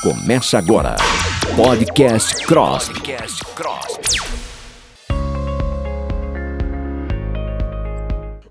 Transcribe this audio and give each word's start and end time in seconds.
Começa 0.00 0.56
agora. 0.58 0.94
Podcast 1.56 2.46
Cross. 2.46 2.88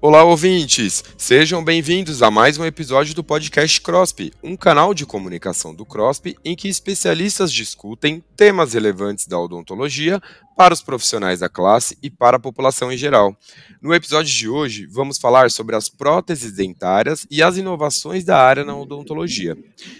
Olá, 0.01 0.25
ouvintes! 0.25 1.05
Sejam 1.17 1.63
bem-vindos 1.63 2.21
a 2.21 2.29
mais 2.29 2.57
um 2.57 2.65
episódio 2.65 3.15
do 3.15 3.23
podcast 3.23 3.79
CROSP, 3.79 4.33
um 4.43 4.57
canal 4.57 4.93
de 4.93 5.05
comunicação 5.05 5.73
do 5.73 5.85
CROSP 5.85 6.35
em 6.43 6.53
que 6.53 6.67
especialistas 6.67 7.51
discutem 7.51 8.21
temas 8.35 8.73
relevantes 8.73 9.25
da 9.25 9.39
odontologia 9.39 10.21
para 10.57 10.73
os 10.73 10.81
profissionais 10.81 11.41
da 11.41 11.47
classe 11.47 11.95
e 12.01 12.09
para 12.09 12.37
a 12.37 12.39
população 12.39 12.91
em 12.91 12.97
geral. 12.97 13.37
No 13.79 13.93
episódio 13.93 14.33
de 14.33 14.49
hoje, 14.49 14.87
vamos 14.87 15.19
falar 15.19 15.51
sobre 15.51 15.75
as 15.75 15.87
próteses 15.87 16.51
dentárias 16.51 17.27
e 17.29 17.43
as 17.43 17.57
inovações 17.57 18.23
da 18.23 18.39
área 18.39 18.65
na 18.65 18.75
odontologia. 18.75 19.55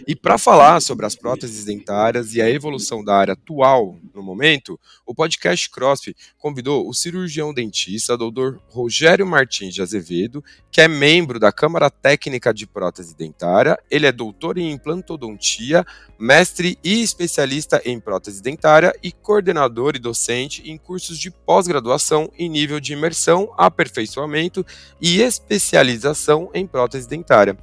E 0.07 0.16
para 0.16 0.39
falar 0.39 0.82
sobre 0.82 1.06
as 1.06 1.16
próteses 1.16 1.64
dentárias 1.64 2.34
e 2.34 2.42
a 2.42 2.50
evolução 2.50 3.04
da 3.04 3.16
área 3.16 3.33
atual 3.33 4.00
no 4.16 4.24
momento, 4.24 4.80
o 5.06 5.14
podcast 5.14 5.70
CROSP 5.70 6.16
convidou 6.39 6.89
o 6.89 6.94
cirurgião 6.94 7.54
dentista 7.54 8.18
Dr. 8.18 8.58
Rogério 8.68 9.28
Martins 9.28 9.75
de 9.75 9.83
Azevedo, 9.83 10.44
que 10.71 10.82
é 10.82 10.88
membro 10.88 11.39
da 11.39 11.52
Câmara 11.52 11.92
Técnica 11.92 12.52
de 12.52 12.66
Prótese 12.66 13.16
Dentária, 13.16 13.78
ele 13.92 14.08
é 14.08 14.11
doutor 14.11 14.58
em 14.58 14.71
implantodontia, 14.71 15.86
mestre 16.19 16.80
e 16.83 17.04
especialista 17.04 17.80
em 17.86 18.00
prótese 18.00 18.42
dentária 18.42 18.92
e 19.04 19.11
coordenador 19.11 19.96
e 19.96 20.00
docente 20.00 20.46
em 20.65 20.78
cursos 20.78 21.19
de 21.19 21.29
pós-graduação 21.29 22.32
em 22.37 22.50
nível 22.50 22.79
de 22.79 22.93
imersão, 22.93 23.54
aperfeiçoamento 23.57 24.65
e 25.01 25.21
especialização 25.21 26.50
em 26.54 26.65
prótese 26.65 27.07
dentária. 27.07 27.57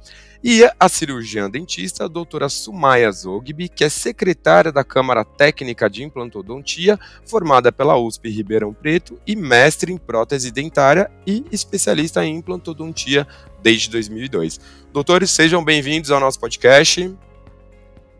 E 0.47 0.63
a 0.79 0.87
cirurgiã 0.87 1.49
dentista, 1.49 2.05
a 2.05 2.07
doutora 2.07 2.47
Sumaya 2.49 3.11
Zogby, 3.11 3.67
que 3.67 3.83
é 3.83 3.89
secretária 3.89 4.71
da 4.71 4.83
Câmara 4.83 5.25
Técnica 5.25 5.89
de 5.89 6.03
Implantodontia, 6.03 6.99
formada 7.25 7.71
pela 7.71 7.97
USP 7.97 8.29
Ribeirão 8.29 8.71
Preto 8.71 9.19
e 9.25 9.35
mestre 9.35 9.91
em 9.91 9.97
prótese 9.97 10.51
dentária 10.51 11.09
e 11.25 11.43
especialista 11.51 12.23
em 12.23 12.35
implantodontia 12.35 13.27
desde 13.63 13.89
2002. 13.89 14.59
Doutores, 14.93 15.31
sejam 15.31 15.63
bem-vindos 15.63 16.11
ao 16.11 16.19
nosso 16.19 16.39
podcast. 16.39 17.11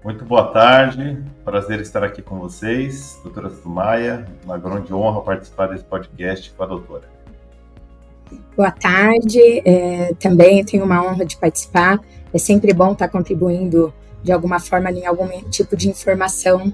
Muito 0.06 0.23
boa 0.23 0.44
tarde, 0.50 1.17
prazer 1.44 1.81
estar 1.81 2.03
aqui 2.03 2.22
com 2.22 2.38
vocês, 2.38 3.20
doutora 3.23 3.50
Sumaya, 3.50 4.28
uma 4.44 4.56
grande 4.56 4.94
honra 4.94 5.20
participar 5.22 5.66
desse 5.66 5.84
podcast 5.84 6.52
com 6.52 6.64
a 6.64 6.67
doutora. 6.67 7.09
Boa 8.56 8.70
tarde, 8.70 9.64
é, 9.66 10.14
também 10.20 10.64
tenho 10.64 10.84
uma 10.86 11.03
honra 11.03 11.25
de 11.25 11.36
participar, 11.36 12.00
é 12.31 12.38
sempre 12.38 12.72
bom 12.72 12.92
estar 12.92 13.08
contribuindo 13.08 13.92
de 14.22 14.31
alguma 14.31 14.59
forma 14.59 14.92
em 14.92 15.08
algum 15.08 15.28
tipo 15.50 15.75
de 15.75 15.89
informação 15.89 16.72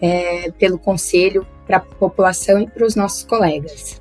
é, 0.00 0.52
pelo 0.52 0.78
conselho 0.78 1.44
para 1.66 1.78
a 1.78 1.80
população 1.80 2.60
e 2.60 2.70
para 2.70 2.86
os 2.86 2.94
nossos 2.94 3.24
colegas. 3.24 4.00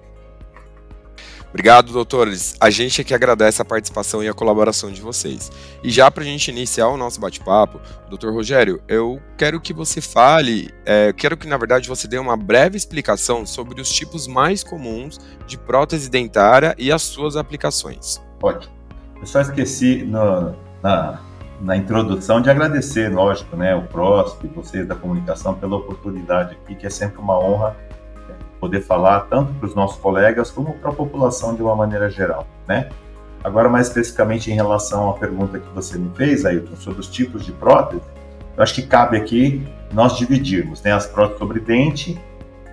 Obrigado, 1.50 1.92
doutores. 1.92 2.56
A 2.60 2.70
gente 2.70 3.02
aqui 3.02 3.14
agradece 3.14 3.62
a 3.62 3.66
participação 3.66 4.24
e 4.24 4.28
a 4.28 4.34
colaboração 4.34 4.92
de 4.92 5.02
vocês. 5.02 5.52
E 5.84 5.90
já 5.90 6.10
para 6.12 6.24
a 6.24 6.26
gente 6.26 6.50
iniciar 6.50 6.88
o 6.90 6.98
nosso 6.98 7.20
bate-papo, 7.20 7.82
doutor 8.08 8.32
Rogério, 8.32 8.80
eu 8.88 9.20
quero 9.36 9.60
que 9.60 9.74
você 9.74 10.00
fale, 10.00 10.70
é, 10.86 11.12
quero 11.12 11.36
que 11.36 11.48
na 11.48 11.58
verdade 11.58 11.90
você 11.90 12.08
dê 12.08 12.20
uma 12.20 12.38
breve 12.38 12.78
explicação 12.78 13.48
sobre 13.48 13.82
os 13.82 13.90
tipos 13.90 14.28
mais 14.28 14.64
comuns 14.64 15.20
de 15.48 15.58
prótese 15.58 16.10
dentária 16.10 16.76
e 16.78 16.92
as 16.92 17.02
suas 17.02 17.36
aplicações. 17.36 18.22
Ótimo. 18.42 18.72
Eu 19.20 19.26
só 19.26 19.42
esqueci 19.42 20.04
no, 20.04 20.56
na, 20.84 21.20
na 21.60 21.76
introdução 21.76 22.42
de 22.42 22.50
agradecer, 22.50 23.10
lógico, 23.12 23.56
né, 23.58 23.76
o 23.76 23.82
PROSP, 23.84 24.48
vocês 24.48 24.88
da 24.88 24.96
comunicação, 24.96 25.56
pela 25.56 25.78
oportunidade 25.78 26.56
aqui, 26.62 26.76
que 26.76 26.86
é 26.86 26.90
sempre 26.90 27.20
uma 27.20 27.38
honra 27.38 27.76
poder 28.60 28.82
falar 28.82 29.22
tanto 29.22 29.54
para 29.54 29.68
os 29.68 29.76
nossos 29.76 29.98
colegas 30.00 30.52
como 30.52 30.74
para 30.74 30.92
a 30.92 30.94
população 30.94 31.56
de 31.56 31.62
uma 31.62 31.76
maneira 31.76 32.10
geral, 32.10 32.46
né? 32.68 32.90
Agora, 33.44 33.70
mais 33.70 33.88
especificamente 33.88 34.52
em 34.52 34.54
relação 34.54 35.10
à 35.10 35.14
pergunta 35.14 35.60
que 35.60 35.70
você 35.74 35.98
me 35.98 36.10
fez, 36.16 36.46
Ailton, 36.46 36.76
sobre 36.76 37.00
os 37.00 37.08
tipos 37.08 37.46
de 37.46 37.54
prótese, 37.54 38.02
eu 38.58 38.64
acho 38.64 38.76
que 38.76 38.82
cabe 38.82 39.16
aqui 39.16 39.66
nós 39.94 40.18
dividirmos 40.18 40.82
né, 40.84 40.92
as 40.92 41.08
próteses 41.08 41.40
sobre 41.40 41.60
dente 41.62 42.20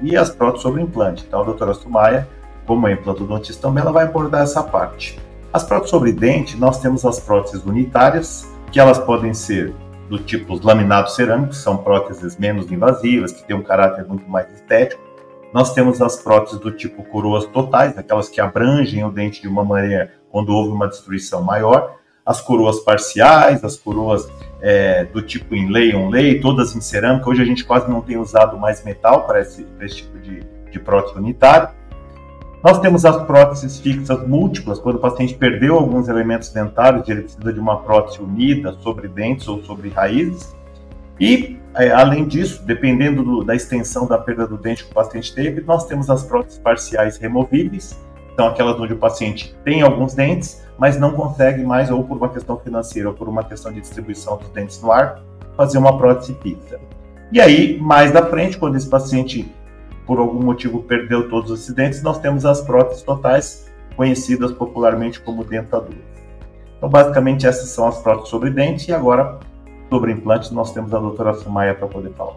e 0.02 0.16
as 0.16 0.28
próteses 0.28 0.62
sobre 0.62 0.82
implante. 0.82 1.24
Então, 1.26 1.40
a 1.40 1.44
doutora 1.44 1.72
Sumaia, 1.72 2.28
como 2.66 2.88
é 2.88 2.92
implantodontista 2.92 3.62
também, 3.62 3.82
ela 3.82 3.92
vai 3.92 4.04
abordar 4.04 4.42
essa 4.42 4.62
parte. 4.62 5.20
As 5.52 5.62
próteses 5.62 5.90
sobre 5.90 6.12
dente, 6.12 6.56
nós 6.56 6.80
temos 6.80 7.04
as 7.04 7.20
próteses 7.20 7.64
unitárias, 7.64 8.52
que 8.72 8.80
elas 8.80 8.98
podem 8.98 9.32
ser 9.32 9.72
do 10.08 10.18
tipo 10.18 10.58
laminados 10.64 11.14
cerâmicos, 11.14 11.58
são 11.58 11.76
próteses 11.76 12.36
menos 12.36 12.70
invasivas, 12.70 13.32
que 13.32 13.44
têm 13.44 13.56
um 13.56 13.62
caráter 13.62 14.04
muito 14.06 14.28
mais 14.28 14.52
estético, 14.52 15.00
nós 15.52 15.72
temos 15.72 16.02
as 16.02 16.16
próteses 16.16 16.58
do 16.60 16.70
tipo 16.70 17.02
coroas 17.04 17.46
totais, 17.46 17.96
aquelas 17.96 18.28
que 18.28 18.40
abrangem 18.40 19.04
o 19.04 19.10
dente 19.10 19.40
de 19.40 19.48
uma 19.48 19.64
maneira 19.64 20.12
quando 20.30 20.50
houve 20.50 20.70
uma 20.70 20.88
destruição 20.88 21.42
maior. 21.42 21.96
As 22.24 22.40
coroas 22.40 22.80
parciais, 22.80 23.62
as 23.64 23.76
coroas 23.76 24.28
é, 24.60 25.04
do 25.04 25.22
tipo 25.22 25.54
inlay 25.54 25.94
on-lay, 25.94 26.40
todas 26.40 26.74
em 26.74 26.80
cerâmica. 26.80 27.30
Hoje 27.30 27.42
a 27.42 27.44
gente 27.44 27.64
quase 27.64 27.88
não 27.88 28.00
tem 28.00 28.18
usado 28.18 28.58
mais 28.58 28.84
metal 28.84 29.26
para 29.26 29.40
esse, 29.40 29.66
esse 29.80 29.96
tipo 29.96 30.18
de, 30.18 30.40
de 30.70 30.80
prótese 30.80 31.16
unitária. 31.16 31.70
Nós 32.64 32.80
temos 32.80 33.04
as 33.04 33.22
próteses 33.26 33.78
fixas 33.78 34.26
múltiplas, 34.26 34.80
quando 34.80 34.96
o 34.96 34.98
paciente 34.98 35.34
perdeu 35.34 35.76
alguns 35.76 36.08
elementos 36.08 36.50
dentários, 36.50 37.08
ele 37.08 37.22
precisa 37.22 37.52
de 37.52 37.60
uma 37.60 37.80
prótese 37.82 38.20
unida 38.20 38.72
sobre 38.80 39.06
dentes 39.06 39.46
ou 39.46 39.62
sobre 39.62 39.88
raízes. 39.88 40.56
E, 41.18 41.58
é, 41.74 41.90
além 41.90 42.26
disso, 42.26 42.62
dependendo 42.64 43.22
do, 43.22 43.44
da 43.44 43.54
extensão 43.54 44.06
da 44.06 44.18
perda 44.18 44.46
do 44.46 44.56
dente 44.56 44.84
que 44.84 44.90
o 44.90 44.94
paciente 44.94 45.34
teve, 45.34 45.60
nós 45.62 45.86
temos 45.86 46.10
as 46.10 46.22
próteses 46.22 46.58
parciais 46.58 47.16
removíveis, 47.16 47.98
então 48.32 48.48
aquelas 48.48 48.78
onde 48.78 48.92
o 48.92 48.98
paciente 48.98 49.56
tem 49.64 49.80
alguns 49.80 50.14
dentes, 50.14 50.62
mas 50.78 50.98
não 50.98 51.12
consegue 51.12 51.64
mais, 51.64 51.90
ou 51.90 52.04
por 52.04 52.18
uma 52.18 52.28
questão 52.28 52.58
financeira, 52.58 53.08
ou 53.08 53.14
por 53.14 53.28
uma 53.28 53.42
questão 53.42 53.72
de 53.72 53.80
distribuição 53.80 54.36
dos 54.36 54.48
dentes 54.50 54.80
no 54.82 54.92
ar, 54.92 55.22
fazer 55.56 55.78
uma 55.78 55.96
prótese 55.96 56.36
fixa. 56.42 56.78
E 57.32 57.40
aí, 57.40 57.78
mais 57.80 58.12
da 58.12 58.24
frente, 58.26 58.58
quando 58.58 58.76
esse 58.76 58.88
paciente, 58.88 59.50
por 60.06 60.18
algum 60.18 60.42
motivo, 60.42 60.82
perdeu 60.82 61.30
todos 61.30 61.50
os 61.50 61.66
dentes, 61.68 62.02
nós 62.02 62.18
temos 62.18 62.44
as 62.44 62.60
próteses 62.60 63.02
totais, 63.02 63.66
conhecidas 63.96 64.52
popularmente 64.52 65.18
como 65.20 65.42
dentaduras. 65.42 66.04
Então, 66.76 66.90
basicamente, 66.90 67.46
essas 67.46 67.70
são 67.70 67.88
as 67.88 67.98
próteses 68.02 68.28
sobre 68.28 68.50
dente, 68.50 68.90
e 68.90 68.94
agora 68.94 69.40
sobre 69.88 70.12
implantes, 70.12 70.50
nós 70.50 70.72
temos 70.72 70.92
a 70.92 70.98
doutora 70.98 71.34
Sumaia 71.34 71.74
para 71.74 71.86
poder 71.86 72.12
falar. 72.12 72.36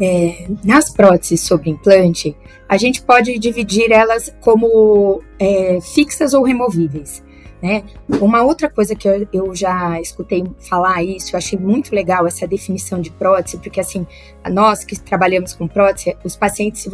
É, 0.00 0.46
nas 0.64 0.90
próteses 0.90 1.42
sobre 1.42 1.68
implante, 1.68 2.34
a 2.66 2.76
gente 2.78 3.02
pode 3.02 3.38
dividir 3.38 3.92
elas 3.92 4.34
como 4.40 5.22
é, 5.38 5.78
fixas 5.80 6.32
ou 6.32 6.42
removíveis. 6.42 7.22
Né? 7.62 7.84
Uma 8.20 8.42
outra 8.42 8.70
coisa 8.70 8.94
que 8.94 9.06
eu, 9.06 9.28
eu, 9.30 9.54
já 9.54 10.00
escutei 10.00 10.42
falar 10.66 11.02
isso, 11.02 11.34
eu 11.34 11.38
achei 11.38 11.58
muito 11.58 11.94
legal 11.94 12.26
essa 12.26 12.46
definição 12.46 12.98
de 12.98 13.10
prótese, 13.10 13.58
porque 13.58 13.80
assim, 13.80 14.06
nós 14.50 14.82
que 14.82 14.98
trabalhamos 14.98 15.52
com 15.52 15.68
prótese, 15.68 16.16
os 16.24 16.34
pacientes, 16.34 16.88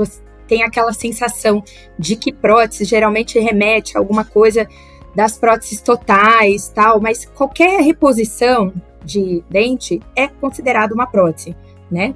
tem 0.49 0.65
aquela 0.65 0.93
sensação 0.93 1.63
de 1.97 2.17
que 2.17 2.33
prótese 2.33 2.85
geralmente 2.85 3.39
remete 3.39 3.97
a 3.97 4.01
alguma 4.01 4.25
coisa 4.25 4.67
das 5.17 5.39
próteses 5.39 5.81
totais, 5.81 6.69
tal, 6.69 7.01
mas 7.01 7.25
qualquer 7.25 7.81
reposição 7.81 8.71
de 9.03 9.43
dente 9.49 9.99
é 10.15 10.29
considerado 10.29 10.93
uma 10.93 11.07
prótese, 11.07 11.57
né? 11.91 12.15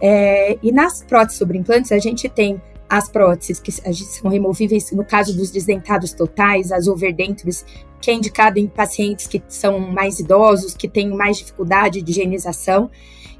É, 0.00 0.58
e 0.62 0.72
nas 0.72 1.02
próteses 1.02 1.38
sobre 1.38 1.58
implantes, 1.58 1.92
a 1.92 1.98
gente 1.98 2.30
tem 2.30 2.60
as 2.88 3.10
próteses 3.10 3.60
que 3.60 3.70
são 3.70 4.30
removíveis, 4.30 4.90
no 4.92 5.04
caso 5.04 5.36
dos 5.36 5.50
desdentados 5.50 6.14
totais, 6.14 6.72
as 6.72 6.88
overdentures, 6.88 7.62
que 8.00 8.10
é 8.10 8.14
indicado 8.14 8.58
em 8.58 8.66
pacientes 8.66 9.26
que 9.26 9.42
são 9.46 9.78
mais 9.78 10.18
idosos, 10.18 10.72
que 10.72 10.88
têm 10.88 11.10
mais 11.10 11.36
dificuldade 11.36 12.00
de 12.00 12.10
higienização, 12.10 12.90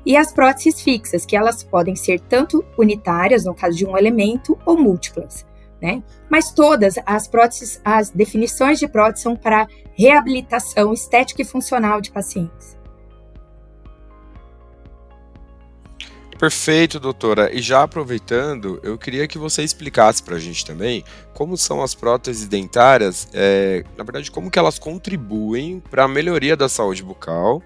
e 0.05 0.15
as 0.15 0.31
próteses 0.31 0.83
fixas, 0.83 1.25
que 1.25 1.35
elas 1.35 1.63
podem 1.63 1.97
ser 1.97 2.21
tanto 2.21 2.63
unitárias, 2.77 3.47
no 3.47 3.55
caso 3.55 3.79
de 3.79 3.87
um 3.87 3.97
elemento, 3.97 4.59
ou 4.67 4.77
múltiplas 4.77 5.49
né? 5.81 6.03
Mas 6.29 6.53
todas 6.53 6.95
as 7.07 7.27
próteses, 7.27 7.81
as 7.85 8.11
definições 8.11 8.79
de 8.79 8.89
prótese 8.89 9.23
são 9.23 9.37
para 9.37 9.67
reabilitação 9.95 10.93
estética 10.93 11.43
e 11.43 11.45
funcional 11.45 12.01
de 12.01 12.11
pacientes. 12.11 12.79
Perfeito, 16.41 16.99
doutora. 16.99 17.55
E 17.55 17.61
já 17.61 17.83
aproveitando, 17.83 18.81
eu 18.83 18.97
queria 18.97 19.29
que 19.29 19.37
você 19.37 19.63
explicasse 19.63 20.23
para 20.23 20.37
a 20.37 20.39
gente 20.39 20.65
também 20.65 21.05
como 21.35 21.55
são 21.55 21.83
as 21.83 21.95
próteses 21.95 22.49
dentárias, 22.49 23.29
é, 23.35 23.85
na 23.95 24.03
verdade, 24.03 24.31
como 24.31 24.51
que 24.51 24.59
elas 24.59 24.79
contribuem 24.79 25.81
para 25.81 26.05
a 26.05 26.09
melhoria 26.09 26.57
da 26.57 26.67
saúde 26.67 27.03
bucal 27.03 27.63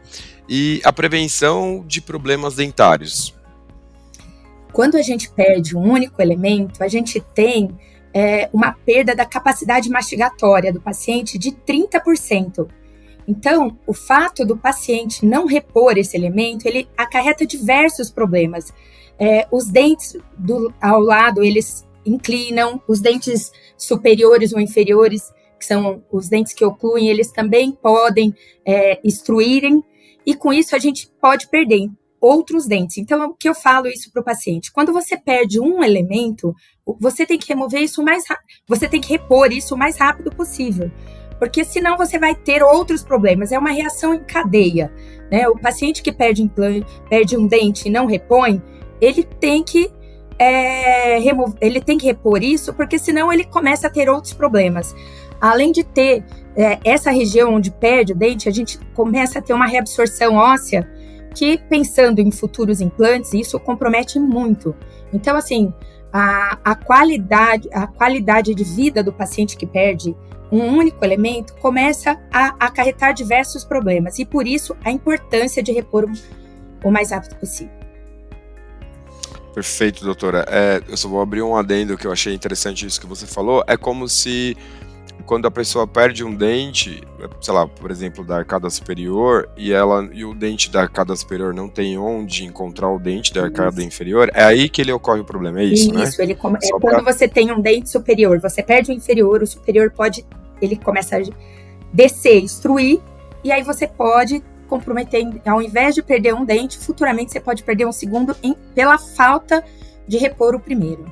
e 0.49 0.81
a 0.83 0.93
prevenção 0.93 1.85
de 1.87 2.01
problemas 2.01 2.57
dentários. 2.57 3.33
Quando 4.73 4.97
a 4.97 5.03
gente 5.03 5.31
perde 5.31 5.77
um 5.77 5.93
único 5.93 6.21
elemento, 6.21 6.83
a 6.83 6.89
gente 6.89 7.21
tem 7.21 7.71
é, 8.15 8.49
uma 8.53 8.73
perda 8.73 9.15
da 9.15 9.27
capacidade 9.27 9.91
mastigatória 9.91 10.73
do 10.73 10.81
paciente 10.81 11.37
de 11.37 11.51
30%. 11.51 12.69
Então, 13.27 13.77
o 13.87 13.93
fato 13.93 14.45
do 14.47 14.57
paciente 14.57 15.27
não 15.27 15.47
repor 15.47 15.99
esse 15.99 16.17
elemento, 16.17 16.67
ele 16.67 16.89
acarreta 16.97 17.45
diversos 17.45 18.11
problemas. 18.11 18.73
É, 19.19 19.49
os 19.51 19.67
dentes 19.67 20.17
do, 20.39 20.73
ao 20.81 21.01
lado, 21.01 21.43
eles 21.43 21.85
inclinam, 22.07 22.81
os 22.87 23.01
dentes 23.01 23.51
superiores 23.77 24.53
ou 24.53 24.61
inferiores, 24.61 25.33
que 25.59 25.65
são 25.65 26.05
os 26.13 26.29
dentes 26.29 26.53
que 26.53 26.65
ocluem, 26.65 27.09
eles 27.09 27.33
também 27.33 27.73
podem 27.73 28.35
é, 28.65 29.01
e 30.27 30.35
com 30.35 30.53
isso 30.53 30.77
a 30.77 30.79
gente 30.79 31.11
pode 31.21 31.49
perder 31.49 31.89
outros 32.25 32.67
dentes. 32.67 32.97
Então, 32.97 33.27
o 33.27 33.35
que 33.35 33.47
eu 33.47 33.55
falo 33.55 33.87
isso 33.87 34.11
para 34.11 34.23
o 34.23 34.25
paciente? 34.25 34.73
Quando 34.73 34.95
você 34.95 35.15
perde 35.15 35.61
um 35.61 35.85
elemento, 35.85 36.55
você 36.99 37.27
tem 37.27 37.39
que 37.39 37.49
remover 37.49 37.83
isso 37.83 38.03
mais 38.03 38.25
você 38.67 38.89
tem 38.89 39.01
que 39.01 39.11
repor 39.11 39.53
isso 39.53 39.75
o 39.75 39.79
mais 39.79 39.99
rápido 39.99 40.31
possível. 40.31 40.91
Porque 41.39 41.65
senão 41.65 41.99
você 41.99 42.19
vai 42.19 42.35
ter 42.35 42.63
outros 42.63 43.03
problemas. 43.03 43.53
É 43.53 43.59
uma 43.59 43.73
reação 43.73 44.15
em 44.15 44.25
cadeia. 44.25 44.91
Né? 45.31 45.47
O 45.49 45.59
paciente 45.59 46.03
que 46.03 46.11
perde, 46.11 46.51
perde 47.11 47.37
um 47.37 47.47
dente 47.47 47.89
e 47.89 47.91
não 47.91 48.07
repõe, 48.07 48.63
ele 49.01 49.23
tem 49.23 49.63
que 49.63 49.93
é, 50.39 51.21
ele 51.61 51.81
tem 51.81 51.97
que 51.97 52.07
repor 52.07 52.43
isso, 52.43 52.75
porque 52.75 52.99
senão 52.99 53.33
ele 53.33 53.45
começa 53.45 53.87
a 53.87 53.91
ter 53.91 54.09
outros 54.09 54.33
problemas. 54.33 54.95
Além 55.41 55.71
de 55.71 55.85
ter 55.85 56.25
é, 56.57 56.81
essa 56.85 57.11
região 57.11 57.55
onde 57.55 57.71
perde 57.71 58.13
o 58.13 58.17
dente, 58.17 58.49
a 58.49 58.53
gente 58.53 58.79
começa 58.95 59.39
a 59.39 59.43
ter 59.43 59.53
uma 59.53 59.67
reabsorção 59.67 60.35
óssea 60.35 60.89
que, 61.35 61.59
pensando 61.59 62.21
em 62.21 62.31
futuros 62.31 62.81
implantes, 62.81 63.35
isso 63.35 63.59
compromete 63.59 64.19
muito. 64.19 64.75
Então, 65.13 65.37
assim, 65.37 65.73
a, 66.13 66.59
a, 66.65 66.75
qualidade, 66.75 67.69
a 67.73 67.87
qualidade 67.87 68.55
de 68.55 68.63
vida 68.65 69.03
do 69.03 69.13
paciente 69.13 69.57
que 69.57 69.67
perde 69.67 70.17
um 70.53 70.77
único 70.77 71.05
elemento 71.05 71.55
começa 71.57 72.17
a 72.33 72.55
acarretar 72.65 73.13
diversos 73.13 73.65
problemas 73.65 74.19
e 74.19 74.25
por 74.25 74.47
isso 74.47 74.77
a 74.85 74.91
importância 74.93 75.61
de 75.63 75.73
repor 75.73 76.05
o, 76.05 76.89
o 76.89 76.91
mais 76.91 77.11
rápido 77.11 77.35
possível. 77.37 77.75
Perfeito, 79.55 80.05
doutora. 80.05 80.45
É, 80.49 80.83
eu 80.89 80.97
só 80.97 81.09
vou 81.09 81.21
abrir 81.21 81.43
um 81.43 81.57
adendo 81.57 81.97
que 81.97 82.07
eu 82.07 82.13
achei 82.13 82.35
interessante 82.35 82.87
isso 82.87 83.01
que 83.01 83.07
você 83.07 83.27
falou. 83.27 83.65
É 83.67 83.77
como 83.77 84.09
se 84.09 84.57
quando 85.27 85.47
a 85.47 85.51
pessoa 85.51 85.87
perde 85.87 86.23
um 86.23 86.35
dente, 86.35 87.03
sei 87.41 87.55
lá, 87.55 87.67
por 87.67 87.91
exemplo, 87.91 88.25
da 88.25 88.37
arcada 88.37 88.69
superior, 88.69 89.49
e 89.57 89.73
ela 89.73 90.09
e 90.13 90.25
o 90.25 90.35
dente 90.35 90.71
da 90.71 90.83
arcada 90.83 91.15
superior 91.17 91.55
não 91.55 91.69
tem 91.69 91.97
onde 91.99 92.45
encontrar 92.45 92.91
o 92.91 92.99
dente 92.99 93.33
da 93.33 93.45
arcada 93.45 93.79
isso. 93.79 93.87
inferior, 93.87 94.31
é 94.35 94.45
aí 94.45 94.69
que 94.69 94.83
ele 94.83 94.93
ocorre 94.93 95.21
o 95.21 95.25
problema, 95.25 95.61
é 95.61 95.65
isso, 95.65 95.85
isso 95.85 95.95
né? 95.95 96.05
Isso, 96.05 96.23
ele 96.23 96.35
come, 96.35 96.59
é 96.63 96.69
quando 96.81 97.05
você 97.05 97.27
tem 97.27 97.51
um 97.53 97.61
dente 97.61 97.91
superior, 97.91 98.39
você 98.39 98.63
perde 98.63 98.91
o 98.91 98.95
inferior, 98.95 99.43
o 99.43 99.47
superior 99.47 99.91
pode, 99.91 100.25
ele 100.61 100.77
começa 100.77 101.17
a 101.17 101.23
descer, 101.93 102.43
extruir, 102.43 103.01
e 103.43 103.51
aí 103.51 103.63
você 103.63 103.87
pode 103.87 104.43
comprometer, 104.69 105.25
ao 105.47 105.63
invés 105.63 105.95
de 105.95 106.03
perder 106.03 106.35
um 106.35 106.45
dente, 106.45 106.79
futuramente 106.79 107.33
você 107.33 107.41
pode 107.41 107.63
perder 107.63 107.87
um 107.87 107.93
segundo 107.93 108.37
em, 108.43 108.55
pela 108.75 108.99
falta 108.99 109.65
de 110.07 110.19
repor 110.19 110.55
o 110.55 110.61
primeiro. 110.61 111.05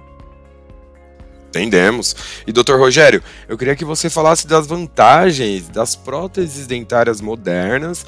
Entendemos. 1.53 2.17
E 2.47 2.53
doutor 2.53 2.81
Rogério, 2.81 3.23
eu 3.47 3.59
queria 3.59 3.77
que 3.77 3.85
você 3.85 4.09
falasse 4.09 4.47
das 4.47 4.67
vantagens 4.67 5.69
das 5.69 5.95
próteses 5.95 6.67
dentárias 6.67 7.21
modernas 7.21 8.07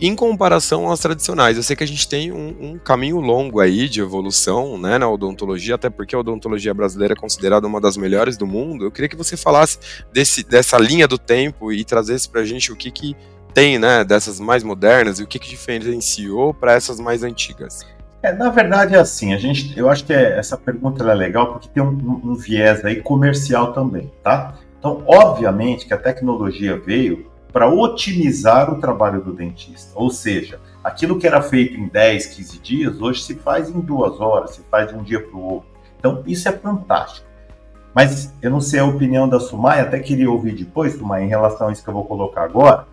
em 0.00 0.16
comparação 0.16 0.90
às 0.90 0.98
tradicionais. 0.98 1.56
Eu 1.56 1.62
sei 1.62 1.76
que 1.76 1.84
a 1.84 1.86
gente 1.86 2.08
tem 2.08 2.32
um, 2.32 2.48
um, 2.60 2.78
caminho 2.80 3.20
longo 3.20 3.60
aí 3.60 3.88
de 3.88 4.00
evolução 4.00 4.76
né, 4.76 4.98
na 4.98 5.08
odontologia, 5.08 5.76
até 5.76 5.88
porque 5.88 6.12
a 6.12 6.18
odontologia 6.18 6.74
brasileira 6.74 7.14
é 7.14 7.16
considerada 7.16 7.68
uma 7.68 7.80
das 7.80 7.96
melhores 7.96 8.36
do 8.36 8.48
mundo. 8.48 8.84
Eu 8.84 8.90
queria 8.90 9.08
que 9.08 9.14
você 9.14 9.36
falasse 9.36 9.78
desse, 10.12 10.42
dessa 10.42 10.76
linha 10.76 11.06
do 11.06 11.16
tempo 11.16 11.72
e 11.72 11.84
trazesse 11.84 12.28
para 12.28 12.40
a 12.40 12.44
gente 12.44 12.72
o 12.72 12.76
que, 12.76 12.90
que 12.90 13.16
tem 13.54 13.78
né, 13.78 14.02
dessas 14.02 14.40
mais 14.40 14.64
modernas 14.64 15.20
e 15.20 15.22
o 15.22 15.26
que, 15.26 15.38
que 15.38 15.50
diferenciou 15.50 16.52
para 16.52 16.72
essas 16.72 16.98
mais 16.98 17.22
antigas? 17.22 17.86
É, 18.22 18.32
na 18.32 18.50
verdade 18.50 18.94
é 18.94 18.98
assim, 18.98 19.34
a 19.34 19.38
gente, 19.38 19.76
eu 19.76 19.90
acho 19.90 20.04
que 20.04 20.12
é, 20.12 20.38
essa 20.38 20.56
pergunta 20.56 21.02
é 21.02 21.12
legal 21.12 21.52
porque 21.52 21.68
tem 21.68 21.82
um, 21.82 22.20
um, 22.24 22.34
viés 22.36 22.84
aí 22.84 23.02
comercial 23.02 23.72
também, 23.72 24.12
tá? 24.22 24.54
Então, 24.78 25.02
obviamente 25.06 25.86
que 25.86 25.92
a 25.92 25.98
tecnologia 25.98 26.78
veio 26.78 27.26
para 27.52 27.68
otimizar 27.68 28.72
o 28.72 28.80
trabalho 28.80 29.20
do 29.20 29.32
dentista, 29.32 29.90
ou 29.96 30.08
seja, 30.08 30.60
aquilo 30.84 31.18
que 31.18 31.26
era 31.26 31.42
feito 31.42 31.76
em 31.76 31.88
10, 31.88 32.26
15 32.26 32.58
dias, 32.60 33.00
hoje 33.00 33.22
se 33.22 33.34
faz 33.34 33.68
em 33.68 33.80
duas 33.80 34.20
horas, 34.20 34.52
se 34.52 34.62
faz 34.70 34.88
de 34.88 34.94
um 34.94 35.02
dia 35.02 35.20
para 35.20 35.36
o 35.36 35.42
outro. 35.54 35.68
Então, 35.98 36.22
isso 36.26 36.48
é 36.48 36.52
fantástico. 36.52 37.26
Mas 37.92 38.32
eu 38.40 38.50
não 38.50 38.60
sei 38.60 38.80
a 38.80 38.84
opinião 38.84 39.28
da 39.28 39.38
Sumai, 39.38 39.80
até 39.80 39.98
queria 39.98 40.30
ouvir 40.30 40.52
depois, 40.52 40.94
Sumai, 40.94 41.24
em 41.24 41.28
relação 41.28 41.68
a 41.68 41.72
isso 41.72 41.82
que 41.82 41.90
eu 41.90 41.94
vou 41.94 42.04
colocar 42.04 42.44
agora, 42.44 42.86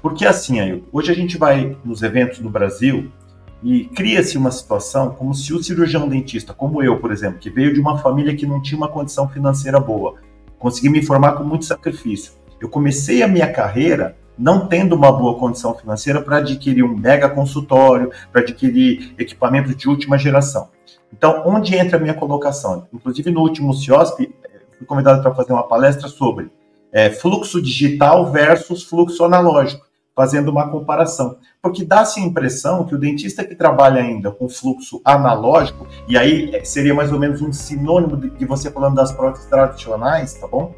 porque 0.00 0.24
assim, 0.24 0.82
hoje 0.92 1.10
a 1.10 1.14
gente 1.14 1.36
vai 1.36 1.76
nos 1.84 2.02
eventos 2.02 2.38
no 2.38 2.48
Brasil 2.48 3.12
e 3.62 3.84
cria-se 3.84 4.38
uma 4.38 4.50
situação 4.50 5.10
como 5.10 5.34
se 5.34 5.52
o 5.52 5.62
cirurgião 5.62 6.08
dentista, 6.08 6.54
como 6.54 6.82
eu, 6.82 6.98
por 6.98 7.12
exemplo, 7.12 7.38
que 7.38 7.50
veio 7.50 7.74
de 7.74 7.80
uma 7.80 7.98
família 7.98 8.34
que 8.34 8.46
não 8.46 8.60
tinha 8.62 8.78
uma 8.78 8.88
condição 8.88 9.28
financeira 9.28 9.78
boa, 9.78 10.14
consegui 10.58 10.88
me 10.88 11.04
formar 11.04 11.32
com 11.32 11.44
muito 11.44 11.64
sacrifício. 11.64 12.32
Eu 12.60 12.68
comecei 12.68 13.22
a 13.22 13.28
minha 13.28 13.52
carreira 13.52 14.16
não 14.38 14.66
tendo 14.66 14.96
uma 14.96 15.12
boa 15.12 15.38
condição 15.38 15.74
financeira 15.74 16.22
para 16.22 16.38
adquirir 16.38 16.82
um 16.82 16.96
mega 16.96 17.28
consultório, 17.28 18.10
para 18.32 18.40
adquirir 18.40 19.14
equipamentos 19.18 19.76
de 19.76 19.88
última 19.88 20.16
geração. 20.16 20.68
Então, 21.12 21.42
onde 21.44 21.76
entra 21.76 21.98
a 21.98 22.00
minha 22.00 22.14
colocação? 22.14 22.88
Inclusive, 22.92 23.30
no 23.30 23.40
último 23.40 23.74
CIOSP, 23.74 24.34
fui 24.78 24.86
convidado 24.86 25.22
para 25.22 25.34
fazer 25.34 25.52
uma 25.52 25.68
palestra 25.68 26.08
sobre 26.08 26.50
é, 26.90 27.10
fluxo 27.10 27.60
digital 27.60 28.32
versus 28.32 28.82
fluxo 28.82 29.22
analógico 29.24 29.89
fazendo 30.20 30.50
uma 30.50 30.68
comparação. 30.68 31.38
Porque 31.62 31.82
dá-se 31.82 32.20
a 32.20 32.22
impressão 32.22 32.84
que 32.84 32.94
o 32.94 32.98
dentista 32.98 33.42
que 33.42 33.54
trabalha 33.54 34.02
ainda 34.02 34.30
com 34.30 34.50
fluxo 34.50 35.00
analógico, 35.02 35.86
e 36.06 36.18
aí 36.18 36.60
seria 36.62 36.92
mais 36.92 37.10
ou 37.10 37.18
menos 37.18 37.40
um 37.40 37.50
sinônimo 37.50 38.18
de, 38.18 38.44
você 38.44 38.70
falando 38.70 38.96
das 38.96 39.12
próteses 39.12 39.48
tradicionais, 39.48 40.34
tá 40.34 40.46
bom? 40.46 40.74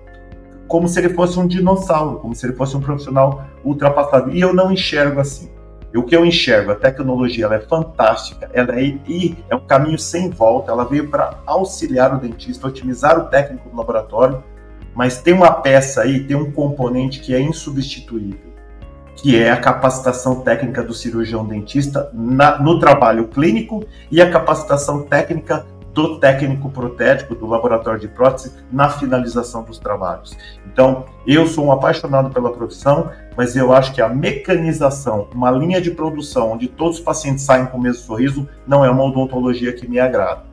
Como 0.69 0.87
se 0.87 1.00
ele 1.00 1.09
fosse 1.09 1.41
um 1.41 1.47
dinossauro, 1.49 2.21
como 2.21 2.37
se 2.37 2.47
ele 2.47 2.55
fosse 2.55 2.77
um 2.77 2.81
profissional 2.81 3.44
ultrapassado. 3.65 4.31
E 4.31 4.41
eu 4.41 4.55
não 4.55 4.71
enxergo 4.71 5.21
assim. 5.21 5.50
E 5.93 5.99
o 5.99 6.05
que 6.05 6.15
eu 6.15 6.25
enxergo, 6.25 6.71
a 6.71 6.77
tecnologia 6.77 7.47
ela 7.47 7.56
é 7.56 7.61
fantástica, 7.61 8.49
ela 8.55 8.79
é, 8.81 8.97
é 9.50 9.56
um 9.56 9.67
caminho 9.67 9.99
sem 9.99 10.31
volta, 10.31 10.71
ela 10.71 10.85
veio 10.85 11.11
para 11.11 11.41
auxiliar 11.44 12.15
o 12.15 12.21
dentista, 12.21 12.69
otimizar 12.69 13.19
o 13.19 13.25
técnico 13.25 13.69
do 13.69 13.77
laboratório, 13.77 14.43
mas 14.94 15.21
tem 15.21 15.35
uma 15.35 15.50
peça 15.50 16.03
aí, 16.03 16.23
tem 16.23 16.37
um 16.37 16.53
componente 16.53 17.19
que 17.21 17.35
é 17.35 17.41
insubstituível 17.41 18.51
que 19.17 19.41
é 19.41 19.50
a 19.50 19.56
capacitação 19.56 20.41
técnica 20.41 20.82
do 20.82 20.94
cirurgião 20.94 21.44
dentista 21.44 22.11
na, 22.12 22.59
no 22.59 22.79
trabalho 22.79 23.29
clínico 23.29 23.84
e 24.10 24.20
a 24.20 24.31
capacitação 24.31 25.03
técnica 25.03 25.67
do 25.93 26.19
técnico 26.19 26.70
protético 26.70 27.34
do 27.34 27.46
laboratório 27.46 28.01
de 28.01 28.08
prótese 28.08 28.53
na 28.70 28.89
finalização 28.89 29.63
dos 29.63 29.79
trabalhos. 29.79 30.36
Então, 30.67 31.05
eu 31.27 31.46
sou 31.46 31.67
um 31.67 31.72
apaixonado 31.72 32.31
pela 32.31 32.53
profissão, 32.53 33.10
mas 33.36 33.55
eu 33.56 33.72
acho 33.72 33.93
que 33.93 34.01
a 34.01 34.08
mecanização, 34.08 35.29
uma 35.34 35.51
linha 35.51 35.81
de 35.81 35.91
produção 35.91 36.53
onde 36.53 36.67
todos 36.67 36.98
os 36.98 37.05
pacientes 37.05 37.44
saem 37.44 37.67
com 37.67 37.77
o 37.77 37.81
mesmo 37.81 38.03
sorriso, 38.03 38.48
não 38.67 38.84
é 38.84 38.91
uma 38.91 39.05
odontologia 39.05 39.72
que 39.72 39.89
me 39.89 40.01
agrada. 40.01 40.44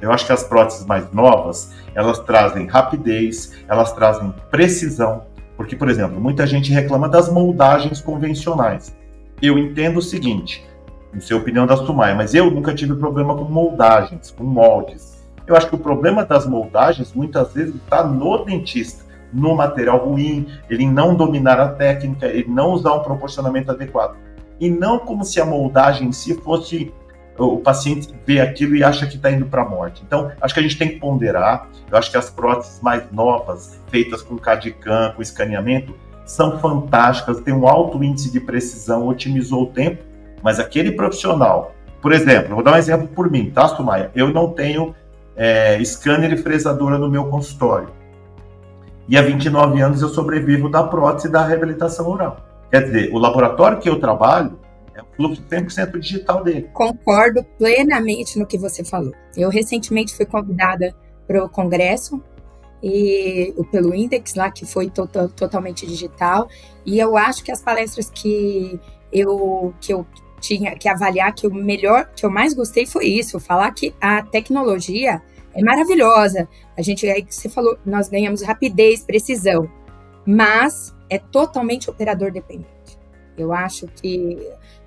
Eu 0.00 0.12
acho 0.12 0.26
que 0.26 0.32
as 0.32 0.42
próteses 0.42 0.84
mais 0.84 1.10
novas, 1.12 1.72
elas 1.94 2.18
trazem 2.20 2.66
rapidez, 2.66 3.54
elas 3.68 3.92
trazem 3.92 4.34
precisão, 4.50 5.22
porque, 5.58 5.74
por 5.74 5.90
exemplo, 5.90 6.20
muita 6.20 6.46
gente 6.46 6.72
reclama 6.72 7.08
das 7.08 7.28
moldagens 7.28 8.00
convencionais. 8.00 8.96
Eu 9.42 9.58
entendo 9.58 9.96
o 9.98 10.02
seguinte, 10.02 10.64
não 11.12 11.20
sei 11.20 11.36
a 11.36 11.40
opinião 11.40 11.66
da 11.66 11.76
Sumaya, 11.76 12.14
mas 12.14 12.32
eu 12.32 12.48
nunca 12.48 12.72
tive 12.72 12.94
problema 12.94 13.36
com 13.36 13.42
moldagens, 13.42 14.30
com 14.30 14.44
moldes. 14.44 15.18
Eu 15.48 15.56
acho 15.56 15.68
que 15.68 15.74
o 15.74 15.78
problema 15.78 16.24
das 16.24 16.46
moldagens 16.46 17.12
muitas 17.12 17.52
vezes 17.52 17.74
está 17.74 18.06
no 18.06 18.44
dentista, 18.44 19.04
no 19.32 19.56
material 19.56 19.98
ruim, 19.98 20.46
ele 20.70 20.86
não 20.86 21.16
dominar 21.16 21.58
a 21.58 21.70
técnica, 21.70 22.26
ele 22.26 22.48
não 22.48 22.70
usar 22.70 22.94
um 22.94 23.02
proporcionamento 23.02 23.72
adequado. 23.72 24.16
E 24.60 24.70
não 24.70 25.00
como 25.00 25.24
se 25.24 25.40
a 25.40 25.44
moldagem 25.44 26.08
em 26.08 26.12
si 26.12 26.34
fosse 26.34 26.94
o 27.38 27.58
paciente 27.58 28.08
vê 28.26 28.40
aquilo 28.40 28.74
e 28.74 28.82
acha 28.82 29.06
que 29.06 29.16
está 29.16 29.30
indo 29.30 29.46
para 29.46 29.62
a 29.62 29.68
morte. 29.68 30.02
Então, 30.04 30.30
acho 30.40 30.52
que 30.52 30.60
a 30.60 30.62
gente 30.62 30.76
tem 30.76 30.88
que 30.88 30.96
ponderar. 30.96 31.68
Eu 31.90 31.96
acho 31.96 32.10
que 32.10 32.16
as 32.16 32.30
próteses 32.30 32.80
mais 32.82 33.04
novas, 33.12 33.80
feitas 33.88 34.22
com 34.22 34.36
CAD-CAM, 34.36 35.12
com 35.14 35.22
escaneamento, 35.22 35.94
são 36.24 36.58
fantásticas, 36.58 37.40
tem 37.40 37.54
um 37.54 37.66
alto 37.66 38.02
índice 38.02 38.30
de 38.30 38.40
precisão, 38.40 39.06
otimizou 39.08 39.62
o 39.62 39.66
tempo, 39.66 40.02
mas 40.42 40.60
aquele 40.60 40.92
profissional, 40.92 41.74
por 42.02 42.12
exemplo, 42.12 42.54
vou 42.54 42.62
dar 42.62 42.74
um 42.74 42.76
exemplo 42.76 43.08
por 43.08 43.30
mim, 43.30 43.50
tá, 43.50 43.66
Sumaia? 43.68 44.10
Eu 44.14 44.28
não 44.28 44.52
tenho 44.52 44.94
é, 45.34 45.82
scanner 45.82 46.32
e 46.32 46.36
fresadora 46.36 46.98
no 46.98 47.08
meu 47.08 47.26
consultório. 47.26 47.88
E 49.08 49.16
há 49.16 49.22
29 49.22 49.80
anos 49.80 50.02
eu 50.02 50.08
sobrevivo 50.08 50.68
da 50.68 50.82
prótese 50.82 51.28
e 51.28 51.30
da 51.30 51.42
reabilitação 51.42 52.06
oral. 52.08 52.36
Quer 52.70 52.84
dizer, 52.84 53.10
o 53.10 53.18
laboratório 53.18 53.78
que 53.78 53.88
eu 53.88 53.98
trabalho 53.98 54.57
é 54.98 55.02
o 55.02 55.06
fluxo 55.16 55.42
100% 55.48 55.98
digital 55.98 56.42
dele. 56.42 56.68
Concordo 56.72 57.44
plenamente 57.56 58.38
no 58.38 58.46
que 58.46 58.58
você 58.58 58.84
falou. 58.84 59.12
Eu 59.36 59.48
recentemente 59.48 60.14
fui 60.14 60.26
convidada 60.26 60.94
para 61.26 61.44
o 61.44 61.48
congresso 61.48 62.22
e 62.82 63.54
pelo 63.70 63.94
Index 63.94 64.34
lá 64.34 64.50
que 64.50 64.64
foi 64.64 64.88
to 64.88 65.06
totalmente 65.06 65.86
digital 65.86 66.48
e 66.86 66.98
eu 66.98 67.16
acho 67.16 67.42
que 67.42 67.50
as 67.50 67.60
palestras 67.60 68.08
que 68.08 68.78
eu 69.12 69.74
que 69.80 69.92
eu 69.92 70.06
tinha 70.40 70.76
que 70.76 70.88
avaliar 70.88 71.34
que 71.34 71.46
o 71.46 71.52
melhor 71.52 72.08
que 72.14 72.24
eu 72.24 72.30
mais 72.30 72.54
gostei 72.54 72.86
foi 72.86 73.06
isso 73.06 73.40
falar 73.40 73.72
que 73.72 73.92
a 74.00 74.22
tecnologia 74.22 75.20
é 75.52 75.60
maravilhosa 75.60 76.48
a 76.76 76.82
gente 76.82 77.04
aí 77.08 77.24
que 77.24 77.34
você 77.34 77.48
falou 77.48 77.76
nós 77.84 78.08
ganhamos 78.08 78.42
rapidez 78.42 79.02
precisão 79.02 79.68
mas 80.24 80.94
é 81.10 81.18
totalmente 81.18 81.90
operador 81.90 82.30
dependente 82.30 82.77
eu 83.42 83.52
acho 83.52 83.86
que 83.86 84.38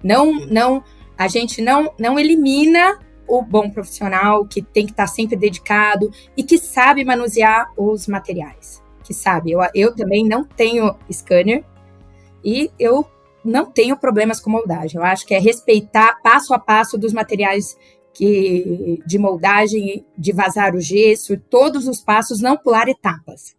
não 0.03 0.45
não 0.47 0.83
a 1.17 1.27
gente 1.27 1.61
não 1.61 1.93
não 1.99 2.19
elimina 2.19 2.99
o 3.27 3.41
bom 3.41 3.69
profissional 3.69 4.45
que 4.45 4.61
tem 4.61 4.85
que 4.85 4.91
estar 4.91 5.07
sempre 5.07 5.37
dedicado 5.37 6.11
e 6.35 6.43
que 6.43 6.57
sabe 6.57 7.05
manusear 7.05 7.71
os 7.77 8.07
materiais. 8.07 8.83
Que 9.03 9.13
sabe, 9.13 9.51
eu, 9.51 9.61
eu 9.73 9.95
também 9.95 10.27
não 10.27 10.43
tenho 10.43 10.95
scanner 11.09 11.63
e 12.43 12.69
eu 12.77 13.05
não 13.43 13.65
tenho 13.71 13.97
problemas 13.97 14.39
com 14.39 14.49
moldagem. 14.49 14.99
Eu 14.99 15.05
acho 15.05 15.25
que 15.25 15.33
é 15.33 15.39
respeitar 15.39 16.19
passo 16.21 16.53
a 16.53 16.59
passo 16.59 16.97
dos 16.97 17.13
materiais 17.13 17.77
que, 18.13 19.01
de 19.05 19.17
moldagem, 19.17 20.05
de 20.17 20.31
vazar 20.31 20.75
o 20.75 20.81
gesso, 20.81 21.37
todos 21.49 21.87
os 21.87 22.01
passos, 22.01 22.41
não 22.41 22.57
pular 22.57 22.87
etapas. 22.87 23.55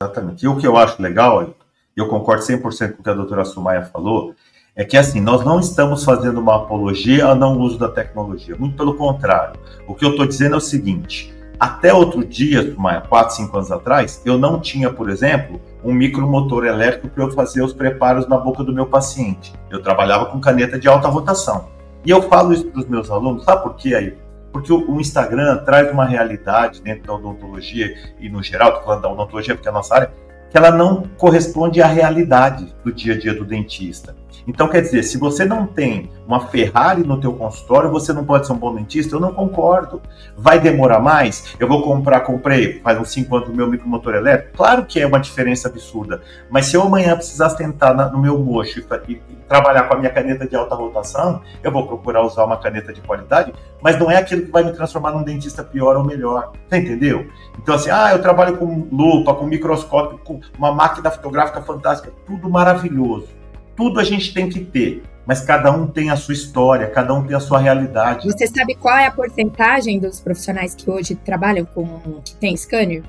Exatamente. 0.00 0.44
E 0.44 0.48
o 0.48 0.56
que 0.58 0.66
eu 0.66 0.76
acho 0.76 1.00
legal, 1.00 1.54
e 1.96 2.00
eu 2.00 2.08
concordo 2.08 2.42
100% 2.42 2.92
com 2.92 3.00
o 3.00 3.02
que 3.02 3.10
a 3.10 3.14
doutora 3.14 3.44
Sumaya 3.44 3.82
falou, 3.82 4.34
é 4.74 4.84
que 4.84 4.96
assim, 4.96 5.20
nós 5.20 5.44
não 5.44 5.60
estamos 5.60 6.04
fazendo 6.04 6.40
uma 6.40 6.56
apologia 6.56 7.26
ao 7.26 7.36
não 7.36 7.58
uso 7.58 7.78
da 7.78 7.88
tecnologia, 7.88 8.56
muito 8.58 8.76
pelo 8.76 8.94
contrário. 8.94 9.60
O 9.86 9.94
que 9.94 10.04
eu 10.04 10.10
estou 10.10 10.26
dizendo 10.26 10.54
é 10.54 10.58
o 10.58 10.60
seguinte: 10.60 11.34
até 11.60 11.92
outro 11.92 12.24
dia, 12.24 12.74
4, 12.74 13.36
5 13.36 13.56
anos 13.56 13.70
atrás, 13.70 14.22
eu 14.24 14.38
não 14.38 14.58
tinha, 14.58 14.90
por 14.90 15.10
exemplo, 15.10 15.60
um 15.84 15.92
micromotor 15.92 16.64
elétrico 16.64 17.08
para 17.08 17.24
eu 17.24 17.30
fazer 17.30 17.62
os 17.62 17.72
preparos 17.72 18.26
na 18.26 18.38
boca 18.38 18.64
do 18.64 18.72
meu 18.72 18.86
paciente. 18.86 19.52
Eu 19.70 19.82
trabalhava 19.82 20.26
com 20.26 20.40
caneta 20.40 20.78
de 20.78 20.88
alta 20.88 21.06
rotação. 21.08 21.68
E 22.04 22.10
eu 22.10 22.22
falo 22.22 22.52
isso 22.52 22.66
para 22.66 22.80
os 22.80 22.88
meus 22.88 23.10
alunos, 23.10 23.44
sabe 23.44 23.62
por 23.62 23.76
quê 23.76 23.94
aí? 23.94 24.18
Porque 24.52 24.72
o, 24.72 25.00
Instagram 25.00 25.58
traz 25.58 25.90
uma 25.90 26.04
realidade 26.04 26.82
dentro 26.82 27.06
da 27.06 27.14
odontologia 27.14 27.94
e 28.18 28.28
no 28.28 28.42
geral, 28.42 28.70
estou 28.70 28.84
falando 28.84 29.02
da 29.02 29.12
odontologia 29.12 29.54
porque 29.54 29.68
é 29.68 29.70
a 29.70 29.74
nossa 29.74 29.94
área, 29.94 30.12
que 30.52 30.58
ela 30.58 30.70
não 30.70 31.04
corresponde 31.16 31.80
à 31.80 31.86
realidade 31.86 32.74
do 32.84 32.92
dia 32.92 33.14
a 33.14 33.18
dia 33.18 33.34
do 33.34 33.42
dentista. 33.42 34.14
Então, 34.46 34.68
quer 34.68 34.80
dizer, 34.80 35.02
se 35.02 35.18
você 35.18 35.44
não 35.44 35.66
tem 35.66 36.10
uma 36.26 36.40
Ferrari 36.48 37.02
no 37.02 37.20
teu 37.20 37.32
consultório, 37.32 37.90
você 37.90 38.12
não 38.12 38.24
pode 38.24 38.46
ser 38.46 38.52
um 38.52 38.58
bom 38.58 38.74
dentista? 38.74 39.14
Eu 39.14 39.20
não 39.20 39.32
concordo. 39.32 40.00
Vai 40.36 40.58
demorar 40.58 41.00
mais? 41.00 41.54
Eu 41.58 41.68
vou 41.68 41.82
comprar, 41.82 42.20
comprei 42.20 42.80
faz 42.80 42.98
uns 42.98 43.12
5 43.12 43.36
anos 43.36 43.48
o 43.48 43.54
meu 43.54 43.68
micromotor 43.68 44.14
elétrico? 44.14 44.56
Claro 44.56 44.84
que 44.84 45.00
é 45.00 45.06
uma 45.06 45.20
diferença 45.20 45.68
absurda. 45.68 46.22
Mas 46.50 46.66
se 46.66 46.76
eu 46.76 46.82
amanhã 46.82 47.14
precisar 47.16 47.50
sentar 47.50 47.94
no 48.12 48.18
meu 48.18 48.38
mocho 48.38 48.80
e, 49.08 49.12
e, 49.12 49.22
trabalhar 49.48 49.84
com 49.84 49.94
a 49.94 49.98
minha 49.98 50.10
caneta 50.10 50.46
de 50.46 50.56
alta 50.56 50.74
rotação, 50.74 51.42
eu 51.62 51.70
vou 51.70 51.86
procurar 51.86 52.22
usar 52.22 52.44
uma 52.44 52.56
caneta 52.56 52.92
de 52.92 53.00
qualidade, 53.02 53.52
mas 53.82 53.98
não 53.98 54.10
é 54.10 54.16
aquilo 54.16 54.42
que 54.42 54.50
vai 54.50 54.64
me 54.64 54.72
transformar 54.72 55.12
num 55.12 55.22
dentista 55.22 55.62
pior 55.62 55.96
ou 55.96 56.04
melhor. 56.04 56.52
Você 56.68 56.78
entendeu? 56.78 57.28
Então, 57.60 57.74
assim, 57.74 57.90
ah, 57.90 58.12
eu 58.12 58.22
trabalho 58.22 58.56
com 58.56 58.88
lupa, 58.90 59.34
com 59.34 59.46
microscópio, 59.46 60.18
com 60.18 60.40
uma 60.56 60.72
máquina 60.72 61.10
fotográfica 61.10 61.60
fantástica, 61.60 62.12
tudo 62.26 62.48
maravilhoso 62.48 63.41
tudo 63.76 64.00
a 64.00 64.04
gente 64.04 64.32
tem 64.32 64.48
que 64.48 64.60
ter, 64.60 65.02
mas 65.26 65.40
cada 65.40 65.70
um 65.70 65.86
tem 65.86 66.10
a 66.10 66.16
sua 66.16 66.34
história, 66.34 66.86
cada 66.88 67.14
um 67.14 67.24
tem 67.24 67.36
a 67.36 67.40
sua 67.40 67.58
realidade. 67.58 68.26
Você 68.26 68.46
sabe 68.46 68.74
qual 68.74 68.96
é 68.96 69.06
a 69.06 69.10
porcentagem 69.10 69.98
dos 69.98 70.20
profissionais 70.20 70.74
que 70.74 70.90
hoje 70.90 71.14
trabalham 71.14 71.64
com 71.64 72.20
que 72.24 72.34
tem 72.36 72.56
scanner? 72.56 73.02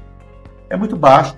É 0.70 0.78
muito 0.78 0.96
baixo. 0.96 1.38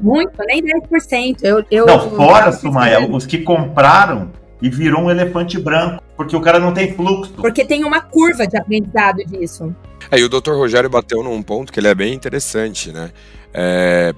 Muito, 0.00 0.36
nem 0.46 0.62
10%. 0.62 1.38
Eu, 1.42 1.64
eu, 1.70 1.86
não, 1.86 2.10
fora, 2.10 2.50
Sumaya, 2.50 3.08
os 3.08 3.24
que 3.24 3.38
compraram 3.38 4.30
e 4.60 4.68
virou 4.68 5.02
um 5.02 5.10
elefante 5.10 5.58
branco, 5.60 6.02
porque 6.16 6.34
o 6.34 6.40
cara 6.40 6.58
não 6.58 6.72
tem 6.72 6.92
fluxo. 6.92 7.32
Porque 7.34 7.64
tem 7.64 7.84
uma 7.84 8.00
curva 8.00 8.46
de 8.46 8.56
aprendizado 8.56 9.18
disso. 9.26 9.74
É, 10.10 10.18
e 10.18 10.24
o 10.24 10.28
Dr. 10.28 10.52
Rogério 10.52 10.90
bateu 10.90 11.22
num 11.22 11.42
ponto 11.42 11.72
que 11.72 11.78
ele 11.78 11.88
é 11.88 11.94
bem 11.94 12.12
interessante, 12.14 12.92
né? 12.92 13.10
É, 13.54 14.14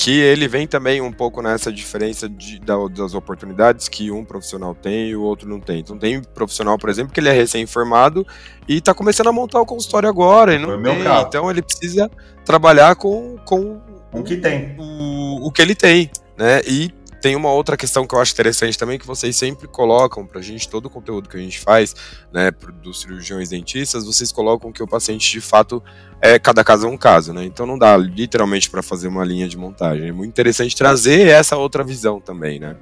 que 0.00 0.18
ele 0.18 0.48
vem 0.48 0.66
também 0.66 1.02
um 1.02 1.12
pouco 1.12 1.42
nessa 1.42 1.70
diferença 1.70 2.26
de, 2.26 2.58
das 2.58 3.12
oportunidades 3.12 3.86
que 3.86 4.10
um 4.10 4.24
profissional 4.24 4.74
tem 4.74 5.10
e 5.10 5.14
o 5.14 5.20
outro 5.20 5.46
não 5.46 5.60
tem. 5.60 5.80
Então 5.80 5.98
tem 5.98 6.22
profissional, 6.22 6.78
por 6.78 6.88
exemplo, 6.88 7.12
que 7.12 7.20
ele 7.20 7.28
é 7.28 7.32
recém-formado 7.32 8.26
e 8.66 8.78
está 8.78 8.94
começando 8.94 9.26
a 9.26 9.32
montar 9.32 9.60
o 9.60 9.66
consultório 9.66 10.08
agora 10.08 10.54
e 10.54 10.58
não 10.58 10.82
tem. 10.82 11.02
Então 11.28 11.50
ele 11.50 11.60
precisa 11.60 12.10
trabalhar 12.46 12.96
com, 12.96 13.36
com 13.44 13.78
o 14.10 14.22
que 14.22 14.38
tem. 14.38 14.74
O, 14.78 15.48
o 15.48 15.52
que 15.52 15.60
ele 15.60 15.74
tem, 15.74 16.10
né? 16.34 16.62
E 16.66 16.90
tem 17.20 17.36
uma 17.36 17.52
outra 17.52 17.76
questão 17.76 18.06
que 18.06 18.14
eu 18.14 18.20
acho 18.20 18.32
interessante 18.32 18.78
também, 18.78 18.98
que 18.98 19.06
vocês 19.06 19.36
sempre 19.36 19.68
colocam 19.68 20.26
pra 20.26 20.40
gente, 20.40 20.68
todo 20.68 20.86
o 20.86 20.90
conteúdo 20.90 21.28
que 21.28 21.36
a 21.36 21.40
gente 21.40 21.60
faz, 21.60 21.94
né, 22.32 22.50
dos 22.82 23.02
cirurgiões 23.02 23.50
dentistas, 23.50 24.04
vocês 24.04 24.32
colocam 24.32 24.72
que 24.72 24.82
o 24.82 24.86
paciente 24.86 25.30
de 25.30 25.40
fato 25.40 25.82
é 26.20 26.38
cada 26.38 26.62
caso 26.62 26.86
é 26.86 26.90
um 26.90 26.96
caso, 26.96 27.32
né? 27.32 27.44
Então 27.44 27.66
não 27.66 27.78
dá 27.78 27.96
literalmente 27.96 28.68
para 28.68 28.82
fazer 28.82 29.08
uma 29.08 29.24
linha 29.24 29.48
de 29.48 29.56
montagem. 29.56 30.08
É 30.08 30.12
muito 30.12 30.30
interessante 30.30 30.76
trazer 30.76 31.28
essa 31.28 31.56
outra 31.56 31.82
visão 31.82 32.20
também, 32.20 32.58
né? 32.58 32.76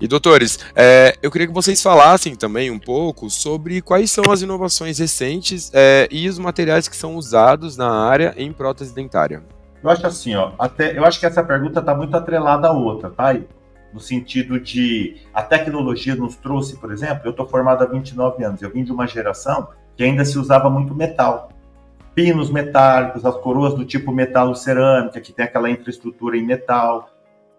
E 0.00 0.06
doutores, 0.06 0.60
é, 0.76 1.16
eu 1.20 1.30
queria 1.30 1.48
que 1.48 1.52
vocês 1.52 1.82
falassem 1.82 2.36
também 2.36 2.70
um 2.70 2.78
pouco 2.78 3.28
sobre 3.28 3.82
quais 3.82 4.10
são 4.12 4.30
as 4.30 4.42
inovações 4.42 4.98
recentes 4.98 5.72
é, 5.74 6.06
e 6.08 6.28
os 6.28 6.38
materiais 6.38 6.86
que 6.86 6.96
são 6.96 7.16
usados 7.16 7.76
na 7.76 7.90
área 7.90 8.32
em 8.36 8.52
prótese 8.52 8.94
dentária. 8.94 9.42
Eu 9.82 9.90
acho 9.90 10.06
assim, 10.06 10.34
ó, 10.34 10.52
até, 10.58 10.96
eu 10.96 11.04
acho 11.04 11.20
que 11.20 11.26
essa 11.26 11.42
pergunta 11.42 11.80
está 11.80 11.94
muito 11.94 12.16
atrelada 12.16 12.68
à 12.68 12.72
outra, 12.72 13.10
tá? 13.10 13.34
No 13.92 14.00
sentido 14.00 14.60
de 14.60 15.16
a 15.32 15.42
tecnologia 15.42 16.14
nos 16.14 16.36
trouxe, 16.36 16.76
por 16.76 16.92
exemplo, 16.92 17.22
eu 17.24 17.30
estou 17.30 17.46
formado 17.46 17.82
há 17.82 17.86
29 17.86 18.44
anos, 18.44 18.60
eu 18.60 18.70
vim 18.70 18.84
de 18.84 18.92
uma 18.92 19.06
geração 19.06 19.68
que 19.96 20.04
ainda 20.04 20.24
se 20.24 20.38
usava 20.38 20.68
muito 20.68 20.94
metal. 20.94 21.50
Pinos 22.14 22.50
metálicos, 22.50 23.24
as 23.24 23.36
coroas 23.36 23.74
do 23.74 23.84
tipo 23.84 24.12
metalo 24.12 24.54
cerâmica, 24.54 25.20
que 25.20 25.32
tem 25.32 25.44
aquela 25.44 25.70
infraestrutura 25.70 26.36
em 26.36 26.44
metal. 26.44 27.08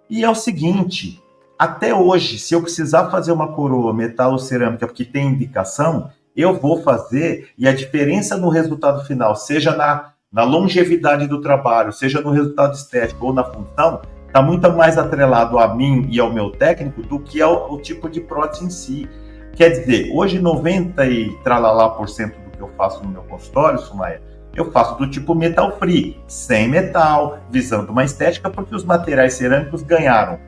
E 0.09 0.23
é 0.23 0.29
o 0.29 0.35
seguinte, 0.35 1.21
até 1.57 1.93
hoje, 1.93 2.37
se 2.37 2.53
eu 2.53 2.61
precisar 2.61 3.09
fazer 3.09 3.31
uma 3.31 3.53
coroa 3.53 3.93
metalo 3.93 4.37
cerâmica 4.37 4.85
porque 4.85 5.05
tem 5.05 5.27
indicação, 5.27 6.11
eu 6.35 6.57
vou 6.57 6.81
fazer 6.81 7.49
e 7.57 7.67
a 7.67 7.73
diferença 7.73 8.37
no 8.37 8.49
resultado 8.49 9.05
final, 9.05 9.35
seja 9.35 9.75
na 9.75 10.13
na 10.31 10.43
longevidade 10.43 11.27
do 11.27 11.41
trabalho, 11.41 11.91
seja 11.91 12.21
no 12.21 12.29
resultado 12.29 12.75
estético 12.75 13.27
ou 13.27 13.33
na 13.33 13.43
função, 13.43 14.01
está 14.27 14.41
muito 14.41 14.71
mais 14.71 14.97
atrelado 14.97 15.57
a 15.57 15.73
mim 15.73 16.07
e 16.09 16.19
ao 16.19 16.31
meu 16.31 16.51
técnico 16.51 17.01
do 17.01 17.19
que 17.19 17.41
ao, 17.41 17.71
ao 17.71 17.81
tipo 17.81 18.07
de 18.07 18.21
prótese 18.21 18.65
em 18.65 18.69
si. 18.69 19.09
Quer 19.53 19.69
dizer, 19.69 20.11
hoje 20.13 20.39
90 20.39 21.03
e 21.07 21.35
tralalá 21.43 21.89
por 21.89 22.07
cento 22.07 22.39
do 22.39 22.51
que 22.51 22.61
eu 22.61 22.69
faço 22.77 23.03
no 23.03 23.09
meu 23.09 23.23
consultório, 23.23 23.79
Sumaia, 23.79 24.21
eu 24.55 24.71
faço 24.71 24.97
do 24.97 25.09
tipo 25.09 25.33
metal 25.33 25.77
free, 25.79 26.21
sem 26.27 26.67
metal, 26.67 27.39
visando 27.49 27.91
uma 27.91 28.03
estética, 28.03 28.49
porque 28.49 28.75
os 28.75 28.83
materiais 28.83 29.33
cerâmicos 29.33 29.81
ganharam 29.81 30.39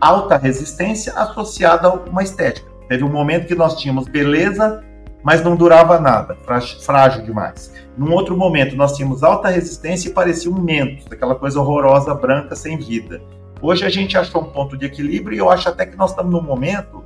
alta 0.00 0.36
resistência 0.36 1.12
associada 1.14 1.88
a 1.88 1.94
uma 1.94 2.22
estética. 2.22 2.70
Teve 2.88 3.04
um 3.04 3.10
momento 3.10 3.46
que 3.46 3.54
nós 3.54 3.80
tínhamos 3.80 4.06
beleza 4.06 4.82
mas 5.22 5.42
não 5.42 5.56
durava 5.56 6.00
nada, 6.00 6.36
frágil 6.80 7.22
demais. 7.24 7.72
Num 7.96 8.12
outro 8.12 8.36
momento, 8.36 8.74
nós 8.74 8.96
tínhamos 8.96 9.22
alta 9.22 9.48
resistência 9.48 10.08
e 10.08 10.12
parecia 10.12 10.50
um 10.50 10.60
mento, 10.60 11.12
aquela 11.12 11.34
coisa 11.34 11.60
horrorosa, 11.60 12.14
branca, 12.14 12.56
sem 12.56 12.78
vida. 12.78 13.20
Hoje 13.60 13.84
a 13.84 13.88
gente 13.88 14.18
achou 14.18 14.42
um 14.42 14.50
ponto 14.50 14.76
de 14.76 14.86
equilíbrio 14.86 15.36
e 15.36 15.38
eu 15.38 15.48
acho 15.48 15.68
até 15.68 15.86
que 15.86 15.96
nós 15.96 16.10
estamos 16.10 16.32
num 16.32 16.42
momento 16.42 17.04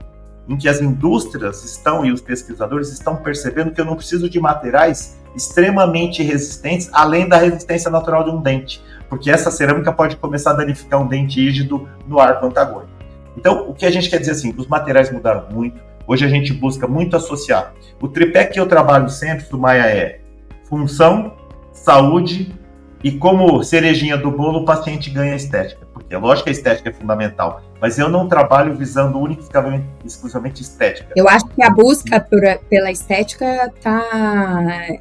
em 0.49 0.57
que 0.57 0.69
as 0.69 0.81
indústrias 0.81 1.65
estão 1.65 2.07
e 2.07 2.13
os 2.13 2.21
pesquisadores 2.21 2.93
estão 2.93 3.17
percebendo 3.17 3.73
que 3.73 3.81
eu 3.81 3.85
não 3.85 3.97
preciso 3.97 4.31
de 4.31 4.41
materiais 4.41 5.19
extremamente 5.35 6.23
resistentes, 6.23 6.89
além 6.93 7.29
da 7.29 7.37
resistência 7.37 7.91
natural 7.91 8.25
de 8.25 8.31
um 8.31 8.41
dente, 8.41 8.83
porque 9.09 9.31
essa 9.31 9.51
cerâmica 9.51 9.93
pode 9.93 10.17
começar 10.17 10.53
a 10.53 10.55
danificar 10.55 11.03
um 11.03 11.07
dente 11.07 11.41
rígido 11.41 11.87
no 12.07 12.19
arco 12.19 12.47
antagônico. 12.47 12.89
Então, 13.37 13.69
o 13.69 13.75
que 13.75 13.85
a 13.85 13.91
gente 13.91 14.09
quer 14.09 14.19
dizer 14.19 14.33
assim, 14.33 14.55
os 14.57 14.67
materiais 14.67 15.13
mudaram 15.13 15.45
muito, 15.51 15.79
Hoje 16.07 16.25
a 16.25 16.29
gente 16.29 16.53
busca 16.53 16.87
muito 16.87 17.17
associar. 17.17 17.75
O 18.01 18.09
tripé 18.09 18.45
que 18.45 18.61
eu 18.61 18.67
trabalho 18.67 19.09
sempre, 19.09 19.47
do 19.47 19.59
Maia, 19.59 19.87
é 19.87 20.21
função, 20.65 21.33
saúde 21.73 22.55
e 23.03 23.13
como 23.13 23.63
cerejinha 23.63 24.17
do 24.17 24.31
bolo, 24.31 24.61
o 24.61 24.65
paciente 24.65 25.11
ganha 25.11 25.35
estética. 25.35 25.87
Porque 25.93 26.15
é 26.15 26.19
lógico 26.19 26.45
que 26.45 26.51
a 26.51 26.53
estética 26.53 26.91
é 26.91 26.93
fundamental, 26.93 27.63
mas 27.81 27.99
eu 27.99 28.09
não 28.09 28.29
trabalho 28.29 28.75
visando 28.75 29.19
unicamente, 29.19 29.87
exclusivamente 30.05 30.63
estética. 30.63 31.13
Eu 31.17 31.29
acho 31.29 31.47
que 31.47 31.63
a 31.63 31.71
busca 31.71 32.21
por, 32.21 32.41
pela 32.69 32.91
estética 32.91 33.73
tá, 33.81 34.03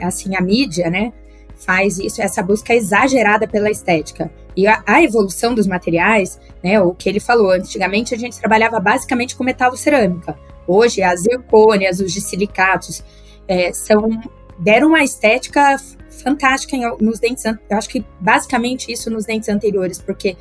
assim, 0.01 0.35
a 0.35 0.41
mídia, 0.41 0.89
né? 0.89 1.13
faz 1.55 1.97
isso, 1.97 2.21
essa 2.21 2.43
busca 2.43 2.74
exagerada 2.74 3.47
pela 3.47 3.69
estética. 3.69 4.29
E 4.55 4.67
a, 4.67 4.83
a, 4.85 5.01
evolução 5.01 5.53
dos 5.53 5.67
materiais, 5.67 6.39
né, 6.63 6.79
o 6.79 6.93
que 6.93 7.09
ele 7.09 7.19
falou, 7.19 7.51
antigamente 7.51 8.13
a 8.13 8.17
gente 8.17 8.39
trabalhava 8.39 8.79
basicamente 8.79 9.35
com 9.35 9.43
metal 9.43 9.75
cerâmica. 9.75 10.38
Hoje, 10.67 11.01
as 11.03 11.22
zircônias, 11.22 12.00
os 12.00 12.12
de 12.12 12.22
silicatos, 12.22 13.03
é, 13.48 13.72
são 13.74 14.10
deram 14.57 14.88
uma 14.88 15.03
estética 15.03 15.77
fantástica 16.24 16.75
em, 16.75 16.84
nos 17.00 17.19
dentes. 17.19 17.43
Eu 17.45 17.77
acho 17.77 17.89
que 17.89 18.05
basicamente 18.19 18.91
isso 18.91 19.10
nos 19.10 19.25
dentes 19.25 19.50
anteriores, 19.50 20.00
porque 20.00 20.38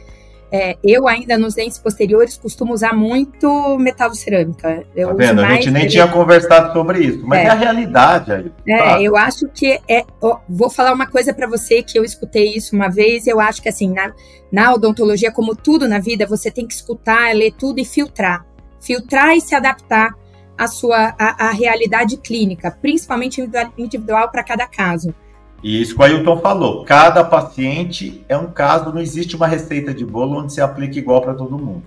é, 0.53 0.77
eu 0.85 1.09
ainda 1.09 1.37
nos 1.37 1.55
dentes 1.55 1.79
posteriores 1.79 2.39
costumo 2.39 2.73
usar 2.73 2.95
muito 2.95 3.77
metal 3.79 4.15
cerâmica. 4.15 4.85
Eu 4.95 5.09
tá 5.09 5.15
vendo? 5.15 5.41
a 5.41 5.55
gente 5.55 5.71
nem 5.71 5.89
tinha 5.89 6.07
conversado 6.07 6.73
sobre 6.73 7.01
isso, 7.01 7.27
mas 7.27 7.41
é, 7.41 7.45
é 7.45 7.49
a 7.49 7.55
realidade 7.55 8.33
aí. 8.33 8.53
É, 8.69 8.79
tá. 8.79 9.03
eu 9.03 9.17
acho 9.17 9.49
que 9.49 9.81
é. 9.89 10.05
Ó, 10.21 10.39
vou 10.49 10.71
falar 10.71 10.93
uma 10.93 11.09
coisa 11.09 11.35
para 11.35 11.49
você 11.49 11.83
que 11.83 11.99
eu 11.99 12.05
escutei 12.05 12.55
isso 12.55 12.77
uma 12.77 12.89
vez. 12.89 13.27
Eu 13.27 13.41
acho 13.41 13.61
que 13.61 13.69
assim 13.69 13.93
na, 13.93 14.13
na 14.53 14.73
odontologia, 14.73 15.33
como 15.33 15.57
tudo 15.57 15.89
na 15.89 15.99
vida, 15.99 16.25
você 16.25 16.51
tem 16.53 16.67
que 16.67 16.75
escutar, 16.75 17.35
ler 17.35 17.53
tudo 17.59 17.81
e 17.81 17.85
filtrar, 17.85 18.47
filtrar 18.85 19.37
e 19.37 19.41
se 19.41 19.55
adaptar 19.55 20.15
à 20.57 20.67
sua 20.67 21.15
à, 21.19 21.49
à 21.49 21.51
realidade 21.51 22.17
clínica, 22.19 22.71
principalmente 22.71 23.43
individual 23.77 24.31
para 24.31 24.45
cada 24.45 24.67
caso. 24.67 25.15
E 25.63 25.81
isso 25.81 25.95
que 25.95 26.01
o 26.01 26.05
Ailton 26.05 26.41
falou, 26.41 26.85
cada 26.85 27.25
paciente 27.25 28.23
é 28.29 28.37
um 28.37 28.51
caso, 28.51 28.93
não 28.93 29.01
existe 29.01 29.35
uma 29.35 29.47
receita 29.47 29.95
de 29.95 30.05
bolo 30.05 30.41
onde 30.41 30.53
se 30.53 30.61
aplica 30.61 30.99
igual 30.99 31.23
para 31.23 31.33
todo 31.33 31.59
mundo. 31.59 31.83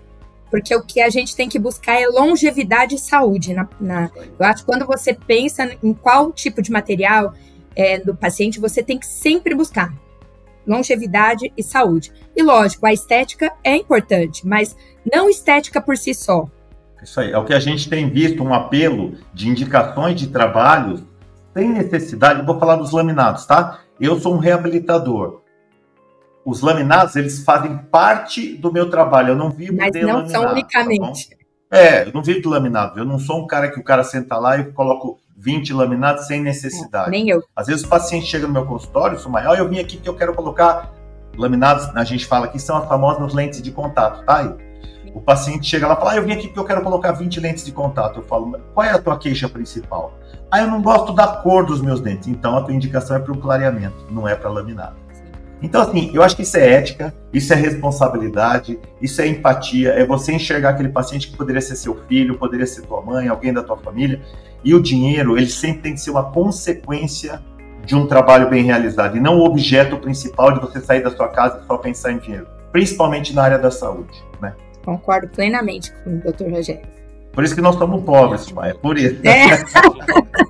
Porque 0.49 0.75
o 0.75 0.81
que 0.81 0.99
a 0.99 1.09
gente 1.09 1.35
tem 1.35 1.47
que 1.47 1.59
buscar 1.59 2.01
é 2.01 2.07
longevidade 2.07 2.95
e 2.95 2.97
saúde. 2.97 3.53
Na, 3.53 3.67
na 3.79 4.09
eu 4.39 4.45
acho 4.45 4.61
que 4.61 4.65
quando 4.65 4.85
você 4.85 5.13
pensa 5.13 5.69
em 5.83 5.93
qual 5.93 6.31
tipo 6.31 6.61
de 6.61 6.71
material 6.71 7.33
é, 7.75 7.99
do 7.99 8.15
paciente, 8.15 8.59
você 8.59 8.81
tem 8.81 8.97
que 8.97 9.05
sempre 9.05 9.53
buscar 9.53 9.93
longevidade 10.65 11.53
e 11.55 11.63
saúde. 11.63 12.11
E 12.35 12.43
lógico, 12.43 12.85
a 12.85 12.93
estética 12.93 13.53
é 13.63 13.75
importante, 13.75 14.45
mas 14.45 14.75
não 15.13 15.29
estética 15.29 15.79
por 15.79 15.97
si 15.97 16.13
só. 16.13 16.49
Isso 17.01 17.19
aí, 17.19 17.31
é 17.31 17.37
o 17.37 17.45
que 17.45 17.53
a 17.53 17.59
gente 17.59 17.89
tem 17.89 18.09
visto, 18.09 18.43
um 18.43 18.53
apelo 18.53 19.15
de 19.33 19.47
indicações 19.47 20.19
de 20.19 20.27
trabalhos 20.27 21.03
tem 21.53 21.69
necessidade, 21.69 22.45
vou 22.45 22.59
falar 22.59 22.75
dos 22.75 22.91
laminados, 22.91 23.45
tá? 23.45 23.79
Eu 23.99 24.19
sou 24.19 24.35
um 24.35 24.37
reabilitador. 24.37 25.41
Os 26.45 26.61
laminados, 26.61 27.15
eles 27.15 27.43
fazem 27.43 27.75
parte 27.75 28.55
do 28.55 28.71
meu 28.71 28.91
trabalho. 28.91 29.29
Eu 29.29 29.35
não 29.35 29.49
vivo 29.49 29.75
Mas 29.75 29.91
de 29.91 30.01
não 30.01 30.17
laminado, 30.17 30.31
são 30.31 30.43
tá 30.43 30.51
unicamente. 30.51 31.29
Tá 31.31 31.37
é, 31.71 32.07
eu 32.07 32.13
não 32.13 32.21
vivo 32.21 32.41
de 32.41 32.47
laminado. 32.47 32.99
Eu 32.99 33.05
não 33.05 33.17
sou 33.17 33.41
um 33.41 33.47
cara 33.47 33.71
que 33.71 33.79
o 33.79 33.83
cara 33.83 34.03
senta 34.03 34.37
lá 34.37 34.57
e 34.59 34.71
coloco 34.71 35.19
20 35.35 35.73
laminados 35.73 36.27
sem 36.27 36.41
necessidade. 36.41 37.09
nem 37.09 37.27
eu. 37.27 37.43
Às 37.55 37.67
vezes 37.67 37.83
o 37.83 37.87
paciente 37.87 38.27
chega 38.27 38.45
no 38.45 38.53
meu 38.53 38.65
consultório, 38.65 39.19
sou 39.19 39.31
maior, 39.31 39.57
eu 39.57 39.67
vim 39.67 39.79
aqui 39.79 39.97
que 39.97 40.07
eu 40.07 40.15
quero 40.15 40.33
colocar 40.35 40.93
laminados, 41.35 41.89
a 41.95 42.03
gente 42.03 42.25
fala 42.25 42.47
que 42.47 42.59
são 42.59 42.77
as 42.77 42.87
famosas 42.87 43.33
lentes 43.33 43.61
de 43.61 43.71
contato, 43.71 44.23
tá? 44.25 44.55
O 45.17 45.19
paciente 45.19 45.65
chega 45.65 45.87
lá 45.87 45.95
e 45.95 45.97
fala, 45.97 46.11
ah, 46.11 46.15
eu 46.17 46.23
vim 46.23 46.31
aqui 46.31 46.45
porque 46.45 46.59
eu 46.59 46.63
quero 46.63 46.83
colocar 46.83 47.11
20 47.11 47.39
lentes 47.39 47.65
de 47.65 47.71
contato. 47.71 48.19
Eu 48.19 48.23
falo, 48.23 48.55
qual 48.71 48.85
é 48.85 48.91
a 48.91 49.01
tua 49.01 49.17
queixa 49.17 49.49
principal? 49.49 50.13
Ah, 50.51 50.61
eu 50.61 50.67
não 50.67 50.79
gosto 50.79 51.11
da 51.11 51.25
cor 51.25 51.65
dos 51.65 51.81
meus 51.81 51.99
dentes. 51.99 52.27
Então 52.27 52.55
a 52.55 52.61
tua 52.61 52.71
indicação 52.71 53.17
é 53.17 53.19
para 53.19 53.33
o 53.33 53.37
clareamento, 53.37 54.05
não 54.11 54.27
é 54.27 54.35
para 54.35 54.47
laminado. 54.51 54.95
Então, 55.59 55.81
assim, 55.81 56.11
eu 56.13 56.21
acho 56.21 56.35
que 56.35 56.43
isso 56.43 56.55
é 56.55 56.71
ética, 56.71 57.11
isso 57.33 57.51
é 57.51 57.55
responsabilidade, 57.55 58.79
isso 59.01 59.19
é 59.19 59.27
empatia, 59.27 59.89
é 59.89 60.05
você 60.05 60.33
enxergar 60.33 60.69
aquele 60.69 60.89
paciente 60.89 61.31
que 61.31 61.35
poderia 61.35 61.61
ser 61.61 61.75
seu 61.75 61.95
filho, 62.07 62.37
poderia 62.37 62.67
ser 62.67 62.83
tua 62.83 63.01
mãe, 63.01 63.27
alguém 63.27 63.51
da 63.51 63.63
tua 63.63 63.75
família. 63.75 64.21
E 64.63 64.75
o 64.75 64.79
dinheiro, 64.79 65.35
ele 65.35 65.49
sempre 65.49 65.81
tem 65.81 65.93
que 65.95 65.99
ser 65.99 66.11
uma 66.11 66.25
consequência 66.25 67.41
de 67.83 67.95
um 67.95 68.05
trabalho 68.05 68.51
bem 68.51 68.63
realizado, 68.63 69.17
e 69.17 69.19
não 69.19 69.39
o 69.39 69.45
objeto 69.45 69.97
principal 69.97 70.51
de 70.51 70.59
você 70.59 70.79
sair 70.79 71.01
da 71.01 71.09
sua 71.09 71.29
casa 71.29 71.61
e 71.63 71.65
só 71.65 71.75
pensar 71.75 72.11
em 72.11 72.19
dinheiro, 72.19 72.45
principalmente 72.71 73.33
na 73.33 73.41
área 73.41 73.57
da 73.57 73.71
saúde, 73.71 74.13
né? 74.39 74.53
Concordo 74.87 75.27
plenamente 75.27 75.91
com 76.01 76.11
o 76.11 76.17
Dr. 76.19 76.49
Rogério. 76.49 76.87
Por 77.33 77.43
isso 77.43 77.53
que 77.53 77.59
nós 77.59 77.75
somos 77.75 78.05
pobres, 78.05 78.47
é 78.63 78.73
por 78.73 78.97
isso. 78.97 79.19
É. 79.27 79.57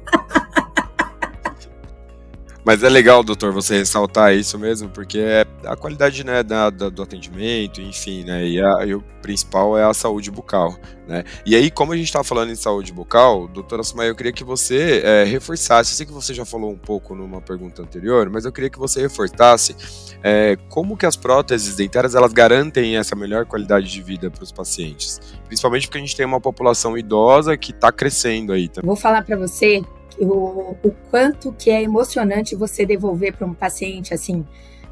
Mas 2.68 2.84
é 2.84 2.90
legal, 2.90 3.24
doutor, 3.24 3.54
você 3.54 3.78
ressaltar 3.78 4.36
isso 4.36 4.60
mesmo, 4.60 4.90
porque 4.90 5.20
é 5.20 5.46
a 5.64 5.74
qualidade 5.78 6.22
né, 6.26 6.44
da, 6.44 6.70
da, 6.70 6.90
do 6.90 7.02
atendimento, 7.02 7.80
enfim, 7.80 8.26
né? 8.26 8.46
E, 8.46 8.62
a, 8.62 8.86
e, 8.86 8.94
o 8.94 9.02
principal 9.22 9.78
é 9.78 9.86
a 9.86 9.94
saúde 9.94 10.30
bucal, 10.30 10.76
né? 11.08 11.24
E 11.46 11.56
aí, 11.56 11.72
como 11.72 11.94
a 11.94 11.96
gente 11.96 12.08
está 12.08 12.26
falando 12.26 12.52
em 12.52 12.56
saúde 12.56 12.92
bucal, 12.92 13.48
doutora 13.48 13.84
Sumaia, 13.84 14.10
eu 14.10 14.16
queria 14.16 14.34
que 14.34 14.44
você 14.44 15.02
é, 15.02 15.24
reforçasse, 15.24 15.94
eu 15.94 15.96
sei 15.96 16.06
que 16.06 16.12
você 16.12 16.34
já 16.34 16.44
falou 16.44 16.70
um 16.70 16.78
pouco 16.78 17.16
numa 17.16 17.40
pergunta 17.40 17.82
anterior, 17.82 18.30
mas 18.30 18.44
eu 18.44 18.51
queria 18.51 18.70
que 18.70 18.77
você 18.77 19.00
reforçasse 19.00 19.74
é, 20.22 20.58
como 20.68 20.98
que 20.98 21.06
as 21.06 21.16
próteses 21.16 21.77
dentárias 21.77 22.16
elas 22.16 22.34
garantem 22.34 22.98
essa 22.98 23.16
melhor 23.16 23.46
qualidade 23.46 23.90
de 23.90 24.01
vida 24.01 24.30
para 24.30 24.44
os 24.44 24.51
pacientes, 24.51 25.22
principalmente 25.46 25.88
porque 25.88 26.00
a 26.00 26.01
gente 26.01 26.18
tem 26.18 26.25
uma 26.25 26.42
população 26.42 26.98
idosa 26.98 27.56
que 27.56 27.72
está 27.72 27.94
crescendo 27.94 28.51
aí. 28.51 28.68
Também. 28.68 28.86
Vou 28.86 28.98
falar 28.98 29.24
para 29.24 29.38
você 29.38 29.82
o, 30.20 30.75
o 30.84 30.92
quanto 31.10 31.51
que 31.53 31.70
é 31.70 31.82
emocionante 31.82 32.56
você 32.56 32.86
devolver 32.86 33.36
para 33.36 33.46
um 33.46 33.53
paciente 33.53 34.14
assim. 34.14 34.46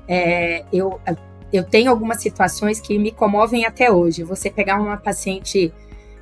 É, 0.08 0.64
eu, 0.72 1.00
eu 1.52 1.64
tenho 1.64 1.90
algumas 1.90 2.22
situações 2.22 2.80
que 2.80 2.98
me 2.98 3.12
comovem 3.12 3.66
até 3.66 3.92
hoje. 3.92 4.24
Você 4.24 4.50
pegar 4.50 4.80
uma 4.80 4.98
paciente 4.98 5.74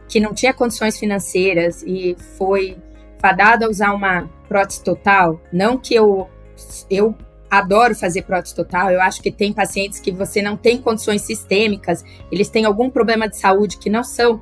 que 0.08 0.20
não 0.20 0.34
tinha 0.34 0.54
condições 0.54 0.98
financeiras 0.98 1.84
e 1.84 2.16
foi 2.38 2.78
fadada 3.18 3.66
a 3.66 3.70
usar 3.70 3.94
uma 3.94 4.30
prótese 4.48 4.84
total, 4.84 5.42
não 5.52 5.78
que 5.78 5.96
eu 5.96 6.30
eu 6.90 7.16
adoro 7.50 7.96
fazer 7.96 8.24
prótese 8.24 8.56
total. 8.56 8.90
Eu 8.92 9.02
acho 9.02 9.22
que 9.22 9.32
tem 9.32 9.54
pacientes 9.54 10.00
que 10.00 10.12
você 10.12 10.42
não 10.42 10.58
tem 10.58 10.78
condições 10.78 11.22
sistêmicas, 11.22 12.04
eles 12.32 12.50
têm 12.50 12.66
algum 12.66 12.90
problema 12.90 13.28
de 13.28 13.38
saúde 13.38 13.78
que 13.78 13.90
não 13.90 14.04
são 14.04 14.42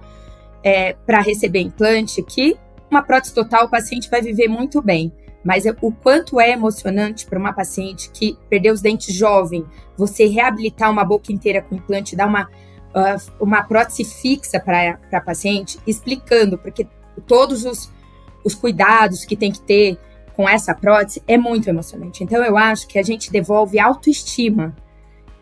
é, 0.63 0.93
para 1.05 1.21
receber 1.21 1.59
implante, 1.59 2.21
que 2.23 2.57
uma 2.91 3.01
prótese 3.01 3.33
total, 3.33 3.65
o 3.65 3.69
paciente 3.69 4.09
vai 4.09 4.21
viver 4.21 4.47
muito 4.47 4.81
bem. 4.81 5.11
Mas 5.43 5.63
o 5.81 5.91
quanto 5.91 6.39
é 6.39 6.51
emocionante 6.51 7.25
para 7.25 7.39
uma 7.39 7.51
paciente 7.51 8.11
que 8.11 8.37
perdeu 8.47 8.73
os 8.73 8.81
dentes 8.81 9.15
jovem, 9.15 9.65
você 9.97 10.27
reabilitar 10.27 10.91
uma 10.91 11.03
boca 11.03 11.33
inteira 11.33 11.63
com 11.63 11.75
implante, 11.75 12.15
dar 12.15 12.27
uma, 12.27 12.43
uh, 12.43 13.31
uma 13.39 13.63
prótese 13.63 14.05
fixa 14.05 14.59
para 14.59 14.99
a 15.11 15.21
paciente, 15.21 15.79
explicando, 15.87 16.59
porque 16.59 16.87
todos 17.25 17.65
os, 17.65 17.91
os 18.43 18.53
cuidados 18.53 19.25
que 19.25 19.35
tem 19.35 19.51
que 19.51 19.61
ter 19.61 19.97
com 20.35 20.47
essa 20.47 20.75
prótese 20.75 21.23
é 21.27 21.39
muito 21.39 21.67
emocionante. 21.67 22.23
Então, 22.23 22.43
eu 22.43 22.55
acho 22.55 22.87
que 22.87 22.99
a 22.99 23.03
gente 23.03 23.31
devolve 23.31 23.79
autoestima 23.79 24.75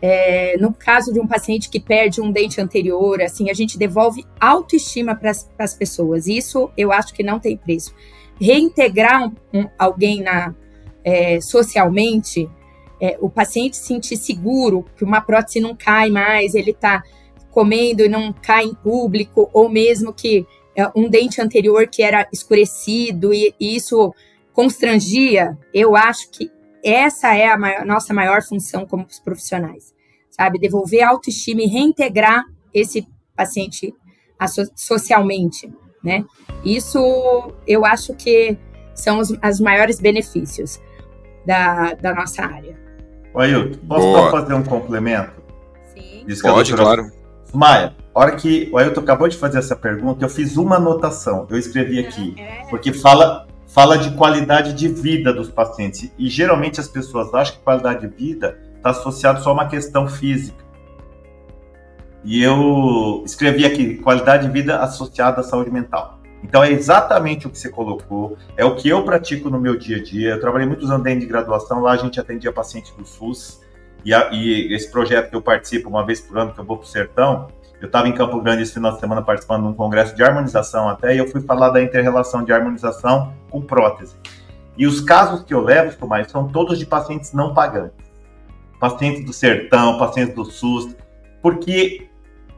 é, 0.02 0.56
no 0.58 0.72
caso 0.72 1.12
de 1.12 1.20
um 1.20 1.26
paciente 1.26 1.68
que 1.68 1.78
perde 1.78 2.20
um 2.20 2.32
dente 2.32 2.60
anterior, 2.60 3.20
assim, 3.20 3.50
a 3.50 3.54
gente 3.54 3.78
devolve 3.78 4.24
autoestima 4.38 5.14
para 5.14 5.30
as 5.58 5.74
pessoas. 5.74 6.26
Isso 6.26 6.70
eu 6.76 6.90
acho 6.90 7.12
que 7.12 7.22
não 7.22 7.38
tem 7.38 7.56
preço. 7.56 7.94
Reintegrar 8.40 9.24
um, 9.24 9.34
um, 9.52 9.68
alguém 9.78 10.22
na, 10.22 10.54
é, 11.04 11.40
socialmente, 11.40 12.48
é, 13.00 13.18
o 13.20 13.28
paciente 13.28 13.76
se 13.76 13.86
sentir 13.86 14.16
seguro 14.16 14.84
que 14.96 15.04
uma 15.04 15.20
prótese 15.20 15.60
não 15.60 15.76
cai 15.76 16.08
mais, 16.08 16.54
ele 16.54 16.70
está 16.70 17.02
comendo 17.50 18.02
e 18.02 18.08
não 18.08 18.32
cai 18.32 18.64
em 18.64 18.74
público, 18.74 19.50
ou 19.52 19.68
mesmo 19.68 20.12
que 20.12 20.46
é, 20.74 20.88
um 20.94 21.08
dente 21.10 21.42
anterior 21.42 21.86
que 21.88 22.02
era 22.02 22.26
escurecido 22.32 23.34
e, 23.34 23.54
e 23.60 23.76
isso 23.76 24.14
constrangia, 24.52 25.58
eu 25.74 25.94
acho 25.94 26.30
que 26.30 26.50
essa 26.84 27.34
é 27.34 27.48
a 27.48 27.58
maior, 27.58 27.84
nossa 27.84 28.14
maior 28.14 28.42
função 28.42 28.86
como 28.86 29.06
profissionais, 29.24 29.94
sabe? 30.30 30.58
Devolver 30.58 31.02
a 31.02 31.10
autoestima 31.10 31.62
e 31.62 31.66
reintegrar 31.66 32.44
esse 32.72 33.06
paciente 33.36 33.94
socialmente, 34.74 35.72
né? 36.02 36.24
Isso 36.64 37.52
eu 37.66 37.84
acho 37.84 38.14
que 38.14 38.56
são 38.94 39.18
os, 39.18 39.30
os 39.30 39.60
maiores 39.60 40.00
benefícios 40.00 40.80
da, 41.46 41.94
da 41.94 42.14
nossa 42.14 42.44
área. 42.44 42.78
Oi, 43.34 43.46
Ailton, 43.46 43.78
posso 43.86 44.06
Boa. 44.06 44.30
fazer 44.30 44.54
um 44.54 44.62
complemento? 44.62 45.32
Sim. 45.94 46.26
Pode, 46.42 46.74
claro. 46.74 47.10
Maia, 47.52 47.94
a 48.14 48.20
hora 48.20 48.36
que 48.36 48.68
o 48.72 48.78
Ailton 48.78 49.00
acabou 49.00 49.28
de 49.28 49.36
fazer 49.36 49.58
essa 49.58 49.76
pergunta, 49.76 50.24
eu 50.24 50.28
fiz 50.28 50.56
uma 50.56 50.76
anotação, 50.76 51.46
eu 51.50 51.58
escrevi 51.58 51.98
aqui, 51.98 52.34
é. 52.38 52.66
porque 52.68 52.92
fala 52.92 53.46
fala 53.72 53.96
de 53.96 54.10
qualidade 54.16 54.72
de 54.72 54.88
vida 54.88 55.32
dos 55.32 55.48
pacientes. 55.48 56.10
E 56.18 56.28
geralmente 56.28 56.80
as 56.80 56.88
pessoas 56.88 57.32
acham 57.32 57.56
que 57.56 57.62
qualidade 57.62 58.00
de 58.00 58.14
vida 58.14 58.58
está 58.76 58.90
associado 58.90 59.42
só 59.42 59.50
a 59.50 59.52
uma 59.52 59.68
questão 59.68 60.08
física. 60.08 60.64
E 62.24 62.42
eu 62.42 63.22
escrevi 63.24 63.64
aqui, 63.64 63.96
qualidade 63.96 64.46
de 64.46 64.52
vida 64.52 64.78
associada 64.78 65.40
à 65.40 65.44
saúde 65.44 65.70
mental. 65.70 66.18
Então 66.42 66.64
é 66.64 66.70
exatamente 66.70 67.46
o 67.46 67.50
que 67.50 67.58
você 67.58 67.68
colocou, 67.68 68.36
é 68.56 68.64
o 68.64 68.74
que 68.74 68.88
eu 68.88 69.04
pratico 69.04 69.48
no 69.48 69.60
meu 69.60 69.76
dia 69.76 69.98
a 69.98 70.02
dia. 70.02 70.30
Eu 70.30 70.40
trabalhei 70.40 70.66
muitos 70.66 70.90
anos 70.90 71.04
dentro 71.04 71.20
de 71.20 71.26
graduação, 71.26 71.80
lá 71.80 71.92
a 71.92 71.96
gente 71.96 72.18
atendia 72.18 72.52
pacientes 72.52 72.92
do 72.92 73.04
SUS, 73.04 73.60
e, 74.04 74.14
a, 74.14 74.30
e 74.32 74.72
esse 74.74 74.90
projeto 74.90 75.30
que 75.30 75.36
eu 75.36 75.42
participo 75.42 75.88
uma 75.88 76.04
vez 76.04 76.20
por 76.20 76.38
ano, 76.38 76.52
que 76.52 76.60
eu 76.60 76.64
vou 76.64 76.78
para 76.78 76.84
o 76.84 76.88
sertão, 76.88 77.48
eu 77.80 77.86
estava 77.86 78.08
em 78.08 78.12
Campo 78.12 78.40
Grande 78.40 78.62
esse 78.62 78.74
final 78.74 78.92
de 78.92 79.00
semana 79.00 79.22
participando 79.22 79.62
de 79.62 79.68
um 79.68 79.74
congresso 79.74 80.14
de 80.14 80.22
harmonização 80.22 80.88
até, 80.88 81.14
e 81.14 81.18
eu 81.18 81.26
fui 81.28 81.40
falar 81.40 81.70
da 81.70 81.82
inter-relação 81.82 82.44
de 82.44 82.52
harmonização 82.52 83.32
com 83.48 83.60
prótese. 83.60 84.14
E 84.76 84.86
os 84.86 85.00
casos 85.00 85.42
que 85.42 85.54
eu 85.54 85.62
levo, 85.62 85.96
Tomás, 85.96 86.30
são 86.30 86.46
todos 86.46 86.78
de 86.78 86.86
pacientes 86.86 87.32
não 87.32 87.54
pagantes. 87.54 88.10
Pacientes 88.78 89.24
do 89.24 89.32
sertão, 89.32 89.98
pacientes 89.98 90.34
do 90.34 90.44
SUS, 90.44 90.94
porque 91.42 92.06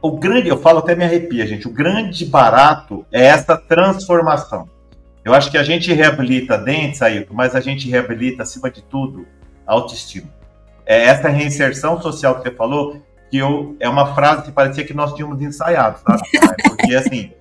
o 0.01 0.17
grande, 0.17 0.49
eu 0.49 0.57
falo 0.57 0.79
até 0.79 0.95
me 0.95 1.05
arrepia, 1.05 1.47
gente, 1.47 1.67
o 1.67 1.71
grande 1.71 2.25
barato 2.25 3.05
é 3.11 3.25
essa 3.25 3.57
transformação. 3.57 4.69
Eu 5.23 5.33
acho 5.33 5.49
que 5.49 5.57
a 5.57 5.63
gente 5.63 5.93
reabilita 5.93 6.57
dentes, 6.57 7.01
Ailton, 7.01 7.33
mas 7.33 7.55
a 7.55 7.61
gente 7.61 7.89
reabilita, 7.89 8.43
acima 8.43 8.69
de 8.69 8.81
tudo, 8.83 9.25
autoestima. 9.65 10.27
É 10.85 11.05
essa 11.05 11.29
reinserção 11.29 12.01
social 12.01 12.35
que 12.35 12.49
você 12.49 12.51
falou, 12.55 13.01
que 13.33 13.39
eu, 13.39 13.75
é 13.79 13.89
uma 13.89 14.13
frase 14.13 14.43
que 14.43 14.51
parecia 14.51 14.85
que 14.85 14.93
nós 14.93 15.15
tínhamos 15.15 15.41
ensaiado, 15.41 15.97
sabe? 16.07 16.21
Porque, 16.69 16.93
assim, 16.93 17.31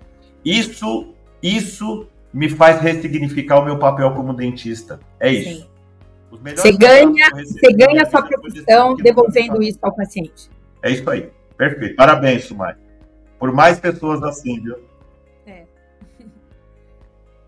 isso, 0.43 1.13
isso 1.43 2.09
me 2.33 2.49
faz 2.49 2.81
ressignificar 2.81 3.59
o 3.59 3.65
meu 3.67 3.79
papel 3.79 4.11
como 4.13 4.33
dentista. 4.33 4.99
É 5.21 5.31
isso. 5.31 5.71
Você 6.31 6.73
ganha, 6.73 7.29
você 7.35 7.73
ganha 7.75 8.05
a 8.05 8.07
sua 8.07 8.23
profissão 8.23 8.97
devolvendo 8.97 9.63
isso 9.63 9.79
ao 9.83 9.95
paciente. 9.95 10.49
É 10.83 10.93
isso 10.93 11.11
aí. 11.11 11.29
Perfeito. 11.59 11.95
Parabéns, 11.95 12.45
Sumai. 12.45 12.75
Por 13.39 13.53
mais 13.53 13.79
pessoas 13.79 14.23
assim, 14.23 14.63
viu? 14.63 14.77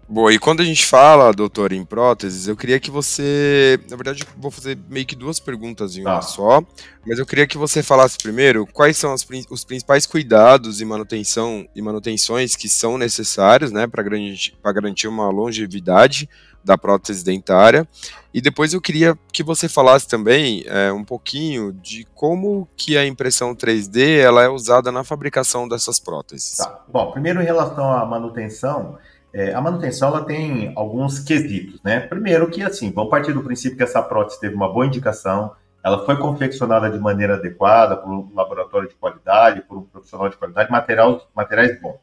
Boa, 0.07 0.33
e 0.33 0.39
quando 0.39 0.61
a 0.61 0.65
gente 0.65 0.85
fala, 0.85 1.33
doutor, 1.33 1.73
em 1.73 1.85
próteses, 1.85 2.47
eu 2.47 2.57
queria 2.57 2.79
que 2.79 2.91
você. 2.91 3.81
Na 3.89 3.97
verdade, 3.97 4.23
vou 4.37 4.51
fazer 4.51 4.79
meio 4.89 5.07
que 5.07 5.17
duas 5.17 5.41
perguntas 5.41 5.97
em 5.97 6.03
uma 6.03 6.17
tá. 6.17 6.23
só, 6.23 6.63
mas 7.07 7.19
eu 7.19 7.25
queria 7.25 7.47
que 7.47 7.57
você 7.57 7.83
falasse 7.83 8.19
primeiro 8.19 8.67
quais 8.67 8.99
são 8.99 9.13
as, 9.13 9.27
os 9.51 9.65
principais 9.65 10.07
cuidados 10.07 10.81
e 10.81 10.85
manutenção 10.85 11.67
e 11.75 11.81
manutenções 11.81 12.55
que 12.55 12.69
são 12.69 12.99
necessários 12.99 13.73
né, 13.73 13.87
para 13.87 14.03
garantir, 14.03 14.55
garantir 14.63 15.09
uma 15.09 15.31
longevidade 15.31 16.29
da 16.63 16.77
prótese 16.77 17.25
dentária. 17.25 17.87
E 18.33 18.41
depois 18.41 18.73
eu 18.73 18.81
queria 18.81 19.17
que 19.33 19.43
você 19.43 19.69
falasse 19.69 20.09
também 20.09 20.65
é, 20.67 20.93
um 20.93 21.05
pouquinho 21.05 21.73
de 21.73 22.07
como 22.15 22.69
que 22.77 22.97
a 22.97 23.07
impressão 23.07 23.55
3D 23.55 24.19
ela 24.19 24.43
é 24.43 24.49
usada 24.49 24.91
na 24.91 25.05
fabricação 25.05 25.69
dessas 25.69 26.01
próteses. 26.01 26.57
Tá. 26.57 26.83
Bom, 26.89 27.11
primeiro 27.11 27.41
em 27.41 27.45
relação 27.45 27.91
à 27.91 28.05
manutenção. 28.05 28.99
É, 29.35 29.53
a 29.53 29.61
manutenção 29.61 30.11
ela 30.11 30.25
tem 30.25 30.73
alguns 30.77 31.19
quesitos, 31.19 31.83
né? 31.83 31.99
Primeiro 31.99 32.49
que 32.49 32.63
assim, 32.63 32.93
vamos 32.93 33.11
partir 33.11 33.33
do 33.33 33.43
princípio 33.43 33.77
que 33.77 33.83
essa 33.83 34.01
prótese 34.01 34.39
teve 34.39 34.55
uma 34.55 34.73
boa 34.73 34.87
indicação, 34.87 35.51
ela 35.83 36.07
foi 36.07 36.17
confeccionada 36.17 36.89
de 36.89 37.01
maneira 37.01 37.35
adequada 37.35 37.97
por 37.97 38.13
um 38.13 38.31
laboratório 38.33 38.89
de 38.89 38.95
qualidade, 38.95 39.63
por 39.63 39.77
um 39.77 39.83
profissional 39.83 40.29
de 40.29 40.37
qualidade, 40.37 40.71
materiais, 40.71 41.21
materiais 41.35 41.83
bons. 41.83 41.97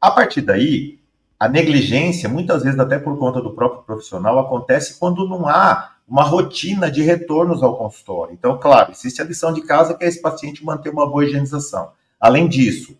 A 0.00 0.12
partir 0.12 0.40
daí, 0.40 1.00
a 1.38 1.48
negligência, 1.48 2.28
muitas 2.28 2.62
vezes 2.62 2.78
até 2.78 2.96
por 2.96 3.18
conta 3.18 3.40
do 3.40 3.54
próprio 3.54 3.82
profissional, 3.82 4.38
acontece 4.38 5.00
quando 5.00 5.28
não 5.28 5.48
há 5.48 5.96
uma 6.06 6.22
rotina 6.22 6.88
de 6.88 7.02
retornos 7.02 7.60
ao 7.60 7.76
consultório. 7.76 8.34
Então, 8.34 8.56
claro, 8.56 8.92
existe 8.92 9.20
a 9.20 9.24
lição 9.24 9.52
de 9.52 9.62
casa 9.62 9.94
que 9.94 10.04
é 10.04 10.08
esse 10.08 10.22
paciente 10.22 10.64
manter 10.64 10.90
uma 10.90 11.10
boa 11.10 11.24
higienização. 11.24 11.90
Além 12.20 12.46
disso, 12.46 12.96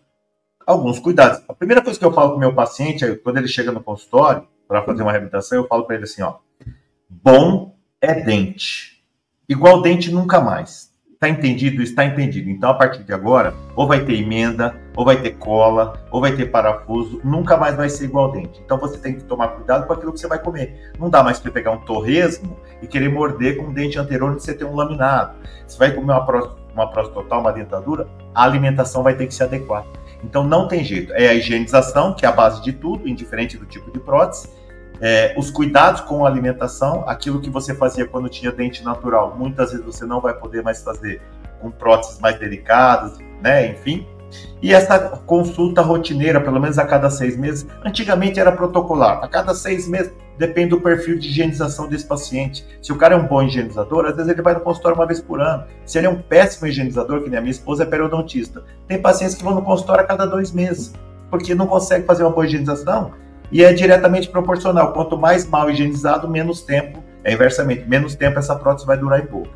alguns 0.65 0.99
cuidados. 0.99 1.41
A 1.47 1.53
primeira 1.53 1.81
coisa 1.81 1.97
que 1.97 2.05
eu 2.05 2.13
falo 2.13 2.29
para 2.29 2.37
o 2.37 2.39
meu 2.39 2.53
paciente, 2.53 3.03
é, 3.03 3.15
quando 3.15 3.37
ele 3.37 3.47
chega 3.47 3.71
no 3.71 3.83
consultório 3.83 4.47
para 4.67 4.83
fazer 4.83 5.01
uma 5.01 5.11
reabilitação, 5.11 5.57
eu 5.57 5.67
falo 5.67 5.85
para 5.85 5.95
ele 5.95 6.05
assim, 6.05 6.21
ó, 6.21 6.35
bom 7.09 7.75
é 8.01 8.13
dente, 8.13 9.03
igual 9.47 9.81
dente 9.81 10.11
nunca 10.11 10.41
mais. 10.41 10.91
Está 11.13 11.29
entendido? 11.29 11.81
Está 11.81 12.03
entendido. 12.03 12.49
Então, 12.49 12.69
a 12.69 12.73
partir 12.73 13.03
de 13.03 13.13
agora, 13.13 13.53
ou 13.77 13.87
vai 13.87 14.03
ter 14.03 14.15
emenda, 14.15 14.75
ou 14.95 15.03
vai 15.03 15.21
ter 15.21 15.31
cola, 15.31 16.05
ou 16.11 16.21
vai 16.21 16.35
ter 16.35 16.45
parafuso, 16.45 17.19
nunca 17.23 17.57
mais 17.57 17.75
vai 17.75 17.89
ser 17.89 18.05
igual 18.05 18.31
dente. 18.31 18.61
Então, 18.63 18.77
você 18.77 18.97
tem 18.97 19.15
que 19.15 19.23
tomar 19.23 19.49
cuidado 19.49 19.87
com 19.87 19.93
aquilo 19.93 20.13
que 20.13 20.19
você 20.19 20.27
vai 20.27 20.39
comer. 20.39 20.91
Não 20.99 21.09
dá 21.09 21.23
mais 21.23 21.39
para 21.39 21.51
pegar 21.51 21.71
um 21.71 21.79
torresmo 21.79 22.57
e 22.81 22.87
querer 22.87 23.09
morder 23.09 23.57
com 23.57 23.65
um 23.65 23.73
dente 23.73 23.97
anterior 23.97 24.31
e 24.31 24.39
você 24.39 24.53
ter 24.53 24.65
um 24.65 24.75
laminado. 24.75 25.35
Você 25.65 25.77
vai 25.77 25.91
comer 25.91 26.13
uma 26.13 26.25
próstata, 26.25 26.61
uma 26.73 26.89
próstata 26.89 27.21
total, 27.21 27.41
uma 27.41 27.51
dentadura, 27.51 28.07
a 28.33 28.43
alimentação 28.43 29.03
vai 29.03 29.15
ter 29.15 29.27
que 29.27 29.33
se 29.33 29.43
adequar. 29.43 29.85
Então 30.23 30.43
não 30.43 30.67
tem 30.67 30.83
jeito. 30.83 31.13
É 31.13 31.27
a 31.27 31.33
higienização, 31.33 32.13
que 32.13 32.25
é 32.25 32.29
a 32.29 32.31
base 32.31 32.61
de 32.61 32.71
tudo, 32.71 33.07
indiferente 33.07 33.57
do 33.57 33.65
tipo 33.65 33.91
de 33.91 33.99
prótese. 33.99 34.49
É, 35.01 35.33
os 35.37 35.51
cuidados 35.51 36.01
com 36.01 36.25
a 36.25 36.29
alimentação, 36.29 37.03
aquilo 37.07 37.41
que 37.41 37.49
você 37.49 37.75
fazia 37.75 38.07
quando 38.07 38.29
tinha 38.29 38.51
dente 38.51 38.83
natural, 38.83 39.35
muitas 39.37 39.71
vezes 39.71 39.85
você 39.85 40.05
não 40.05 40.21
vai 40.21 40.33
poder 40.33 40.63
mais 40.63 40.81
fazer 40.81 41.21
com 41.59 41.69
próteses 41.69 42.19
mais 42.19 42.39
delicadas, 42.39 43.17
né? 43.41 43.67
Enfim. 43.67 44.07
E 44.61 44.73
essa 44.73 44.97
consulta 44.99 45.81
rotineira, 45.81 46.39
pelo 46.39 46.59
menos 46.59 46.77
a 46.77 46.85
cada 46.85 47.09
seis 47.09 47.37
meses, 47.37 47.67
antigamente 47.83 48.39
era 48.39 48.51
protocolar. 48.51 49.23
A 49.23 49.27
cada 49.27 49.53
seis 49.53 49.87
meses, 49.87 50.11
depende 50.37 50.69
do 50.69 50.81
perfil 50.81 51.17
de 51.17 51.27
higienização 51.27 51.87
desse 51.87 52.05
paciente. 52.05 52.65
Se 52.81 52.91
o 52.91 52.95
cara 52.95 53.15
é 53.15 53.17
um 53.17 53.27
bom 53.27 53.43
higienizador, 53.43 54.05
às 54.05 54.15
vezes 54.15 54.31
ele 54.31 54.41
vai 54.41 54.53
no 54.53 54.61
consultório 54.61 54.97
uma 54.97 55.05
vez 55.05 55.21
por 55.21 55.39
ano. 55.39 55.63
Se 55.85 55.97
ele 55.97 56.07
é 56.07 56.09
um 56.09 56.21
péssimo 56.21 56.67
higienizador, 56.67 57.21
que 57.21 57.29
nem 57.29 57.37
a 57.37 57.41
minha 57.41 57.51
esposa 57.51 57.83
é 57.83 57.85
periodontista, 57.85 58.63
tem 58.87 59.01
pacientes 59.01 59.35
que 59.35 59.43
vão 59.43 59.55
no 59.55 59.61
consultório 59.61 60.03
a 60.03 60.07
cada 60.07 60.25
dois 60.25 60.51
meses, 60.51 60.93
porque 61.29 61.53
não 61.53 61.67
consegue 61.67 62.05
fazer 62.05 62.23
uma 62.23 62.31
boa 62.31 62.45
higienização 62.45 63.11
e 63.51 63.63
é 63.63 63.71
diretamente 63.73 64.29
proporcional. 64.29 64.93
Quanto 64.93 65.17
mais 65.17 65.45
mal 65.47 65.69
higienizado, 65.69 66.27
menos 66.27 66.61
tempo, 66.61 67.03
é 67.23 67.33
inversamente, 67.33 67.87
menos 67.87 68.15
tempo 68.15 68.39
essa 68.39 68.55
prótese 68.55 68.87
vai 68.87 68.97
durar 68.97 69.19
em 69.19 69.27
boca. 69.27 69.49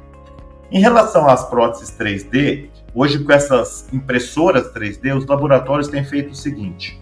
Em 0.72 0.80
relação 0.80 1.28
às 1.28 1.50
próteses 1.50 1.96
3D, 1.98 2.70
hoje 2.98 3.20
com 3.20 3.32
essas 3.32 3.88
impressoras 3.94 4.74
3D, 4.74 5.16
os 5.16 5.28
laboratórios 5.28 5.88
têm 5.88 6.04
feito 6.04 6.32
o 6.32 6.36
seguinte: 6.36 7.00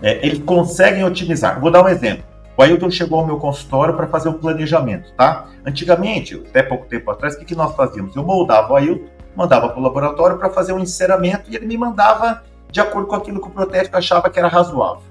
é, 0.00 0.24
eles 0.24 0.38
conseguem 0.38 1.04
otimizar. 1.04 1.60
Vou 1.60 1.70
dar 1.70 1.82
um 1.82 1.88
exemplo. 1.88 2.24
O 2.56 2.62
Ailton 2.62 2.90
chegou 2.90 3.20
ao 3.20 3.26
meu 3.26 3.38
consultório 3.38 3.94
para 3.94 4.06
fazer 4.06 4.28
um 4.28 4.34
planejamento, 4.34 5.12
tá? 5.14 5.48
Antigamente, 5.66 6.34
até 6.48 6.62
pouco 6.62 6.86
tempo 6.86 7.10
atrás, 7.10 7.34
o 7.34 7.38
que, 7.38 7.44
que 7.44 7.54
nós 7.54 7.74
fazíamos? 7.74 8.14
Eu 8.16 8.24
moldava 8.24 8.72
o 8.72 8.76
Ailton, 8.76 9.06
mandava 9.36 9.68
para 9.68 9.78
o 9.78 9.82
laboratório 9.82 10.38
para 10.38 10.50
fazer 10.50 10.72
um 10.72 10.80
enceramento 10.80 11.50
e 11.50 11.56
ele 11.56 11.66
me 11.66 11.76
mandava 11.76 12.42
de 12.70 12.80
acordo 12.80 13.08
com 13.08 13.14
aquilo 13.14 13.40
que 13.40 13.48
o 13.48 13.50
protético 13.50 13.96
achava 13.96 14.28
que 14.28 14.38
era 14.38 14.48
razoável. 14.48 15.02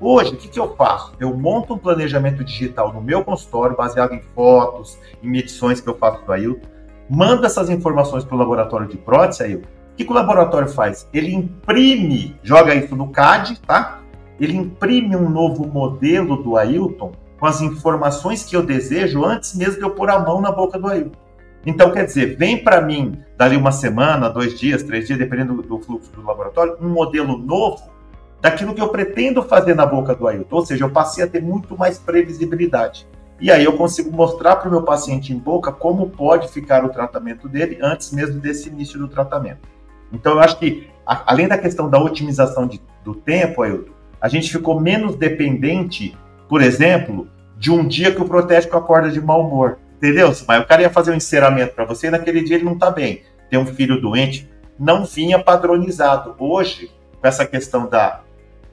Hoje, 0.00 0.34
o 0.34 0.36
que, 0.36 0.48
que 0.48 0.58
eu 0.58 0.74
faço? 0.74 1.12
Eu 1.18 1.36
monto 1.36 1.74
um 1.74 1.78
planejamento 1.78 2.42
digital 2.42 2.92
no 2.92 3.00
meu 3.00 3.24
consultório, 3.24 3.76
baseado 3.76 4.12
em 4.14 4.22
fotos, 4.34 4.98
em 5.22 5.28
medições 5.28 5.80
que 5.80 5.88
eu 5.88 5.96
faço 5.96 6.24
do 6.24 6.32
Ailton, 6.32 6.66
mando 7.14 7.44
essas 7.44 7.68
informações 7.68 8.24
para 8.24 8.34
o 8.34 8.38
laboratório 8.38 8.88
de 8.88 8.96
prótese, 8.96 9.42
Ailton. 9.42 9.66
O 9.66 9.96
que, 9.96 10.04
que 10.04 10.10
o 10.10 10.14
laboratório 10.14 10.68
faz? 10.68 11.06
Ele 11.12 11.34
imprime, 11.34 12.34
joga 12.42 12.74
isso 12.74 12.96
no 12.96 13.08
CAD, 13.08 13.60
tá? 13.60 14.02
ele 14.40 14.56
imprime 14.56 15.14
um 15.14 15.28
novo 15.28 15.66
modelo 15.66 16.42
do 16.42 16.56
Ailton 16.56 17.12
com 17.38 17.46
as 17.46 17.60
informações 17.60 18.44
que 18.44 18.56
eu 18.56 18.62
desejo 18.62 19.24
antes 19.24 19.54
mesmo 19.54 19.76
de 19.76 19.82
eu 19.82 19.90
pôr 19.90 20.10
a 20.10 20.18
mão 20.18 20.40
na 20.40 20.50
boca 20.50 20.78
do 20.78 20.88
Ailton. 20.88 21.18
Então, 21.64 21.92
quer 21.92 22.06
dizer, 22.06 22.36
vem 22.36 22.62
para 22.62 22.80
mim, 22.80 23.20
dali 23.36 23.56
uma 23.56 23.70
semana, 23.70 24.28
dois 24.28 24.58
dias, 24.58 24.82
três 24.82 25.06
dias, 25.06 25.18
dependendo 25.18 25.60
do 25.62 25.78
fluxo 25.78 26.10
do 26.12 26.24
laboratório, 26.24 26.76
um 26.80 26.88
modelo 26.88 27.38
novo 27.38 27.92
daquilo 28.40 28.74
que 28.74 28.80
eu 28.80 28.88
pretendo 28.88 29.42
fazer 29.42 29.74
na 29.76 29.86
boca 29.86 30.14
do 30.14 30.26
Ailton. 30.26 30.56
Ou 30.56 30.66
seja, 30.66 30.84
eu 30.84 30.90
passei 30.90 31.22
a 31.22 31.28
ter 31.28 31.42
muito 31.42 31.76
mais 31.78 31.98
previsibilidade. 31.98 33.06
E 33.42 33.50
aí 33.50 33.64
eu 33.64 33.76
consigo 33.76 34.16
mostrar 34.16 34.54
para 34.54 34.68
o 34.68 34.70
meu 34.70 34.84
paciente 34.84 35.32
em 35.32 35.36
boca 35.36 35.72
como 35.72 36.08
pode 36.10 36.46
ficar 36.46 36.84
o 36.84 36.90
tratamento 36.90 37.48
dele 37.48 37.76
antes 37.82 38.12
mesmo 38.12 38.40
desse 38.40 38.68
início 38.68 39.00
do 39.00 39.08
tratamento. 39.08 39.68
Então, 40.12 40.34
eu 40.34 40.38
acho 40.38 40.60
que, 40.60 40.88
além 41.04 41.48
da 41.48 41.58
questão 41.58 41.90
da 41.90 42.00
otimização 42.00 42.68
de, 42.68 42.80
do 43.04 43.16
tempo, 43.16 43.62
Ailton, 43.62 43.90
a 44.20 44.28
gente 44.28 44.48
ficou 44.48 44.80
menos 44.80 45.16
dependente, 45.16 46.16
por 46.48 46.62
exemplo, 46.62 47.26
de 47.58 47.72
um 47.72 47.84
dia 47.84 48.14
que 48.14 48.22
o 48.22 48.28
protético 48.28 48.76
acorda 48.76 49.10
de 49.10 49.20
mau 49.20 49.44
humor. 49.44 49.78
Entendeu? 49.96 50.32
Mas 50.46 50.62
o 50.62 50.66
cara 50.66 50.82
ia 50.82 50.90
fazer 50.90 51.10
um 51.10 51.16
enceramento 51.16 51.74
para 51.74 51.84
você 51.84 52.06
e 52.06 52.10
naquele 52.10 52.44
dia 52.44 52.54
ele 52.54 52.64
não 52.64 52.74
está 52.74 52.92
bem. 52.92 53.24
Tem 53.50 53.58
um 53.58 53.66
filho 53.66 54.00
doente, 54.00 54.48
não 54.78 55.04
vinha 55.04 55.42
padronizado. 55.42 56.36
Hoje, 56.38 56.92
com 57.20 57.26
essa 57.26 57.44
questão 57.44 57.88
da, 57.88 58.20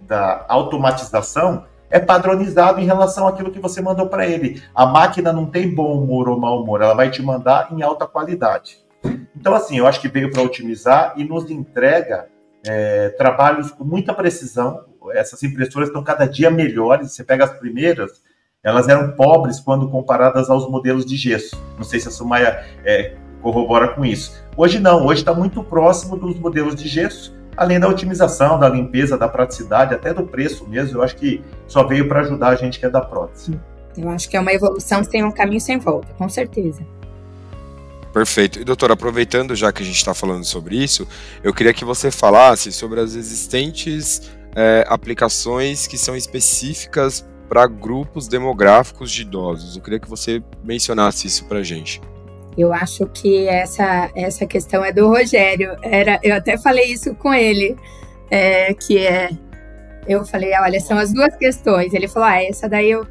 da 0.02 0.46
automatização, 0.48 1.66
é 1.90 2.00
padronizado 2.00 2.80
em 2.80 2.86
relação 2.86 3.28
àquilo 3.28 3.52
que 3.52 3.60
você 3.60 3.82
mandou 3.82 4.08
para 4.08 4.28
ele. 4.28 4.62
A 4.74 4.86
máquina 4.86 5.34
não 5.34 5.46
tem 5.46 5.74
bom 5.74 6.02
humor 6.02 6.30
ou 6.30 6.40
mau 6.40 6.62
humor, 6.62 6.82
ela 6.82 6.94
vai 6.94 7.10
te 7.10 7.22
mandar 7.22 7.70
em 7.72 7.82
alta 7.82 8.06
qualidade. 8.06 8.78
Então, 9.36 9.54
assim, 9.54 9.78
eu 9.78 9.88
acho 9.88 10.02
que 10.02 10.08
veio 10.08 10.32
para 10.32 10.42
otimizar 10.42 11.14
e 11.16 11.24
nos 11.24 11.50
entrega 11.50 12.28
é, 12.66 13.10
trabalhos 13.10 13.72
com 13.72 13.84
muita 13.84 14.14
precisão, 14.14 14.84
essas 15.12 15.42
impressoras 15.44 15.90
estão 15.90 16.04
cada 16.04 16.26
dia 16.26 16.52
melhores. 16.52 17.14
Você 17.14 17.24
pega 17.24 17.46
as 17.46 17.58
primeiras, 17.58 18.22
elas 18.64 18.88
eram 18.90 19.12
pobres 19.12 19.60
quando 19.60 19.90
comparadas 19.90 20.50
aos 20.50 20.70
modelos 20.70 21.06
de 21.06 21.16
gesso. 21.16 21.56
Não 21.78 21.84
sei 21.84 22.00
se 22.00 22.10
a 22.10 22.12
Sumaya 22.12 22.66
é, 22.84 23.16
corrobora 23.42 23.90
com 23.90 24.06
isso. 24.06 24.44
Hoje 24.58 24.80
não, 24.80 25.06
hoje 25.06 25.22
está 25.22 25.34
muito 25.34 25.64
próximo 25.64 26.18
dos 26.18 26.38
modelos 26.38 26.76
de 26.76 26.88
gesso, 26.88 27.34
além 27.60 27.78
da 27.78 27.90
otimização, 27.90 28.58
da 28.58 28.70
limpeza, 28.70 29.18
da 29.18 29.28
praticidade, 29.28 29.94
até 29.94 30.14
do 30.14 30.24
preço 30.24 30.66
mesmo. 30.66 30.98
Eu 30.98 31.04
acho 31.04 31.18
que 31.18 31.44
só 31.68 31.84
veio 31.84 32.08
para 32.08 32.22
ajudar 32.22 32.48
a 32.48 32.56
gente 32.56 32.80
que 32.80 32.86
é 32.86 32.90
da 32.90 33.02
prótese. 33.02 33.60
Eu 33.98 34.08
acho 34.10 34.30
que 34.30 34.38
é 34.38 34.40
uma 34.40 34.54
evolução 34.54 35.04
sem 35.04 35.26
um 35.26 35.32
caminho 35.32 35.60
sem 35.60 35.78
volta, 35.78 36.08
com 36.18 36.30
certeza. 36.30 36.88
Perfeito. 38.14 38.62
E 38.62 38.64
doutor, 38.64 38.92
aproveitando 38.92 39.54
já 39.58 39.74
que 39.74 39.84
a 39.84 39.86
gente 39.86 39.98
está 39.98 40.14
falando 40.14 40.46
sobre 40.46 40.82
isso, 40.82 41.06
eu 41.44 41.54
queria 41.54 41.74
que 41.74 41.84
você 41.84 42.10
falasse 42.10 42.72
sobre 42.72 43.02
as 43.02 43.14
existentes 43.14 44.32
é, 44.56 44.86
aplicações 44.88 45.86
que 45.86 45.98
são 45.98 46.16
específicas 46.16 47.28
para 47.50 47.68
grupos 47.68 48.30
demográficos 48.30 49.12
de 49.12 49.24
idosos. 49.24 49.76
Eu 49.76 49.82
queria 49.82 50.00
que 50.00 50.10
você 50.10 50.42
mencionasse 50.64 51.28
isso 51.28 51.44
para 51.44 51.60
a 51.60 51.64
gente. 51.64 52.00
Eu 52.60 52.74
acho 52.74 53.06
que 53.06 53.48
essa, 53.48 54.12
essa 54.14 54.46
questão 54.46 54.84
é 54.84 54.92
do 54.92 55.08
Rogério. 55.08 55.78
Era, 55.82 56.20
eu 56.22 56.36
até 56.36 56.58
falei 56.58 56.92
isso 56.92 57.16
com 57.16 57.34
ele, 57.34 57.78
é, 58.30 58.74
que 58.74 58.98
é 58.98 59.30
Eu 60.06 60.26
falei, 60.26 60.52
olha, 60.60 60.78
são 60.82 60.98
as 60.98 61.14
duas 61.14 61.34
questões. 61.38 61.94
Ele 61.94 62.10
falou, 62.10 62.28
ah, 62.28 62.44
essa 62.44 62.68
daí 62.68 62.92
eu. 62.92 63.08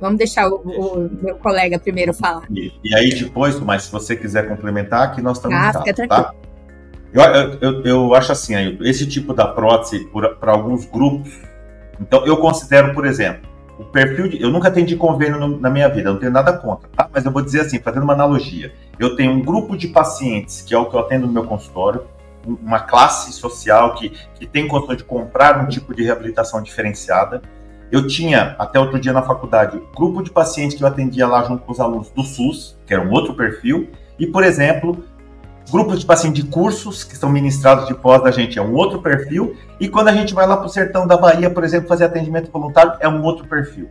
Vamos 0.00 0.18
deixar 0.18 0.48
o, 0.48 0.56
o 0.56 1.10
meu 1.22 1.36
colega 1.36 1.78
primeiro 1.78 2.12
falar. 2.12 2.42
E, 2.50 2.72
e, 2.82 2.94
aí 2.96 3.14
depois, 3.14 3.60
mas 3.60 3.84
se 3.84 3.92
você 3.92 4.16
quiser 4.16 4.48
complementar, 4.48 5.08
aqui 5.08 5.22
nós 5.22 5.36
estamos 5.36 5.56
ah, 5.56 5.84
fica. 5.84 6.08
Tá? 6.08 6.34
Eu, 7.12 7.22
eu, 7.60 7.84
eu, 7.84 8.14
acho 8.14 8.32
assim, 8.32 8.54
esse 8.80 9.06
tipo 9.06 9.32
da 9.32 9.46
prótese 9.46 10.08
para 10.40 10.52
alguns 10.52 10.86
grupos. 10.86 11.38
Então, 12.00 12.26
eu 12.26 12.38
considero, 12.38 12.94
por 12.94 13.06
exemplo, 13.06 13.48
o 13.80 13.84
perfil 13.84 14.28
de. 14.28 14.40
Eu 14.40 14.50
nunca 14.50 14.68
atendi 14.68 14.94
convênio 14.94 15.38
no, 15.38 15.58
na 15.58 15.70
minha 15.70 15.88
vida, 15.88 16.12
não 16.12 16.18
tenho 16.18 16.32
nada 16.32 16.52
contra, 16.52 16.88
tá? 16.90 17.08
Mas 17.12 17.24
eu 17.24 17.32
vou 17.32 17.42
dizer 17.42 17.62
assim, 17.62 17.78
fazendo 17.78 18.02
uma 18.02 18.12
analogia. 18.12 18.72
Eu 18.98 19.16
tenho 19.16 19.32
um 19.32 19.40
grupo 19.40 19.76
de 19.76 19.88
pacientes, 19.88 20.60
que 20.60 20.74
é 20.74 20.78
o 20.78 20.86
que 20.86 20.94
eu 20.94 21.00
atendo 21.00 21.26
no 21.26 21.32
meu 21.32 21.44
consultório, 21.44 22.02
uma 22.46 22.80
classe 22.80 23.32
social 23.32 23.94
que, 23.94 24.10
que 24.34 24.46
tem 24.46 24.68
condição 24.68 24.94
de 24.94 25.04
comprar 25.04 25.62
um 25.62 25.68
tipo 25.68 25.94
de 25.94 26.02
reabilitação 26.02 26.62
diferenciada. 26.62 27.40
Eu 27.90 28.06
tinha, 28.06 28.54
até 28.58 28.78
outro 28.78 29.00
dia 29.00 29.12
na 29.12 29.22
faculdade, 29.22 29.82
grupo 29.96 30.22
de 30.22 30.30
pacientes 30.30 30.76
que 30.76 30.84
eu 30.84 30.86
atendia 30.86 31.26
lá 31.26 31.42
junto 31.42 31.64
com 31.64 31.72
os 31.72 31.80
alunos 31.80 32.10
do 32.10 32.22
SUS, 32.22 32.78
que 32.86 32.94
era 32.94 33.02
um 33.02 33.10
outro 33.10 33.34
perfil, 33.34 33.88
e, 34.18 34.26
por 34.26 34.44
exemplo, 34.44 35.02
grupos 35.70 36.00
de 36.00 36.06
pacientes 36.06 36.42
de 36.42 36.50
cursos 36.50 37.04
que 37.04 37.16
são 37.16 37.30
ministrados 37.30 37.86
de 37.86 37.94
pós 37.94 38.22
da 38.22 38.30
gente 38.30 38.58
é 38.58 38.62
um 38.62 38.74
outro 38.74 39.00
perfil, 39.00 39.56
e 39.78 39.88
quando 39.88 40.08
a 40.08 40.12
gente 40.12 40.34
vai 40.34 40.46
lá 40.46 40.56
para 40.56 40.66
o 40.66 40.68
sertão 40.68 41.06
da 41.06 41.16
Bahia, 41.16 41.48
por 41.48 41.64
exemplo, 41.64 41.88
fazer 41.88 42.04
atendimento 42.04 42.50
voluntário, 42.50 42.94
é 43.00 43.08
um 43.08 43.22
outro 43.22 43.46
perfil. 43.46 43.88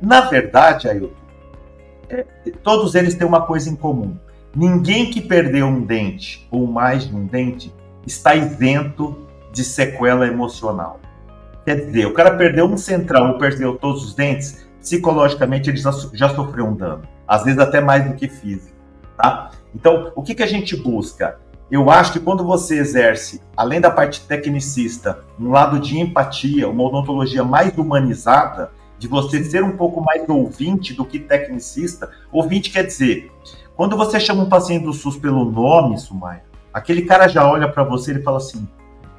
Na 0.00 0.22
verdade, 0.22 0.88
Ailton, 0.88 1.14
é, 2.08 2.26
todos 2.62 2.94
eles 2.94 3.14
têm 3.14 3.26
uma 3.26 3.42
coisa 3.42 3.70
em 3.70 3.76
comum. 3.76 4.16
Ninguém 4.54 5.10
que 5.10 5.20
perdeu 5.20 5.66
um 5.66 5.80
dente 5.80 6.46
ou 6.50 6.66
mais 6.66 7.06
de 7.06 7.14
um 7.14 7.24
dente 7.24 7.72
está 8.06 8.34
isento 8.34 9.16
de 9.52 9.62
sequela 9.62 10.26
emocional. 10.26 11.00
Quer 11.64 11.86
dizer, 11.86 12.06
o 12.06 12.14
cara 12.14 12.32
perdeu 12.32 12.66
um 12.66 12.76
central 12.76 13.28
ou 13.28 13.38
perdeu 13.38 13.76
todos 13.76 14.04
os 14.04 14.14
dentes, 14.14 14.66
psicologicamente 14.80 15.70
ele 15.70 15.76
já, 15.76 15.92
já 16.12 16.28
sofreu 16.30 16.66
um 16.66 16.74
dano, 16.74 17.02
às 17.28 17.44
vezes 17.44 17.60
até 17.60 17.80
mais 17.80 18.08
do 18.08 18.14
que 18.14 18.28
físico, 18.28 18.74
tá? 19.16 19.50
Então, 19.74 20.12
o 20.14 20.22
que, 20.22 20.34
que 20.34 20.42
a 20.42 20.46
gente 20.46 20.76
busca? 20.76 21.38
Eu 21.70 21.90
acho 21.90 22.12
que 22.12 22.20
quando 22.20 22.44
você 22.44 22.78
exerce, 22.78 23.40
além 23.56 23.80
da 23.80 23.90
parte 23.90 24.22
tecnicista, 24.22 25.20
um 25.38 25.50
lado 25.50 25.78
de 25.78 25.98
empatia, 25.98 26.68
uma 26.68 26.82
odontologia 26.82 27.44
mais 27.44 27.76
humanizada, 27.78 28.72
de 28.98 29.06
você 29.06 29.42
ser 29.44 29.62
um 29.62 29.76
pouco 29.76 30.00
mais 30.00 30.28
ouvinte 30.28 30.92
do 30.92 31.04
que 31.04 31.18
tecnicista, 31.18 32.10
ouvinte 32.32 32.70
quer 32.70 32.84
dizer, 32.84 33.30
quando 33.76 33.96
você 33.96 34.18
chama 34.18 34.42
um 34.42 34.48
paciente 34.48 34.84
do 34.84 34.92
SUS 34.92 35.16
pelo 35.16 35.44
nome, 35.44 35.96
Sumaia, 35.96 36.50
Aquele 36.72 37.02
cara 37.02 37.26
já 37.26 37.48
olha 37.48 37.68
para 37.68 37.82
você 37.82 38.12
e 38.12 38.22
fala 38.22 38.36
assim: 38.36 38.68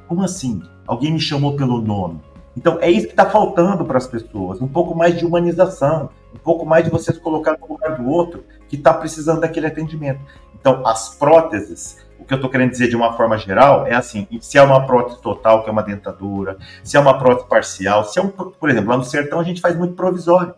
como 0.08 0.22
assim? 0.22 0.62
Alguém 0.86 1.12
me 1.12 1.20
chamou 1.20 1.54
pelo 1.54 1.80
nome. 1.80 2.20
Então 2.56 2.78
é 2.80 2.90
isso 2.90 3.06
que 3.06 3.12
está 3.12 3.28
faltando 3.28 3.84
para 3.84 3.98
as 3.98 4.06
pessoas, 4.06 4.60
um 4.60 4.68
pouco 4.68 4.94
mais 4.94 5.18
de 5.18 5.24
humanização, 5.24 6.10
um 6.34 6.38
pouco 6.38 6.64
mais 6.64 6.84
de 6.84 6.90
você 6.90 7.12
se 7.12 7.20
colocar 7.20 7.58
no 7.58 7.68
lugar 7.68 7.96
do 7.96 8.08
outro 8.08 8.44
que 8.68 8.76
está 8.76 8.92
precisando 8.92 9.40
daquele 9.40 9.66
atendimento. 9.66 10.20
Então 10.58 10.86
as 10.86 11.14
próteses, 11.14 11.98
o 12.18 12.24
que 12.24 12.32
eu 12.32 12.36
estou 12.36 12.50
querendo 12.50 12.70
dizer 12.70 12.88
de 12.88 12.96
uma 12.96 13.12
forma 13.14 13.36
geral 13.36 13.86
é 13.86 13.94
assim: 13.94 14.26
se 14.40 14.56
é 14.56 14.62
uma 14.62 14.86
prótese 14.86 15.20
total, 15.20 15.62
que 15.62 15.68
é 15.68 15.72
uma 15.72 15.82
dentadura, 15.82 16.56
se 16.82 16.96
é 16.96 17.00
uma 17.00 17.18
prótese 17.18 17.48
parcial, 17.48 18.04
se 18.04 18.18
é 18.18 18.22
um, 18.22 18.28
por 18.28 18.70
exemplo, 18.70 18.90
lá 18.90 18.96
no 18.96 19.04
sertão 19.04 19.40
a 19.40 19.44
gente 19.44 19.60
faz 19.60 19.76
muito 19.76 19.94
provisório. 19.94 20.54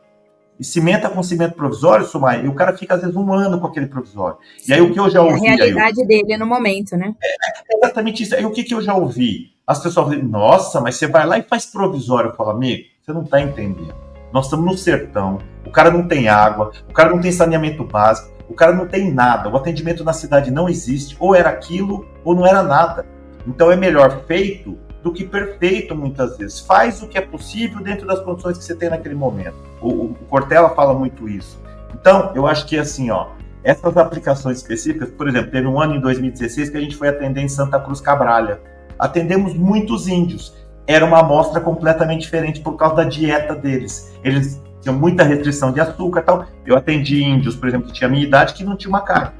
E 0.58 0.62
cimenta 0.62 1.10
com 1.10 1.20
cimento 1.20 1.56
provisório, 1.56 2.06
Sumai, 2.06 2.44
e 2.44 2.48
o 2.48 2.54
cara 2.54 2.76
fica 2.76 2.94
às 2.94 3.00
vezes 3.00 3.16
um 3.16 3.32
ano 3.32 3.58
com 3.58 3.66
aquele 3.66 3.86
provisório. 3.86 4.38
Sim, 4.58 4.70
e 4.70 4.74
aí 4.74 4.80
o 4.80 4.92
que 4.92 5.00
eu 5.00 5.10
já 5.10 5.20
ouvi. 5.20 5.44
É 5.44 5.52
a 5.52 5.56
realidade 5.56 6.00
aí, 6.00 6.06
dele 6.06 6.36
no 6.36 6.46
momento, 6.46 6.96
né? 6.96 7.12
É, 7.20 7.74
é 7.74 7.76
exatamente 7.78 8.22
isso. 8.22 8.36
Aí 8.36 8.46
o 8.46 8.52
que, 8.52 8.62
que 8.62 8.72
eu 8.72 8.80
já 8.80 8.94
ouvi? 8.94 9.52
As 9.66 9.82
pessoas 9.82 10.10
dizem, 10.10 10.24
nossa, 10.24 10.80
mas 10.80 10.94
você 10.94 11.08
vai 11.08 11.26
lá 11.26 11.38
e 11.38 11.42
faz 11.42 11.66
provisório. 11.66 12.30
Eu 12.30 12.36
falo, 12.36 12.50
amigo, 12.50 12.84
você 13.02 13.12
não 13.12 13.22
está 13.22 13.40
entendendo. 13.40 14.03
Nós 14.34 14.46
estamos 14.46 14.66
no 14.66 14.76
sertão, 14.76 15.38
o 15.64 15.70
cara 15.70 15.92
não 15.92 16.08
tem 16.08 16.28
água, 16.28 16.72
o 16.90 16.92
cara 16.92 17.10
não 17.10 17.20
tem 17.20 17.30
saneamento 17.30 17.84
básico, 17.84 18.34
o 18.48 18.52
cara 18.52 18.72
não 18.72 18.84
tem 18.84 19.14
nada. 19.14 19.48
O 19.48 19.56
atendimento 19.56 20.02
na 20.02 20.12
cidade 20.12 20.50
não 20.50 20.68
existe, 20.68 21.16
ou 21.20 21.36
era 21.36 21.50
aquilo, 21.50 22.04
ou 22.24 22.34
não 22.34 22.44
era 22.44 22.60
nada. 22.60 23.06
Então 23.46 23.70
é 23.70 23.76
melhor 23.76 24.24
feito 24.26 24.76
do 25.04 25.12
que 25.12 25.24
perfeito 25.24 25.94
muitas 25.94 26.36
vezes. 26.36 26.58
Faz 26.58 27.00
o 27.00 27.06
que 27.06 27.16
é 27.16 27.20
possível 27.20 27.80
dentro 27.80 28.08
das 28.08 28.18
condições 28.22 28.58
que 28.58 28.64
você 28.64 28.74
tem 28.74 28.90
naquele 28.90 29.14
momento. 29.14 29.54
O, 29.80 30.06
o 30.06 30.14
Cortella 30.28 30.70
fala 30.70 30.92
muito 30.94 31.28
isso. 31.28 31.56
Então, 31.94 32.32
eu 32.34 32.44
acho 32.44 32.66
que 32.66 32.76
assim, 32.76 33.12
ó, 33.12 33.28
essas 33.62 33.96
aplicações 33.96 34.56
específicas, 34.56 35.10
por 35.10 35.28
exemplo, 35.28 35.52
teve 35.52 35.68
um 35.68 35.80
ano 35.80 35.94
em 35.94 36.00
2016 36.00 36.70
que 36.70 36.76
a 36.76 36.80
gente 36.80 36.96
foi 36.96 37.06
atender 37.06 37.40
em 37.40 37.48
Santa 37.48 37.78
Cruz 37.78 38.00
Cabralha. 38.00 38.60
Atendemos 38.98 39.54
muitos 39.54 40.08
índios. 40.08 40.56
Era 40.86 41.04
uma 41.04 41.20
amostra 41.20 41.60
completamente 41.60 42.22
diferente 42.22 42.60
por 42.60 42.76
causa 42.76 42.96
da 42.96 43.04
dieta 43.04 43.54
deles. 43.54 44.12
Eles 44.22 44.62
tinham 44.80 44.96
muita 44.96 45.22
restrição 45.22 45.72
de 45.72 45.80
açúcar 45.80 46.20
e 46.20 46.22
tal. 46.22 46.46
Eu 46.66 46.76
atendi 46.76 47.22
índios, 47.22 47.56
por 47.56 47.68
exemplo, 47.68 47.86
que 47.86 47.94
tinha 47.94 48.08
a 48.08 48.10
minha 48.10 48.24
idade, 48.24 48.54
que 48.54 48.64
não 48.64 48.76
tinha 48.76 48.90
uma 48.90 49.00
carne. 49.00 49.32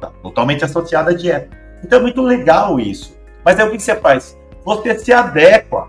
Tá, 0.00 0.10
totalmente 0.22 0.64
associada 0.64 1.10
à 1.10 1.14
dieta. 1.14 1.48
Então 1.84 1.98
é 1.98 2.02
muito 2.02 2.22
legal 2.22 2.80
isso. 2.80 3.16
Mas 3.44 3.58
aí 3.58 3.66
o 3.66 3.70
que 3.70 3.78
você 3.78 3.94
faz? 3.94 4.36
você 4.66 4.98
se 4.98 5.12
adequa. 5.12 5.88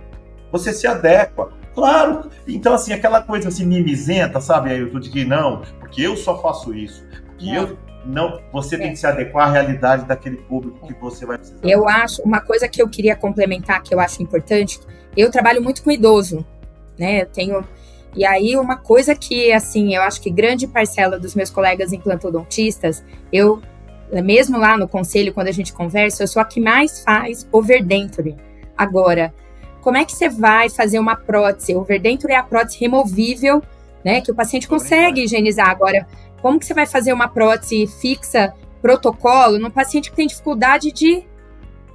Você 0.52 0.72
se 0.72 0.86
adequa. 0.86 1.52
Claro. 1.74 2.30
Então, 2.48 2.76
assim, 2.76 2.94
aquela 2.94 3.22
coisa 3.22 3.48
assim, 3.50 3.66
mimizenta, 3.66 4.40
sabe, 4.40 4.70
aí 4.70 4.80
eu 4.80 5.00
de 5.00 5.10
que 5.10 5.26
não, 5.26 5.64
porque 5.80 6.04
eu 6.04 6.16
só 6.16 6.40
faço 6.40 6.74
isso. 6.74 7.04
Porque 7.26 7.50
é. 7.50 7.58
eu 7.58 7.78
não, 8.06 8.40
você 8.52 8.76
é. 8.76 8.80
tem 8.80 8.92
que 8.92 8.98
se 8.98 9.06
adequar 9.06 9.50
à 9.50 9.52
realidade 9.52 10.06
daquele 10.06 10.38
público 10.38 10.86
que 10.88 10.94
você 10.94 11.26
vai 11.26 11.38
precisar. 11.38 11.60
Eu 11.64 11.88
acho, 11.88 12.22
uma 12.22 12.40
coisa 12.40 12.68
que 12.68 12.82
eu 12.82 12.88
queria 12.88 13.16
complementar, 13.16 13.82
que 13.84 13.94
eu 13.94 14.00
acho 14.00 14.22
importante, 14.24 14.80
eu 15.16 15.32
trabalho 15.32 15.62
muito 15.62 15.84
com 15.84 15.92
idoso, 15.92 16.46
né? 16.98 17.24
Eu 17.24 17.26
tenho. 17.26 17.68
E 18.16 18.26
aí, 18.26 18.56
uma 18.56 18.78
coisa 18.78 19.14
que, 19.14 19.52
assim, 19.52 19.96
eu 19.96 20.02
acho 20.02 20.22
que 20.22 20.30
grande 20.30 20.68
parcela 20.68 21.20
dos 21.20 21.36
meus 21.36 21.50
colegas 21.50 21.92
implantodontistas, 21.92 23.04
eu, 23.32 23.62
mesmo 24.12 24.58
lá 24.58 24.78
no 24.78 24.88
conselho, 24.88 25.34
quando 25.34 25.48
a 25.48 25.52
gente 25.52 25.74
conversa, 25.74 26.24
eu 26.24 26.28
sou 26.28 26.42
a 26.42 26.46
que 26.46 26.60
mais 26.60 27.04
faz 27.04 27.48
overdenture. 27.52 28.36
Agora, 28.76 29.34
como 29.82 29.98
é 29.98 30.06
que 30.06 30.14
você 30.14 30.30
vai 30.30 30.70
fazer 30.70 31.00
uma 31.00 31.16
prótese? 31.16 31.76
O 31.76 31.80
overdenture 31.80 32.34
é 32.34 32.38
a 32.38 32.44
prótese 32.44 32.80
removível, 32.80 33.62
né? 34.04 34.22
Que 34.22 34.32
o 34.32 34.36
paciente 34.36 34.68
consegue 34.68 35.24
higienizar. 35.24 35.70
Agora, 35.70 36.08
como 36.48 36.58
que 36.58 36.66
você 36.66 36.74
vai 36.74 36.86
fazer 36.86 37.12
uma 37.12 37.28
prótese 37.28 37.86
fixa, 37.86 38.54
protocolo, 38.82 39.60
num 39.60 39.70
paciente 39.70 40.10
que 40.10 40.16
tem 40.16 40.26
dificuldade 40.26 40.94
de 40.94 41.26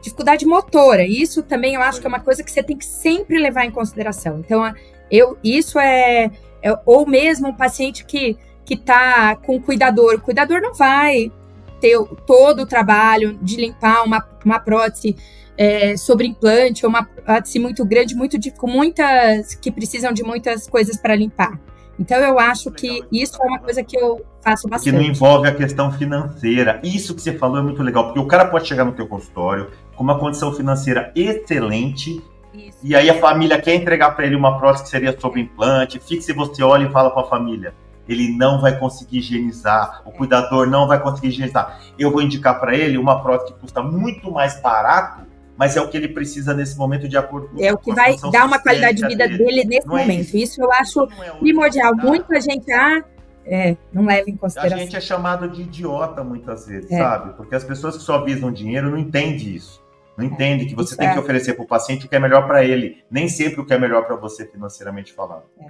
dificuldade 0.03 0.45
motora? 0.45 1.07
Isso 1.07 1.43
também 1.43 1.75
eu 1.75 1.81
acho 1.81 2.03
que 2.03 2.07
é 2.07 2.09
uma 2.09 2.21
coisa 2.21 2.43
que 2.43 2.53
você 2.53 2.63
tem 2.63 2.77
que 2.77 2.85
sempre 2.85 3.39
levar 3.39 3.65
em 3.65 3.71
consideração. 3.71 4.41
Então, 4.41 4.71
eu, 5.11 5.39
isso 5.43 5.79
é, 5.79 6.31
é 6.63 6.79
ou 6.85 7.07
mesmo 7.09 7.49
um 7.49 7.55
paciente 7.55 8.05
que 8.05 8.37
que 8.63 8.75
está 8.75 9.37
com 9.37 9.59
cuidador, 9.59 10.17
o 10.17 10.21
cuidador 10.21 10.61
não 10.61 10.75
vai 10.75 11.33
ter 11.81 11.99
todo 12.27 12.63
o 12.63 12.67
trabalho 12.67 13.39
de 13.41 13.57
limpar 13.57 14.05
uma, 14.05 14.23
uma 14.45 14.61
prótese 14.61 15.17
é, 15.57 15.97
sobre 15.97 16.27
implante, 16.27 16.85
ou 16.85 16.91
uma 16.91 17.05
prótese 17.05 17.59
muito 17.59 17.87
grande, 17.87 18.15
muito 18.15 18.39
de, 18.39 18.51
com 18.51 18.67
muitas 18.67 19.55
que 19.55 19.73
precisam 19.73 20.13
de 20.13 20.23
muitas 20.23 20.69
coisas 20.69 20.99
para 20.99 21.17
limpar. 21.17 21.59
Então 21.99 22.19
eu 22.19 22.39
acho 22.39 22.71
que 22.71 23.03
isso 23.11 23.43
é 23.43 23.47
uma 23.47 23.59
coisa 23.59 23.83
que 23.83 23.97
eu 23.97 24.25
faço 24.43 24.69
bastante. 24.69 24.91
Que 24.91 24.93
não 24.93 25.03
envolve 25.03 25.49
a 25.49 25.55
questão 25.55 25.91
financeira. 25.93 26.81
Isso 26.83 27.15
que 27.15 27.23
você 27.23 27.33
falou 27.33 27.59
é 27.59 27.63
muito 27.63 27.83
legal, 27.83 28.07
porque 28.07 28.21
o 28.21 28.27
cara 28.27 28.47
pode 28.47 28.69
chegar 28.69 28.85
no 28.85 28.93
teu 28.93 29.07
consultório 29.07 29.71
com 29.95 30.03
uma 30.03 30.19
condição 30.19 30.53
financeira 30.53 31.13
excelente 31.15 32.23
isso. 32.55 32.79
E 32.83 32.95
aí 32.95 33.09
a 33.09 33.19
família 33.19 33.61
quer 33.61 33.75
entregar 33.75 34.11
para 34.11 34.27
ele 34.27 34.37
uma 34.37 34.59
prótese 34.59 34.85
que 34.85 34.91
seria 34.91 35.19
sobre 35.19 35.41
implante. 35.41 35.99
Fixe 35.99 36.33
você 36.33 36.63
olha 36.63 36.87
e 36.87 36.93
fala 36.93 37.11
para 37.11 37.23
a 37.23 37.27
família: 37.27 37.75
ele 38.07 38.37
não 38.37 38.61
vai 38.61 38.79
conseguir 38.79 39.19
higienizar, 39.19 40.03
o 40.05 40.13
cuidador 40.13 40.69
não 40.69 40.87
vai 40.87 41.01
conseguir 41.01 41.29
higienizar. 41.29 41.81
Eu 41.99 42.11
vou 42.11 42.21
indicar 42.21 42.61
para 42.61 42.77
ele 42.77 42.99
uma 42.99 43.23
prótese 43.23 43.55
que 43.55 43.61
custa 43.61 43.83
muito 43.83 44.31
mais 44.31 44.61
barato 44.61 45.33
mas 45.57 45.77
é 45.77 45.81
o 45.81 45.89
que 45.89 45.97
ele 45.97 46.09
precisa 46.09 46.55
nesse 46.55 46.77
momento 46.77 47.09
de 47.09 47.17
acordo 47.17 47.49
com 47.49 47.63
É 47.63 47.73
o 47.73 47.79
que 47.79 47.93
vai 47.93 48.17
dar 48.33 48.47
uma 48.47 48.59
qualidade 48.59 48.97
de 48.97 49.07
vida 49.07 49.29
dele, 49.29 49.39
dele 49.39 49.65
nesse 49.65 49.87
não 49.87 49.97
é 49.97 50.01
momento. 50.01 50.19
É 50.19 50.23
isso. 50.23 50.37
isso. 50.37 50.63
eu 50.63 50.73
acho 50.73 51.09
é 51.23 51.31
primordial. 51.39 51.95
Muita 51.95 52.41
gente 52.41 52.73
ah, 52.73 53.05
é, 53.45 53.77
não 53.93 54.05
leva 54.05 54.29
em 54.29 54.37
consideração. 54.37 54.79
A 54.79 54.81
gente 54.81 54.97
é 54.97 55.01
chamado 55.01 55.49
de 55.49 55.63
idiota 55.63 56.23
muitas 56.23 56.67
vezes, 56.67 56.91
é. 56.91 56.99
sabe? 56.99 57.35
Porque 57.37 57.55
as 57.55 57.65
pessoas 57.65 57.97
que 57.97 58.03
só 58.03 58.25
visam 58.25 58.53
dinheiro 58.53 58.91
não 58.91 58.99
entendem 58.99 59.55
isso. 59.55 59.83
Não 60.17 60.25
é, 60.25 60.29
entendem 60.29 60.67
que 60.67 60.75
você 60.75 60.97
tem 60.97 61.11
que 61.11 61.17
é. 61.17 61.21
oferecer 61.21 61.55
para 61.55 61.65
o 61.65 61.67
paciente 61.67 62.07
o 62.07 62.09
que 62.09 62.17
é 62.17 62.19
melhor 62.19 62.47
para 62.47 62.65
ele, 62.65 63.03
nem 63.11 63.29
sempre 63.29 63.61
o 63.61 63.67
que 63.67 63.73
é 63.73 63.79
melhor 63.79 64.05
para 64.07 64.17
você 64.17 64.47
financeiramente 64.47 65.13
falando. 65.13 65.45
É, 65.61 65.67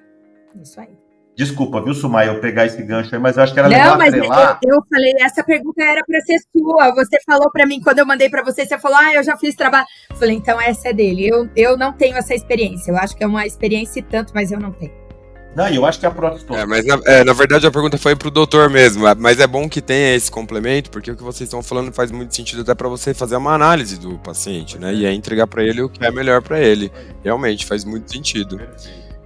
isso 0.60 0.80
aí. 0.80 0.88
Desculpa, 1.34 1.80
viu, 1.80 1.94
Sumai, 1.94 2.28
eu 2.28 2.40
pegar 2.40 2.66
esse 2.66 2.82
gancho 2.82 3.14
aí, 3.14 3.20
mas 3.20 3.38
eu 3.38 3.42
acho 3.42 3.54
que 3.54 3.58
era 3.58 3.66
legal 3.66 3.92
Não, 3.92 3.98
mas 3.98 4.12
atrelar. 4.12 4.60
eu, 4.62 4.74
eu 4.74 4.82
falei, 4.86 5.12
essa 5.18 5.42
pergunta 5.42 5.82
era 5.82 6.02
para 6.06 6.20
ser 6.20 6.36
sua. 6.54 6.94
Você 6.94 7.18
falou 7.24 7.50
para 7.50 7.66
mim, 7.66 7.80
quando 7.80 8.00
eu 8.00 8.06
mandei 8.06 8.28
para 8.28 8.44
você, 8.44 8.66
você 8.66 8.78
falou, 8.78 8.98
ah, 8.98 9.14
eu 9.14 9.22
já 9.22 9.36
fiz 9.38 9.54
trabalho. 9.54 9.86
Eu 10.10 10.16
falei, 10.16 10.36
então 10.36 10.60
essa 10.60 10.90
é 10.90 10.92
dele. 10.92 11.26
Eu, 11.26 11.48
eu 11.56 11.78
não 11.78 11.94
tenho 11.94 12.18
essa 12.18 12.34
experiência. 12.34 12.90
Eu 12.90 12.98
acho 12.98 13.16
que 13.16 13.24
é 13.24 13.26
uma 13.26 13.46
experiência 13.46 14.00
e 14.00 14.02
tanto, 14.02 14.34
mas 14.34 14.52
eu 14.52 14.60
não 14.60 14.72
tenho. 14.72 14.92
Não, 15.54 15.68
eu 15.68 15.84
acho 15.84 16.00
que 16.00 16.06
a 16.06 16.10
prótese 16.10 16.46
É, 16.50 16.64
mas 16.64 16.84
na, 16.86 16.98
é, 17.04 17.24
na 17.24 17.32
verdade 17.34 17.66
a 17.66 17.70
pergunta 17.70 17.98
foi 17.98 18.16
pro 18.16 18.30
doutor 18.30 18.70
mesmo, 18.70 19.04
mas 19.18 19.38
é 19.38 19.46
bom 19.46 19.68
que 19.68 19.82
tenha 19.82 20.14
esse 20.14 20.30
complemento, 20.30 20.90
porque 20.90 21.10
o 21.10 21.16
que 21.16 21.22
vocês 21.22 21.46
estão 21.46 21.62
falando 21.62 21.92
faz 21.92 22.10
muito 22.10 22.34
sentido 22.34 22.62
até 22.62 22.74
para 22.74 22.88
você 22.88 23.12
fazer 23.12 23.36
uma 23.36 23.52
análise 23.54 23.98
do 23.98 24.18
paciente, 24.18 24.78
né? 24.78 24.94
E 24.94 25.04
é 25.04 25.12
entregar 25.12 25.46
para 25.46 25.62
ele 25.62 25.82
o 25.82 25.90
que 25.90 26.04
é 26.04 26.10
melhor 26.10 26.40
para 26.40 26.58
ele. 26.58 26.90
Realmente 27.22 27.66
faz 27.66 27.84
muito 27.84 28.10
sentido. 28.10 28.60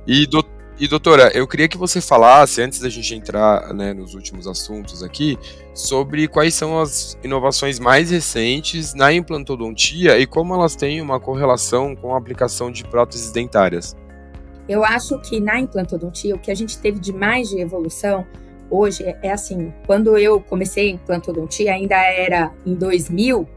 E, 0.04 0.26
do, 0.26 0.44
e 0.80 0.88
doutora, 0.88 1.30
eu 1.32 1.46
queria 1.46 1.68
que 1.68 1.78
você 1.78 2.00
falasse, 2.00 2.60
antes 2.60 2.80
da 2.80 2.88
gente 2.88 3.14
entrar 3.14 3.72
né, 3.72 3.94
nos 3.94 4.14
últimos 4.14 4.48
assuntos 4.48 5.04
aqui, 5.04 5.38
sobre 5.72 6.26
quais 6.26 6.54
são 6.54 6.80
as 6.80 7.16
inovações 7.22 7.78
mais 7.78 8.10
recentes 8.10 8.94
na 8.94 9.12
implantodontia 9.12 10.18
e 10.18 10.26
como 10.26 10.54
elas 10.54 10.74
têm 10.74 11.00
uma 11.00 11.20
correlação 11.20 11.94
com 11.94 12.14
a 12.14 12.18
aplicação 12.18 12.70
de 12.70 12.82
próteses 12.84 13.30
dentárias. 13.30 13.96
Eu 14.68 14.84
acho 14.84 15.18
que 15.20 15.40
na 15.40 15.60
implantodontia, 15.60 16.34
o 16.34 16.38
que 16.38 16.50
a 16.50 16.54
gente 16.54 16.78
teve 16.78 16.98
de 16.98 17.12
mais 17.12 17.48
de 17.48 17.60
evolução 17.60 18.26
hoje 18.70 19.04
é, 19.04 19.18
é 19.22 19.32
assim, 19.32 19.72
quando 19.86 20.18
eu 20.18 20.40
comecei 20.40 20.90
a 20.90 20.94
implantodontia, 20.94 21.72
ainda 21.72 21.96
era 21.96 22.52
em 22.64 22.74
2000, 22.74 23.48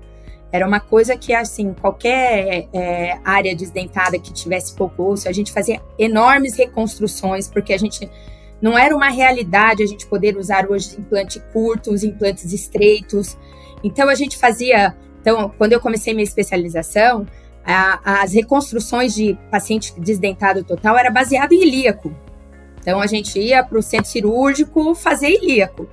era 0.51 0.67
uma 0.67 0.79
coisa 0.79 1.15
que, 1.15 1.33
assim, 1.33 1.73
qualquer 1.73 2.67
é, 2.73 3.19
área 3.23 3.55
desdentada 3.55 4.17
que 4.17 4.33
tivesse 4.33 4.73
pouco 4.75 5.03
osso, 5.03 5.29
a 5.29 5.31
gente 5.31 5.51
fazia 5.51 5.79
enormes 5.97 6.55
reconstruções, 6.55 7.47
porque 7.47 7.71
a 7.71 7.77
gente 7.77 8.09
não 8.61 8.77
era 8.77 8.95
uma 8.95 9.09
realidade 9.09 9.83
a 9.83 9.85
gente 9.85 10.07
poder 10.07 10.37
usar 10.37 10.69
hoje 10.69 10.95
implantes 10.99 11.41
curtos, 11.53 12.03
implantes 12.03 12.51
estreitos. 12.51 13.37
Então, 13.83 14.09
a 14.09 14.15
gente 14.15 14.37
fazia. 14.37 14.95
Então, 15.21 15.53
quando 15.57 15.73
eu 15.73 15.79
comecei 15.79 16.13
minha 16.13 16.23
especialização, 16.23 17.27
a, 17.73 18.21
as 18.21 18.33
reconstruções 18.33 19.13
de 19.13 19.37
paciente 19.51 19.93
desdentado 19.99 20.63
total 20.63 20.97
era 20.97 21.11
baseado 21.11 21.53
em 21.53 21.61
ilíaco. 21.61 22.13
Então 22.81 22.99
a 22.99 23.07
gente 23.07 23.39
ia 23.39 23.63
para 23.63 23.77
o 23.77 23.81
centro 23.81 24.09
cirúrgico 24.09 24.95
fazer 24.95 25.29
ilíaco. 25.29 25.87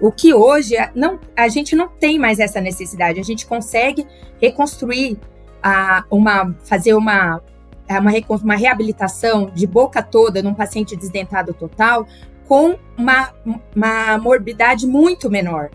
O 0.00 0.10
que 0.10 0.34
hoje 0.34 0.74
não, 0.94 1.20
a 1.36 1.48
gente 1.48 1.76
não 1.76 1.88
tem 1.88 2.18
mais 2.18 2.40
essa 2.40 2.60
necessidade. 2.60 3.20
A 3.20 3.24
gente 3.24 3.46
consegue 3.46 4.06
reconstruir 4.40 5.18
a, 5.62 6.04
uma, 6.10 6.54
fazer 6.64 6.94
uma, 6.94 7.40
uma, 7.88 8.12
uma 8.42 8.56
reabilitação 8.56 9.50
de 9.54 9.66
boca 9.66 10.02
toda 10.02 10.42
num 10.42 10.54
paciente 10.54 10.96
desdentado 10.96 11.54
total 11.54 12.06
com 12.48 12.76
uma, 12.98 13.32
uma 13.74 14.18
morbidade 14.18 14.86
muito 14.86 15.30
menor. 15.30 15.70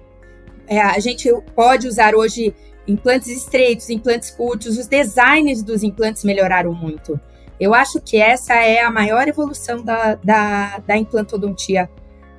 É, 0.67 0.81
a 0.81 0.99
gente 0.99 1.33
pode 1.55 1.87
usar 1.87 2.13
hoje 2.13 2.53
implantes 2.89 3.29
estreitos, 3.29 3.89
implantes 3.89 4.31
curtos, 4.31 4.77
os 4.77 4.87
designs 4.87 5.61
dos 5.61 5.83
implantes 5.83 6.23
melhoraram 6.23 6.73
muito. 6.73 7.19
Eu 7.59 7.73
acho 7.73 8.01
que 8.01 8.17
essa 8.17 8.55
é 8.55 8.81
a 8.81 8.89
maior 8.89 9.27
evolução 9.27 9.83
da, 9.83 10.15
da, 10.15 10.79
da 10.79 10.97
implantodontia 10.97 11.89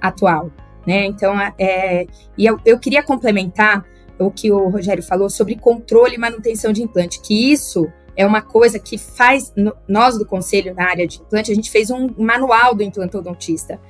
atual. 0.00 0.50
Né? 0.86 1.06
Então, 1.06 1.34
é, 1.58 2.06
e 2.36 2.46
eu, 2.46 2.58
eu 2.64 2.78
queria 2.78 3.02
complementar 3.02 3.84
o 4.18 4.30
que 4.30 4.50
o 4.50 4.68
Rogério 4.68 5.02
falou 5.02 5.30
sobre 5.30 5.56
controle 5.56 6.16
e 6.16 6.18
manutenção 6.18 6.72
de 6.72 6.82
implante, 6.82 7.20
que 7.20 7.52
isso 7.52 7.86
é 8.16 8.26
uma 8.26 8.42
coisa 8.42 8.78
que 8.78 8.98
faz, 8.98 9.52
nós 9.88 10.18
do 10.18 10.26
conselho 10.26 10.74
na 10.74 10.84
área 10.84 11.06
de 11.06 11.20
implante, 11.20 11.52
a 11.52 11.54
gente 11.54 11.70
fez 11.70 11.90
um 11.90 12.08
manual 12.18 12.74
do 12.74 12.82
implantodontista. 12.82 13.80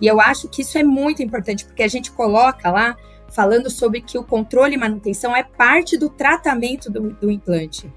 E 0.00 0.06
eu 0.06 0.20
acho 0.20 0.48
que 0.48 0.62
isso 0.62 0.78
é 0.78 0.82
muito 0.82 1.22
importante, 1.22 1.64
porque 1.64 1.82
a 1.82 1.88
gente 1.88 2.10
coloca 2.12 2.70
lá 2.70 2.96
falando 3.30 3.70
sobre 3.70 4.00
que 4.00 4.18
o 4.18 4.24
controle 4.24 4.74
e 4.74 4.78
manutenção 4.78 5.34
é 5.34 5.42
parte 5.42 5.96
do 5.96 6.10
tratamento 6.10 6.90
do, 6.90 7.10
do 7.10 7.30
implante. 7.30 7.92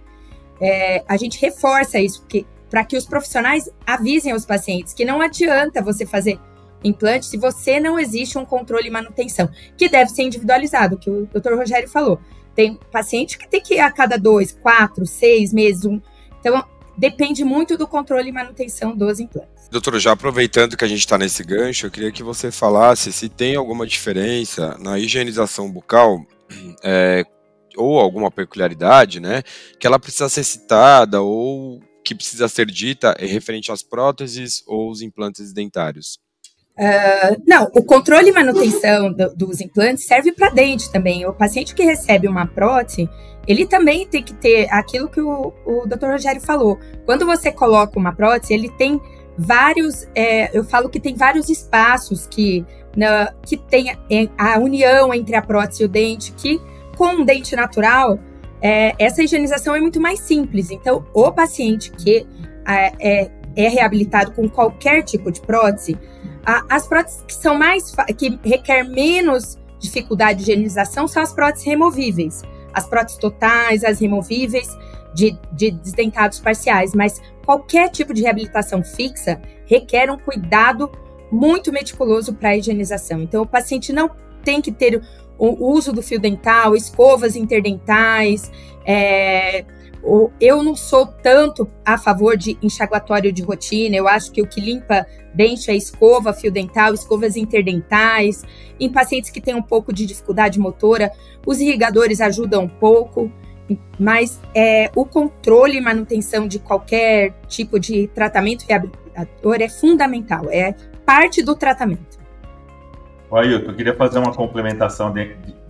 É, 0.62 1.04
a 1.08 1.17
gente 1.17 1.39
reforça 1.39 2.00
isso 2.00 2.26
para 2.69 2.86
que 2.86 2.96
os 2.96 3.06
profissionais 3.06 3.69
avisem 3.86 4.32
aos 4.32 4.46
pacientes 4.46 4.93
que 4.93 5.04
não 5.04 5.22
adianta 5.22 5.82
você 5.82 6.06
fazer 6.06 6.39
implante 6.84 7.26
se 7.26 7.38
você 7.38 7.80
não 7.80 7.98
existe 7.98 8.38
um 8.38 8.46
controle 8.46 8.88
e 8.88 8.91
manutenção, 8.91 9.50
que 9.78 9.88
deve 9.88 10.12
ser 10.12 10.24
individualizado, 10.24 10.98
que 10.98 11.10
o 11.10 11.26
Dr. 11.28 11.54
Rogério 11.56 11.89
falou. 11.89 12.19
Tem 12.56 12.78
paciente 12.91 13.38
que 13.38 13.48
tem 13.48 13.62
que 13.62 13.76
ir 13.76 13.80
a 13.80 13.91
cada 13.91 14.17
dois, 14.17 14.52
quatro, 14.52 15.06
seis 15.06 15.52
meses, 15.52 15.86
um. 15.86 16.00
Então, 16.39 16.63
depende 16.96 17.43
muito 17.43 17.78
do 17.78 17.88
controle 17.88 18.30
e 18.30 18.32
manutenção 18.32 18.96
dos 18.96 19.19
implantes. 19.19 19.62
Doutor, 19.74 20.00
já 20.00 20.12
aproveitando 20.12 20.78
que 20.78 20.86
a 20.86 20.88
gente 20.88 21.00
está 21.00 21.18
nesse 21.18 21.44
gancho, 21.44 21.88
eu 21.88 21.92
queria 21.92 22.12
que 22.12 22.22
você 22.22 22.52
falasse 22.52 23.12
se 23.12 23.28
tem 23.28 23.56
alguma 23.56 23.88
diferença 23.88 24.78
na 24.80 25.00
higienização 25.00 25.68
bucal 25.68 26.24
é, 26.84 27.24
ou 27.76 28.00
alguma 28.00 28.30
peculiaridade, 28.30 29.20
né, 29.20 29.42
que 29.80 29.88
ela 29.88 29.98
precisa 29.98 30.30
ser 30.30 30.44
citada 30.44 31.24
ou 31.24 31.82
que 32.06 32.14
precisa 32.14 32.48
ser 32.48 32.68
dita 32.68 33.16
referente 33.18 33.72
às 33.72 33.82
próteses 33.82 34.62
ou 34.68 34.92
os 34.92 35.02
implantes 35.02 35.52
dentários. 35.52 36.20
Uh, 36.78 37.42
não, 37.48 37.68
o 37.74 37.84
controle 37.84 38.30
e 38.30 38.32
manutenção 38.32 39.12
do, 39.12 39.36
dos 39.36 39.60
implantes 39.60 40.06
serve 40.06 40.32
para 40.34 40.52
dente 40.52 40.92
também. 40.92 41.26
O 41.26 41.34
paciente 41.34 41.74
que 41.74 41.84
recebe 41.84 42.28
uma 42.28 42.46
prótese, 42.46 43.10
ele 43.48 43.66
também 43.66 44.06
tem 44.06 44.22
que 44.22 44.36
ter 44.36 44.72
aquilo 44.72 45.10
que 45.10 45.20
o, 45.22 45.52
o 45.66 45.88
Dr. 45.88 46.12
Rogério 46.12 46.42
falou. 46.42 46.78
Quando 47.08 47.26
você 47.26 47.52
coloca 47.52 47.98
uma 47.98 48.16
prótese, 48.16 48.54
ele 48.54 48.70
tem 48.70 49.02
vários, 49.38 50.08
é, 50.15 50.56
eu 50.58 50.63
falo 50.63 50.89
que 50.89 51.00
tem 51.00 51.15
vários 51.15 51.50
espaços 51.50 52.28
que, 52.28 52.65
na, 52.96 53.34
que 53.46 53.58
tem 53.58 53.98
a 54.38 54.60
união 54.60 55.13
entre 55.13 55.36
a 55.36 55.41
prótese 55.41 55.84
e 55.84 55.86
o 55.86 55.89
dente, 55.89 56.32
que 56.34 56.62
com 56.96 57.08
um 57.08 57.26
dente 57.26 57.56
natural, 57.56 58.19
é, 58.62 58.93
essa 58.98 59.22
higienização 59.24 59.76
é 59.76 59.82
muito 59.82 60.00
mais 60.00 60.19
simples. 60.19 60.72
Então, 60.72 61.06
o 61.13 61.32
paciente 61.32 61.91
que 61.91 62.26
é, 62.65 62.93
é, 63.00 63.32
é 63.56 63.67
reabilitado 63.67 64.32
com 64.32 64.48
qualquer 64.48 65.04
tipo 65.04 65.32
de 65.32 65.41
prótese, 65.41 65.98
a, 66.46 66.63
as 66.69 66.88
próteses 66.88 67.24
que 67.28 67.34
são 67.34 67.58
mais, 67.58 67.93
que 68.17 68.39
requer 68.43 68.84
menos 68.84 69.58
dificuldade 69.80 70.43
de 70.43 70.52
higienização 70.52 71.08
são 71.08 71.22
as 71.22 71.34
próteses 71.34 71.65
removíveis. 71.65 72.41
As 72.74 72.88
próteses 72.88 73.19
totais, 73.19 73.84
as 73.84 74.00
removíveis, 74.00 74.67
de, 75.13 75.38
de 75.52 75.72
desdentados 75.72 76.39
parciais, 76.39 76.93
mas 76.96 77.22
qualquer 77.45 77.89
tipo 77.89 78.13
de 78.13 78.21
reabilitação 78.21 78.84
fixa 78.84 79.41
requer 79.65 80.10
um 80.12 80.17
cuidado 80.17 80.91
muito 81.32 81.71
meticuloso 81.71 82.34
para 82.34 82.49
a 82.49 82.58
higienização. 82.58 83.21
Então, 83.21 83.41
o 83.43 83.47
paciente 83.47 83.91
não 83.91 84.10
tem 84.43 84.62
que 84.62 84.71
ter 84.71 85.01
o 85.38 85.71
uso 85.71 85.91
do 85.91 86.01
fio 86.01 86.19
dental, 86.19 86.75
escovas 86.75 87.36
interdentais. 87.36 88.51
É, 88.86 89.65
eu 90.39 90.62
não 90.62 90.75
sou 90.75 91.08
tanto 91.08 91.67
a 91.86 91.97
favor 91.97 92.38
de 92.38 92.58
enxaguatório 92.62 93.32
de 93.32 93.41
rotina. 93.41 93.95
Eu 93.95 94.08
acho 94.08 94.32
que 94.32 94.41
o 94.41 94.47
que 94.47 94.62
limpa 94.62 95.06
dente 95.34 95.71
é 95.71 95.75
escova, 95.75 96.34
fio 96.34 96.51
dental, 96.51 96.93
escovas 96.93 97.36
interdentais. 97.36 98.43
Em 98.79 98.91
pacientes 98.91 99.29
que 99.32 99.41
têm 99.41 99.56
um 99.56 99.62
pouco 99.62 99.93
de 99.93 100.06
dificuldade 100.06 100.60
motora, 100.60 101.12
os 101.45 101.60
irrigadores 101.60 102.21
ajudam 102.21 102.65
um 102.65 102.69
pouco. 102.69 103.32
Mas 103.99 104.41
é, 104.54 104.91
o 104.95 105.06
controle 105.06 105.78
e 105.78 105.82
manutenção 105.82 106.47
de 106.47 106.60
qualquer 106.60 107.34
tipo 107.47 107.80
de 107.80 108.08
tratamento 108.08 108.65
reabilitador 108.67 109.58
é 109.60 109.69
fundamental, 109.69 110.45
é 110.49 110.76
parte 111.06 111.41
do 111.41 111.56
tratamento. 111.56 112.19
Ailton, 113.32 113.71
eu 113.71 113.76
queria 113.76 113.95
fazer 113.95 114.19
uma 114.19 114.34
complementação 114.34 115.12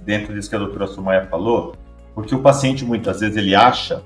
dentro 0.03 0.33
disso 0.33 0.49
que 0.49 0.55
a 0.55 0.59
doutora 0.59 0.87
Sumaya 0.87 1.25
falou, 1.27 1.75
porque 2.13 2.35
o 2.35 2.39
paciente 2.39 2.83
muitas 2.83 3.21
vezes 3.21 3.37
ele 3.37 3.55
acha 3.55 4.03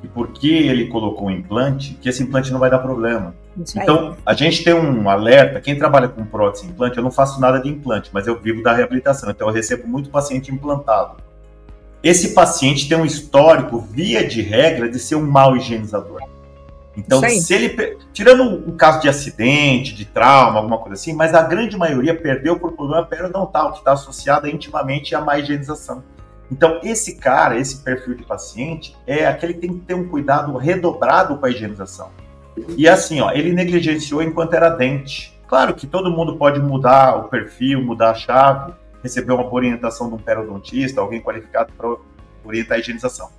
que 0.00 0.06
porque 0.06 0.48
ele 0.48 0.88
colocou 0.88 1.28
um 1.28 1.30
implante, 1.30 1.94
que 1.94 2.08
esse 2.08 2.22
implante 2.22 2.52
não 2.52 2.60
vai 2.60 2.70
dar 2.70 2.78
problema. 2.78 3.34
Então, 3.74 4.16
a 4.24 4.34
gente 4.34 4.62
tem 4.62 4.72
um 4.72 5.08
alerta, 5.10 5.60
quem 5.60 5.76
trabalha 5.76 6.06
com 6.06 6.24
prótese 6.24 6.66
implante, 6.66 6.96
eu 6.96 7.02
não 7.02 7.10
faço 7.10 7.40
nada 7.40 7.58
de 7.58 7.68
implante, 7.68 8.10
mas 8.12 8.26
eu 8.26 8.38
vivo 8.38 8.62
da 8.62 8.72
reabilitação, 8.72 9.30
então 9.30 9.48
eu 9.48 9.54
recebo 9.54 9.88
muito 9.88 10.10
paciente 10.10 10.52
implantado 10.52 11.27
esse 12.02 12.34
paciente 12.34 12.88
tem 12.88 12.96
um 12.96 13.04
histórico, 13.04 13.80
via 13.80 14.26
de 14.26 14.40
regra, 14.42 14.88
de 14.88 14.98
ser 14.98 15.16
um 15.16 15.26
mau 15.26 15.56
higienizador. 15.56 16.20
Então, 16.96 17.20
se 17.28 17.54
ele. 17.54 17.96
Tirando 18.12 18.42
um 18.42 18.76
caso 18.76 19.00
de 19.00 19.08
acidente, 19.08 19.94
de 19.94 20.04
trauma, 20.04 20.58
alguma 20.58 20.78
coisa 20.78 20.94
assim, 20.94 21.12
mas 21.12 21.32
a 21.32 21.42
grande 21.42 21.76
maioria 21.76 22.14
perdeu 22.14 22.58
por 22.58 22.72
problema 22.72 23.06
periodontal, 23.06 23.72
que 23.72 23.78
está 23.78 23.92
associado 23.92 24.48
intimamente 24.48 25.14
à 25.14 25.20
má 25.20 25.38
higienização. 25.38 26.02
Então, 26.50 26.80
esse 26.82 27.16
cara, 27.16 27.56
esse 27.56 27.84
perfil 27.84 28.14
de 28.14 28.24
paciente, 28.24 28.96
é 29.06 29.26
aquele 29.26 29.54
que 29.54 29.60
tem 29.60 29.74
que 29.74 29.80
ter 29.80 29.94
um 29.94 30.08
cuidado 30.08 30.56
redobrado 30.56 31.36
com 31.36 31.46
a 31.46 31.50
higienização. 31.50 32.10
E 32.76 32.88
assim, 32.88 33.20
ó, 33.20 33.30
ele 33.30 33.52
negligenciou 33.52 34.22
enquanto 34.22 34.54
era 34.54 34.68
dente. 34.68 35.38
Claro 35.46 35.74
que 35.74 35.86
todo 35.86 36.10
mundo 36.10 36.36
pode 36.36 36.58
mudar 36.60 37.16
o 37.16 37.24
perfil, 37.28 37.82
mudar 37.82 38.10
a 38.10 38.14
chave, 38.14 38.72
receber 39.02 39.32
uma 39.32 39.52
orientação 39.52 40.08
de 40.08 40.14
um 40.14 40.18
periodontista, 40.18 41.00
alguém 41.00 41.20
qualificado 41.20 41.72
para 41.72 41.96
orientar 42.44 42.76
a 42.76 42.80
higienização. 42.80 43.30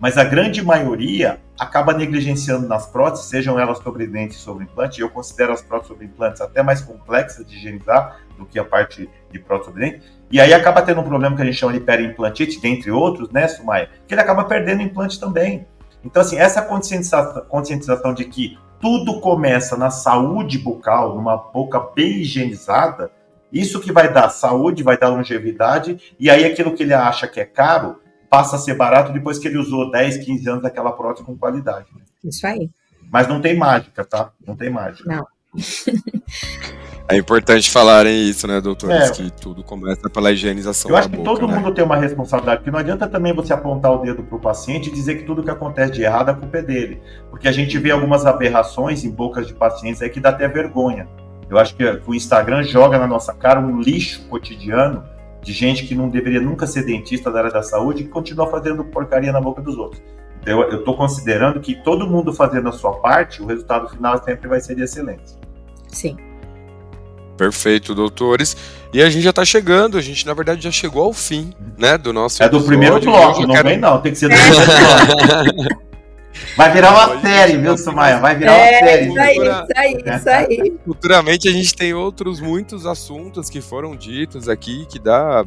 Mas 0.00 0.16
a 0.16 0.24
grande 0.24 0.64
maioria 0.64 1.40
acaba 1.58 1.92
negligenciando 1.92 2.66
nas 2.66 2.86
próteses, 2.86 3.26
sejam 3.26 3.60
elas 3.60 3.78
sobre 3.78 4.06
dente 4.06 4.34
e 4.34 4.38
sobre 4.38 4.64
implante. 4.64 4.98
Eu 4.98 5.10
considero 5.10 5.52
as 5.52 5.60
próteses 5.60 5.88
sobre 5.88 6.06
implantes 6.06 6.40
até 6.40 6.62
mais 6.62 6.80
complexas 6.80 7.46
de 7.46 7.56
higienizar 7.56 8.18
do 8.38 8.46
que 8.46 8.58
a 8.58 8.64
parte 8.64 9.10
de 9.30 9.38
prótese 9.38 9.68
sobre 9.68 9.90
dente. 9.90 10.02
E 10.32 10.40
aí 10.40 10.54
acaba 10.54 10.80
tendo 10.80 11.02
um 11.02 11.04
problema 11.04 11.36
que 11.36 11.42
a 11.42 11.44
gente 11.44 11.58
chama 11.58 11.74
de 11.74 11.80
periimplantite, 11.80 12.60
dentre 12.60 12.90
outros, 12.90 13.30
né, 13.30 13.46
Sumaya? 13.46 13.90
Que 14.08 14.14
ele 14.14 14.22
acaba 14.22 14.44
perdendo 14.44 14.80
implante 14.80 15.20
também. 15.20 15.66
Então, 16.02 16.22
assim, 16.22 16.38
essa 16.38 16.62
conscientização, 16.62 17.44
conscientização 17.46 18.14
de 18.14 18.24
que 18.24 18.58
tudo 18.80 19.20
começa 19.20 19.76
na 19.76 19.90
saúde 19.90 20.56
bucal, 20.56 21.14
numa 21.14 21.36
boca 21.36 21.78
bem 21.94 22.20
higienizada, 22.20 23.10
isso 23.52 23.80
que 23.80 23.92
vai 23.92 24.12
dar 24.12 24.28
saúde, 24.28 24.82
vai 24.82 24.98
dar 24.98 25.08
longevidade, 25.08 26.14
e 26.18 26.30
aí 26.30 26.44
aquilo 26.44 26.74
que 26.74 26.82
ele 26.82 26.94
acha 26.94 27.26
que 27.26 27.40
é 27.40 27.44
caro 27.44 28.00
passa 28.28 28.56
a 28.56 28.58
ser 28.58 28.74
barato 28.74 29.12
depois 29.12 29.38
que 29.38 29.48
ele 29.48 29.58
usou 29.58 29.90
10, 29.90 30.18
15 30.18 30.48
anos 30.48 30.62
daquela 30.62 30.92
prótese 30.92 31.26
com 31.26 31.36
qualidade. 31.36 31.86
Isso 32.24 32.46
aí. 32.46 32.70
Mas 33.10 33.26
não 33.26 33.40
tem 33.40 33.56
mágica, 33.56 34.04
tá? 34.04 34.30
Não 34.46 34.54
tem 34.54 34.70
mágica. 34.70 35.12
Não. 35.12 35.26
É 37.10 37.16
importante 37.16 37.68
falarem 37.68 38.28
isso, 38.28 38.46
né, 38.46 38.60
doutores? 38.60 39.10
É. 39.10 39.10
Que 39.10 39.32
tudo 39.32 39.64
começa 39.64 40.08
pela 40.08 40.30
higienização 40.30 40.92
Eu 40.92 40.96
acho 40.96 41.08
da 41.08 41.16
que 41.16 41.24
boca, 41.24 41.40
todo 41.40 41.50
né? 41.50 41.58
mundo 41.58 41.74
tem 41.74 41.84
uma 41.84 41.96
responsabilidade, 41.96 42.58
porque 42.58 42.70
não 42.70 42.78
adianta 42.78 43.08
também 43.08 43.34
você 43.34 43.52
apontar 43.52 43.90
o 43.92 43.98
dedo 43.98 44.22
para 44.22 44.36
o 44.36 44.40
paciente 44.40 44.90
e 44.90 44.92
dizer 44.92 45.16
que 45.16 45.24
tudo 45.24 45.42
que 45.42 45.50
acontece 45.50 45.90
de 45.90 46.02
errado 46.02 46.28
a 46.28 46.34
culpa 46.34 46.58
é 46.58 46.62
dele. 46.62 47.02
Porque 47.28 47.48
a 47.48 47.52
gente 47.52 47.76
vê 47.78 47.90
algumas 47.90 48.24
aberrações 48.24 49.02
em 49.02 49.10
bocas 49.10 49.48
de 49.48 49.54
pacientes 49.54 50.00
aí 50.00 50.08
que 50.08 50.20
dá 50.20 50.28
até 50.28 50.46
vergonha. 50.46 51.08
Eu 51.50 51.58
acho 51.58 51.74
que 51.74 51.84
o 52.06 52.14
Instagram 52.14 52.62
joga 52.62 52.98
na 52.98 53.06
nossa 53.06 53.34
cara 53.34 53.58
um 53.60 53.80
lixo 53.80 54.22
cotidiano 54.28 55.02
de 55.42 55.52
gente 55.52 55.84
que 55.86 55.94
não 55.94 56.08
deveria 56.08 56.40
nunca 56.40 56.66
ser 56.66 56.84
dentista 56.84 57.30
da 57.30 57.40
área 57.40 57.50
da 57.50 57.62
saúde 57.62 58.02
e 58.02 58.04
que 58.04 58.10
continua 58.10 58.46
fazendo 58.48 58.84
porcaria 58.84 59.32
na 59.32 59.40
boca 59.40 59.60
dos 59.60 59.76
outros. 59.76 60.00
Então 60.40 60.60
eu 60.62 60.78
estou 60.78 60.96
considerando 60.96 61.58
que 61.60 61.74
todo 61.82 62.06
mundo 62.06 62.32
fazendo 62.32 62.68
a 62.68 62.72
sua 62.72 62.92
parte, 63.00 63.42
o 63.42 63.46
resultado 63.46 63.88
final 63.88 64.22
sempre 64.22 64.48
vai 64.48 64.60
ser 64.60 64.74
de 64.76 64.82
excelência. 64.82 65.36
Sim. 65.88 66.16
Perfeito, 67.36 67.94
doutores. 67.94 68.56
E 68.92 69.02
a 69.02 69.08
gente 69.08 69.22
já 69.22 69.32
tá 69.32 69.44
chegando, 69.44 69.96
a 69.96 70.00
gente 70.02 70.26
na 70.26 70.34
verdade 70.34 70.62
já 70.62 70.70
chegou 70.70 71.02
ao 71.04 71.12
fim, 71.12 71.52
né, 71.78 71.96
do 71.96 72.12
nosso 72.12 72.42
É 72.42 72.48
do 72.48 72.56
episódio. 72.58 72.66
primeiro 72.68 73.00
bloco, 73.00 73.40
não 73.46 73.54
quero- 73.54 73.68
vem 73.68 73.78
não, 73.78 74.00
tem 74.00 74.12
que 74.12 74.18
ser 74.18 74.28
do 74.28 74.36
primeiro 74.36 75.64
bloco. 75.64 75.80
Vai 76.56 76.72
virar 76.72 76.90
uma 76.92 77.08
Pode 77.08 77.22
série, 77.22 77.56
viu, 77.58 77.76
Sumaia? 77.76 78.18
Vai 78.18 78.36
virar 78.36 78.52
uma 78.52 78.60
É, 78.60 78.78
série. 78.78 79.08
isso 79.08 79.20
aí, 79.20 79.34
Cultura- 79.34 79.66
isso 79.68 79.80
aí, 79.80 80.16
isso 80.16 80.30
aí. 80.30 80.74
Futuramente 80.86 81.48
a 81.48 81.52
gente 81.52 81.74
tem 81.74 81.92
outros 81.94 82.40
muitos 82.40 82.86
assuntos 82.86 83.50
que 83.50 83.60
foram 83.60 83.94
ditos 83.96 84.48
aqui 84.48 84.86
que 84.86 84.98
dá 84.98 85.44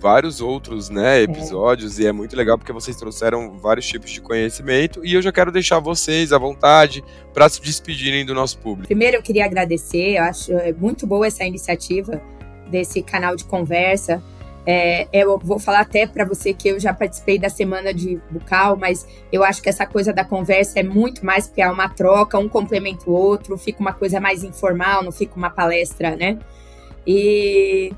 vários 0.00 0.40
outros, 0.40 0.88
né, 0.90 1.22
episódios 1.22 1.98
e 1.98 2.06
é 2.06 2.12
muito 2.12 2.36
legal 2.36 2.56
porque 2.56 2.72
vocês 2.72 2.96
trouxeram 2.96 3.58
vários 3.58 3.84
tipos 3.84 4.10
de 4.12 4.20
conhecimento 4.20 5.04
e 5.04 5.12
eu 5.14 5.20
já 5.20 5.32
quero 5.32 5.50
deixar 5.50 5.80
vocês 5.80 6.32
à 6.32 6.38
vontade 6.38 7.02
para 7.34 7.48
se 7.48 7.60
despedirem 7.60 8.24
do 8.24 8.32
nosso 8.32 8.58
público. 8.58 8.86
Primeiro 8.86 9.16
eu 9.16 9.22
queria 9.22 9.44
agradecer, 9.44 10.16
eu 10.18 10.22
acho 10.22 10.52
é 10.52 10.72
muito 10.72 11.04
boa 11.04 11.26
essa 11.26 11.42
iniciativa 11.44 12.22
desse 12.70 13.02
canal 13.02 13.34
de 13.34 13.42
conversa. 13.44 14.22
É, 14.66 15.08
eu 15.12 15.38
vou 15.38 15.58
falar 15.58 15.80
até 15.80 16.06
para 16.06 16.24
você 16.24 16.52
que 16.52 16.68
eu 16.68 16.78
já 16.78 16.92
participei 16.92 17.38
da 17.38 17.48
semana 17.48 17.92
de 17.94 18.20
bucal, 18.30 18.76
mas 18.76 19.06
eu 19.32 19.42
acho 19.42 19.62
que 19.62 19.68
essa 19.68 19.86
coisa 19.86 20.12
da 20.12 20.24
conversa 20.24 20.80
é 20.80 20.82
muito 20.82 21.24
mais 21.24 21.46
porque 21.46 21.62
é 21.62 21.70
uma 21.70 21.88
troca, 21.88 22.38
um 22.38 22.48
complementa 22.48 23.08
o 23.08 23.12
outro, 23.12 23.56
fica 23.56 23.80
uma 23.80 23.92
coisa 23.92 24.20
mais 24.20 24.44
informal, 24.44 25.02
não 25.02 25.12
fica 25.12 25.36
uma 25.36 25.48
palestra, 25.48 26.14
né? 26.16 26.38
E, 27.06 27.92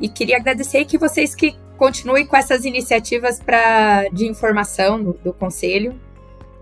e 0.00 0.08
queria 0.08 0.38
agradecer 0.38 0.84
que 0.84 0.98
vocês 0.98 1.34
que 1.34 1.56
continuem 1.76 2.26
com 2.26 2.36
essas 2.36 2.64
iniciativas 2.64 3.40
pra, 3.40 4.08
de 4.08 4.26
informação 4.26 5.00
do, 5.00 5.12
do 5.22 5.32
conselho 5.32 5.94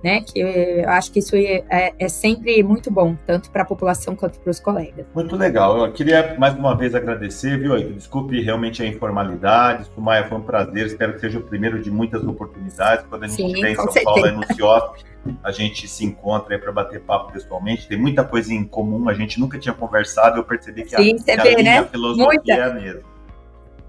né? 0.07 0.21
Que 0.21 0.39
eu 0.39 0.89
acho 0.89 1.11
que 1.11 1.19
isso 1.19 1.35
é, 1.35 1.65
é- 1.69 1.93
é 1.99 2.09
sempre 2.09 2.63
muito 2.63 2.93
bom, 2.93 3.17
tanto 3.27 3.51
para 3.51 3.63
a 3.63 3.65
população 3.65 4.15
quanto 4.15 4.39
para 4.39 4.51
os 4.53 4.61
colegas. 4.61 5.05
Muito 5.13 5.35
legal. 5.35 5.85
Eu 5.85 5.93
queria 5.93 6.37
mais 6.39 6.55
uma 6.55 6.77
vez 6.77 6.95
agradecer, 6.95 7.59
viu? 7.59 7.77
Desculpe 7.93 8.41
realmente 8.41 8.81
a 8.85 8.87
informalidade. 8.87 9.91
Sumaia, 9.93 10.25
foi 10.29 10.39
um 10.39 10.43
prazer. 10.43 10.87
Espero 10.87 11.15
que 11.15 11.21
seja 11.21 11.41
o 11.41 11.43
primeiro 11.43 11.83
de 11.83 11.91
muitas 11.91 12.23
oportunidades. 12.25 13.05
Quando 13.09 13.25
a 13.25 13.27
gente 13.27 13.45
estiver 13.45 13.71
em 13.73 13.75
São 13.75 13.87
Paulo, 14.05 14.25
aí 14.25 14.31
certeza. 14.31 14.47
no 14.49 14.55
CIOSP, 14.55 15.05
a 15.43 15.51
gente 15.51 15.89
se 15.89 16.05
encontra 16.05 16.55
aí 16.55 16.61
para 16.61 16.71
bater 16.71 17.01
papo 17.01 17.33
pessoalmente. 17.33 17.89
Tem 17.89 17.99
muita 17.99 18.23
coisa 18.23 18.55
em 18.55 18.63
comum. 18.63 19.09
A 19.09 19.15
gente 19.15 19.41
nunca 19.41 19.59
tinha 19.59 19.75
conversado. 19.75 20.39
Eu 20.39 20.45
percebi 20.45 20.85
que 20.85 20.91
Sim, 20.91 21.17
a, 21.17 21.25
que 21.25 21.31
a 21.33 21.43
vê, 21.43 21.55
linha, 21.57 21.81
né? 21.83 21.89
filosofia 21.91 22.27
Muita. 22.27 22.53
é 22.53 22.63
a 22.63 22.73
mesma. 22.73 23.01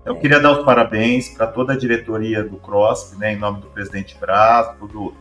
Eu 0.04 0.16
queria 0.16 0.40
dar 0.40 0.58
os 0.58 0.66
parabéns 0.66 1.30
para 1.30 1.46
toda 1.46 1.74
a 1.74 1.78
diretoria 1.78 2.42
do 2.44 2.56
CROSP, 2.58 3.18
né, 3.20 3.34
em 3.34 3.36
nome 3.36 3.60
do 3.60 3.68
presidente 3.68 4.18
Braz, 4.18 4.74
todo 4.80 5.14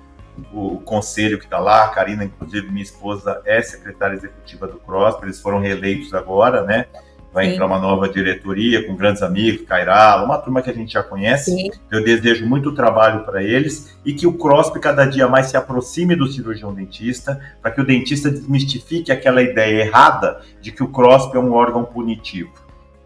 o 0.53 0.79
conselho 0.81 1.39
que 1.39 1.45
está 1.45 1.59
lá, 1.59 1.85
a 1.85 1.89
Karina, 1.89 2.25
inclusive 2.25 2.71
minha 2.71 2.83
esposa, 2.83 3.41
é 3.45 3.61
secretária 3.63 4.15
executiva 4.15 4.67
do 4.67 4.79
CROSP, 4.79 5.25
eles 5.25 5.41
foram 5.41 5.61
reeleitos 5.61 6.13
agora, 6.15 6.63
né? 6.63 6.87
Vai 7.33 7.47
Sim. 7.47 7.53
entrar 7.53 7.67
uma 7.67 7.79
nova 7.79 8.09
diretoria 8.09 8.87
com 8.87 8.97
grandes 8.97 9.23
amigos, 9.23 9.67
Cairala, 9.67 10.25
uma 10.25 10.39
turma 10.39 10.63
que 10.63 10.71
a 10.71 10.73
gente 10.73 10.95
já 10.95 11.03
conhece. 11.03 11.51
Sim, 11.51 11.71
Eu 11.91 12.03
desejo 12.03 12.47
muito 12.47 12.73
trabalho 12.73 13.25
para 13.25 13.43
eles 13.43 13.95
e 14.05 14.15
que 14.15 14.27
o 14.27 14.33
CROSP 14.33 14.81
cada 14.81 15.05
dia 15.05 15.29
mais 15.29 15.47
se 15.47 15.57
aproxime 15.57 16.17
do 16.17 16.27
cirurgião 16.27 16.73
dentista, 16.73 17.39
para 17.61 17.71
que 17.71 17.81
o 17.81 17.85
dentista 17.85 18.31
desmistifique 18.31 19.13
aquela 19.13 19.43
ideia 19.43 19.83
errada 19.83 20.41
de 20.63 20.73
que 20.73 20.83
o 20.83 20.89
CROSP 20.89 21.37
é 21.37 21.41
um 21.41 21.53
órgão 21.53 21.85
punitivo. 21.85 22.53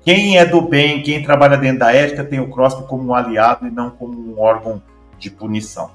Quem 0.02 0.38
é 0.38 0.46
do 0.46 0.62
bem, 0.62 1.02
quem 1.02 1.22
trabalha 1.22 1.58
dentro 1.58 1.80
da 1.80 1.92
ética, 1.92 2.24
tem 2.24 2.40
o 2.40 2.48
CROSP 2.48 2.86
como 2.86 3.08
um 3.08 3.14
aliado 3.14 3.66
e 3.66 3.70
não 3.70 3.90
como 3.90 4.16
um 4.16 4.40
órgão 4.40 4.80
de 5.18 5.28
punição. 5.28 5.90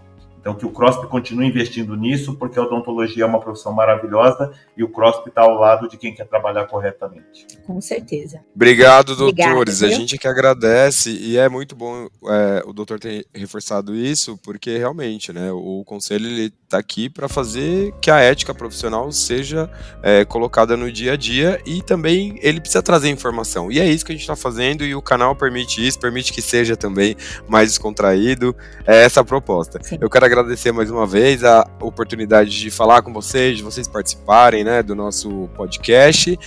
Então, 0.46 0.54
que 0.54 0.64
o 0.64 0.70
CROSP 0.70 1.08
continue 1.08 1.48
investindo 1.48 1.96
nisso, 1.96 2.36
porque 2.36 2.60
a 2.60 2.62
odontologia 2.62 3.24
é 3.24 3.26
uma 3.26 3.40
profissão 3.40 3.74
maravilhosa 3.74 4.52
e 4.78 4.84
o 4.84 4.88
CROSP 4.88 5.30
está 5.30 5.42
ao 5.42 5.56
lado 5.56 5.90
de 5.90 5.98
quem 5.98 6.14
quer 6.14 6.28
trabalhar 6.28 6.68
corretamente. 6.68 7.48
com 7.66 7.82
certeza. 7.82 8.42
Obrigado, 8.56 9.14
Obrigada, 9.14 9.50
doutores. 9.50 9.82
a 9.82 9.88
viu? 9.88 9.98
gente 9.98 10.20
que 10.20 10.28
agradece 10.28 11.10
e 11.10 11.36
é 11.36 11.50
muito 11.50 11.76
bom 11.76 12.08
é, 12.28 12.64
o 12.64 12.74
doutor 12.74 13.00
ter 13.00 13.26
reforçado 13.34 13.96
isso, 13.96 14.38
porque 14.44 14.78
realmente, 14.78 15.34
né, 15.34 15.52
o 15.52 15.84
conselho 15.84 16.28
ele 16.28 16.54
está 16.64 16.78
aqui 16.78 17.10
para 17.10 17.28
fazer 17.28 17.92
que 18.00 18.12
a 18.12 18.20
ética 18.20 18.54
profissional 18.54 19.12
seja 19.12 19.68
é, 20.04 20.26
colocada 20.26 20.78
no 20.78 20.92
dia 20.92 21.14
a 21.14 21.16
dia 21.16 21.60
e 21.66 21.82
também 21.82 22.38
ele 22.44 22.60
precisa 22.60 22.84
trazer 22.84 23.10
informação. 23.10 23.72
E 23.72 23.80
é 23.80 23.88
isso 23.88 24.06
que 24.06 24.12
a 24.12 24.16
gente 24.16 24.22
está 24.22 24.36
fazendo 24.36 24.86
e 24.86 24.94
o 24.94 25.02
canal 25.02 25.36
permite 25.36 25.86
isso, 25.86 26.00
permite 26.00 26.32
que 26.32 26.42
seja 26.42 26.78
também 26.78 27.16
mais 27.48 27.70
descontraído. 27.70 28.56
É 28.86 29.04
essa 29.04 29.22
a 29.22 29.26
proposta. 29.26 29.80
Sim. 29.82 29.98
Eu 30.00 30.08
quero 30.08 30.26
agradecer 30.26 30.35
mais 30.72 30.92
uma 30.92 31.06
vez 31.06 31.44
a 31.44 31.68
oportunidade 31.82 32.50
de 32.50 32.70
falar 32.70 33.02
com 33.02 33.14
vocês, 33.14 33.58
de 33.58 33.64
vocês 33.64 33.88
participarem, 33.88 34.64
né, 34.64 34.84
do 34.84 34.96
nosso 34.96 35.50
podcast. 35.56 36.38